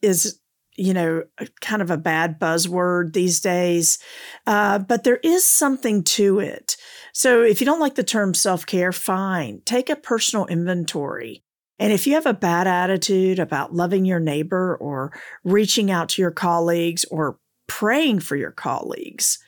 is 0.01 0.39
you 0.77 0.93
know, 0.93 1.23
kind 1.59 1.81
of 1.81 1.91
a 1.91 1.97
bad 1.97 2.39
buzzword 2.39 3.13
these 3.13 3.39
days, 3.39 3.99
uh, 4.47 4.79
but 4.79 5.03
there 5.03 5.17
is 5.17 5.43
something 5.43 6.03
to 6.03 6.39
it. 6.39 6.77
So 7.13 7.43
if 7.43 7.59
you 7.59 7.65
don't 7.65 7.79
like 7.79 7.95
the 7.95 8.03
term 8.03 8.33
self 8.33 8.65
care, 8.65 8.91
fine, 8.91 9.61
take 9.65 9.89
a 9.89 9.95
personal 9.95 10.47
inventory. 10.47 11.43
And 11.77 11.91
if 11.91 12.07
you 12.07 12.13
have 12.13 12.25
a 12.25 12.33
bad 12.33 12.67
attitude 12.67 13.39
about 13.39 13.73
loving 13.73 14.05
your 14.05 14.19
neighbor 14.19 14.75
or 14.77 15.11
reaching 15.43 15.91
out 15.91 16.09
to 16.09 16.21
your 16.21 16.31
colleagues 16.31 17.05
or 17.05 17.37
praying 17.67 18.19
for 18.19 18.35
your 18.35 18.51
colleagues, 18.51 19.39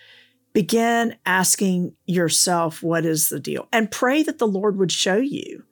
begin 0.52 1.16
asking 1.26 1.94
yourself, 2.06 2.82
what 2.84 3.06
is 3.06 3.30
the 3.30 3.40
deal? 3.40 3.68
And 3.72 3.90
pray 3.90 4.24
that 4.24 4.40
the 4.40 4.48
Lord 4.48 4.78
would 4.78 4.92
show 4.92 5.18
you 5.18 5.64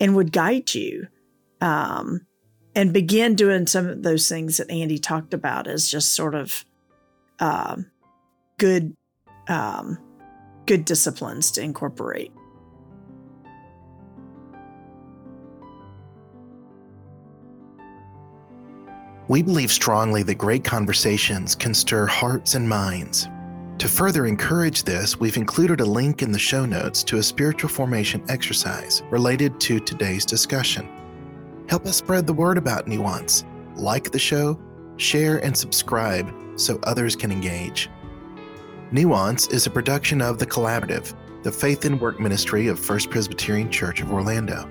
and 0.00 0.14
would 0.14 0.32
guide 0.32 0.74
you. 0.74 1.08
Um, 1.66 2.26
and 2.76 2.92
begin 2.92 3.34
doing 3.34 3.66
some 3.66 3.88
of 3.88 4.02
those 4.04 4.28
things 4.28 4.58
that 4.58 4.70
Andy 4.70 4.98
talked 4.98 5.34
about 5.34 5.66
as 5.66 5.90
just 5.90 6.14
sort 6.14 6.34
of 6.36 6.64
um, 7.40 7.90
good 8.58 8.94
um, 9.48 9.98
good 10.66 10.84
disciplines 10.84 11.50
to 11.52 11.62
incorporate. 11.62 12.30
We 19.28 19.42
believe 19.42 19.72
strongly 19.72 20.22
that 20.22 20.36
great 20.36 20.62
conversations 20.62 21.56
can 21.56 21.74
stir 21.74 22.06
hearts 22.06 22.54
and 22.54 22.68
minds. 22.68 23.26
To 23.78 23.88
further 23.88 24.26
encourage 24.26 24.84
this, 24.84 25.18
we've 25.18 25.36
included 25.36 25.80
a 25.80 25.84
link 25.84 26.22
in 26.22 26.30
the 26.30 26.38
show 26.38 26.64
notes 26.64 27.02
to 27.04 27.18
a 27.18 27.22
spiritual 27.22 27.70
formation 27.70 28.24
exercise 28.28 29.02
related 29.10 29.58
to 29.60 29.80
today's 29.80 30.24
discussion. 30.24 30.88
Help 31.68 31.84
us 31.86 31.96
spread 31.96 32.26
the 32.26 32.32
word 32.32 32.58
about 32.58 32.86
Nuance. 32.86 33.44
Like 33.74 34.12
the 34.12 34.18
show, 34.18 34.58
share, 34.96 35.38
and 35.44 35.56
subscribe 35.56 36.32
so 36.54 36.78
others 36.84 37.16
can 37.16 37.32
engage. 37.32 37.90
Nuance 38.92 39.48
is 39.48 39.66
a 39.66 39.70
production 39.70 40.22
of 40.22 40.38
The 40.38 40.46
Collaborative, 40.46 41.14
the 41.42 41.50
faith 41.50 41.84
and 41.84 42.00
work 42.00 42.20
ministry 42.20 42.68
of 42.68 42.78
First 42.78 43.10
Presbyterian 43.10 43.70
Church 43.70 44.00
of 44.00 44.12
Orlando. 44.12 44.68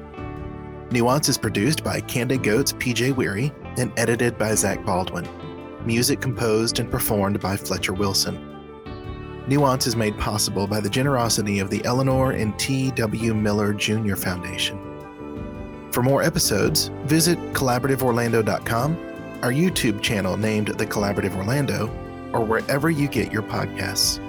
Nuance 0.90 1.28
is 1.28 1.38
produced 1.38 1.84
by 1.84 2.00
Candid 2.00 2.44
Goats 2.44 2.72
PJ 2.74 3.14
Weary 3.16 3.52
and 3.78 3.92
edited 3.98 4.38
by 4.38 4.56
Zach 4.56 4.86
Baldwin. 4.86 5.28
Music 5.86 6.22
composed 6.22 6.80
and 6.80 6.90
performed 6.90 7.42
by 7.42 7.58
Fletcher 7.58 7.94
Wilson. 7.94 8.40
Nuance 9.48 9.86
is 9.86 9.96
made 9.98 10.18
possible 10.18 10.66
by 10.66 10.80
the 10.80 10.90
generosity 10.90 11.60
of 11.60 11.70
the 11.70 11.84
Eleanor 11.84 12.32
and 12.32 12.58
T.W. 12.58 13.34
Miller 13.34 13.74
Jr. 13.74 14.16
Foundation. 14.16 14.85
For 15.96 16.04
more 16.04 16.22
episodes, 16.22 16.92
visit 17.06 17.40
collaborativeorlando.com, 17.54 19.40
our 19.42 19.52
YouTube 19.54 20.02
channel 20.02 20.36
named 20.36 20.68
The 20.68 20.86
Collaborative 20.86 21.38
Orlando, 21.38 21.88
or 22.34 22.44
wherever 22.44 22.90
you 22.90 23.08
get 23.08 23.32
your 23.32 23.44
podcasts. 23.44 24.20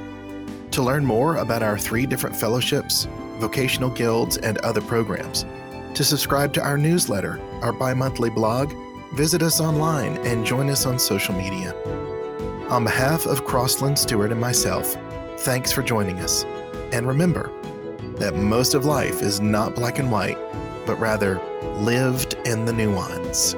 To 0.70 0.80
learn 0.80 1.04
more 1.04 1.38
about 1.38 1.64
our 1.64 1.76
three 1.76 2.06
different 2.06 2.36
fellowships, 2.36 3.08
vocational 3.40 3.90
guilds, 3.90 4.36
and 4.36 4.58
other 4.58 4.80
programs, 4.80 5.44
to 5.94 6.04
subscribe 6.04 6.52
to 6.52 6.62
our 6.62 6.78
newsletter, 6.78 7.40
our 7.62 7.72
bi 7.72 7.94
monthly 7.94 8.30
blog, 8.30 8.72
visit 9.14 9.42
us 9.42 9.60
online 9.60 10.18
and 10.18 10.46
join 10.46 10.70
us 10.70 10.86
on 10.86 11.00
social 11.00 11.34
media. 11.34 11.74
On 12.70 12.84
behalf 12.84 13.26
of 13.26 13.44
Crosland 13.44 13.98
Stuart 13.98 14.30
and 14.30 14.40
myself, 14.40 14.96
thanks 15.38 15.72
for 15.72 15.82
joining 15.82 16.20
us. 16.20 16.44
And 16.92 17.08
remember 17.08 17.50
that 18.18 18.36
most 18.36 18.74
of 18.74 18.84
life 18.84 19.20
is 19.20 19.40
not 19.40 19.74
black 19.74 19.98
and 19.98 20.12
white, 20.12 20.38
but 20.86 20.98
rather 20.98 21.40
lived 21.78 22.34
in 22.46 22.64
the 22.64 22.72
nuance. 22.72 23.54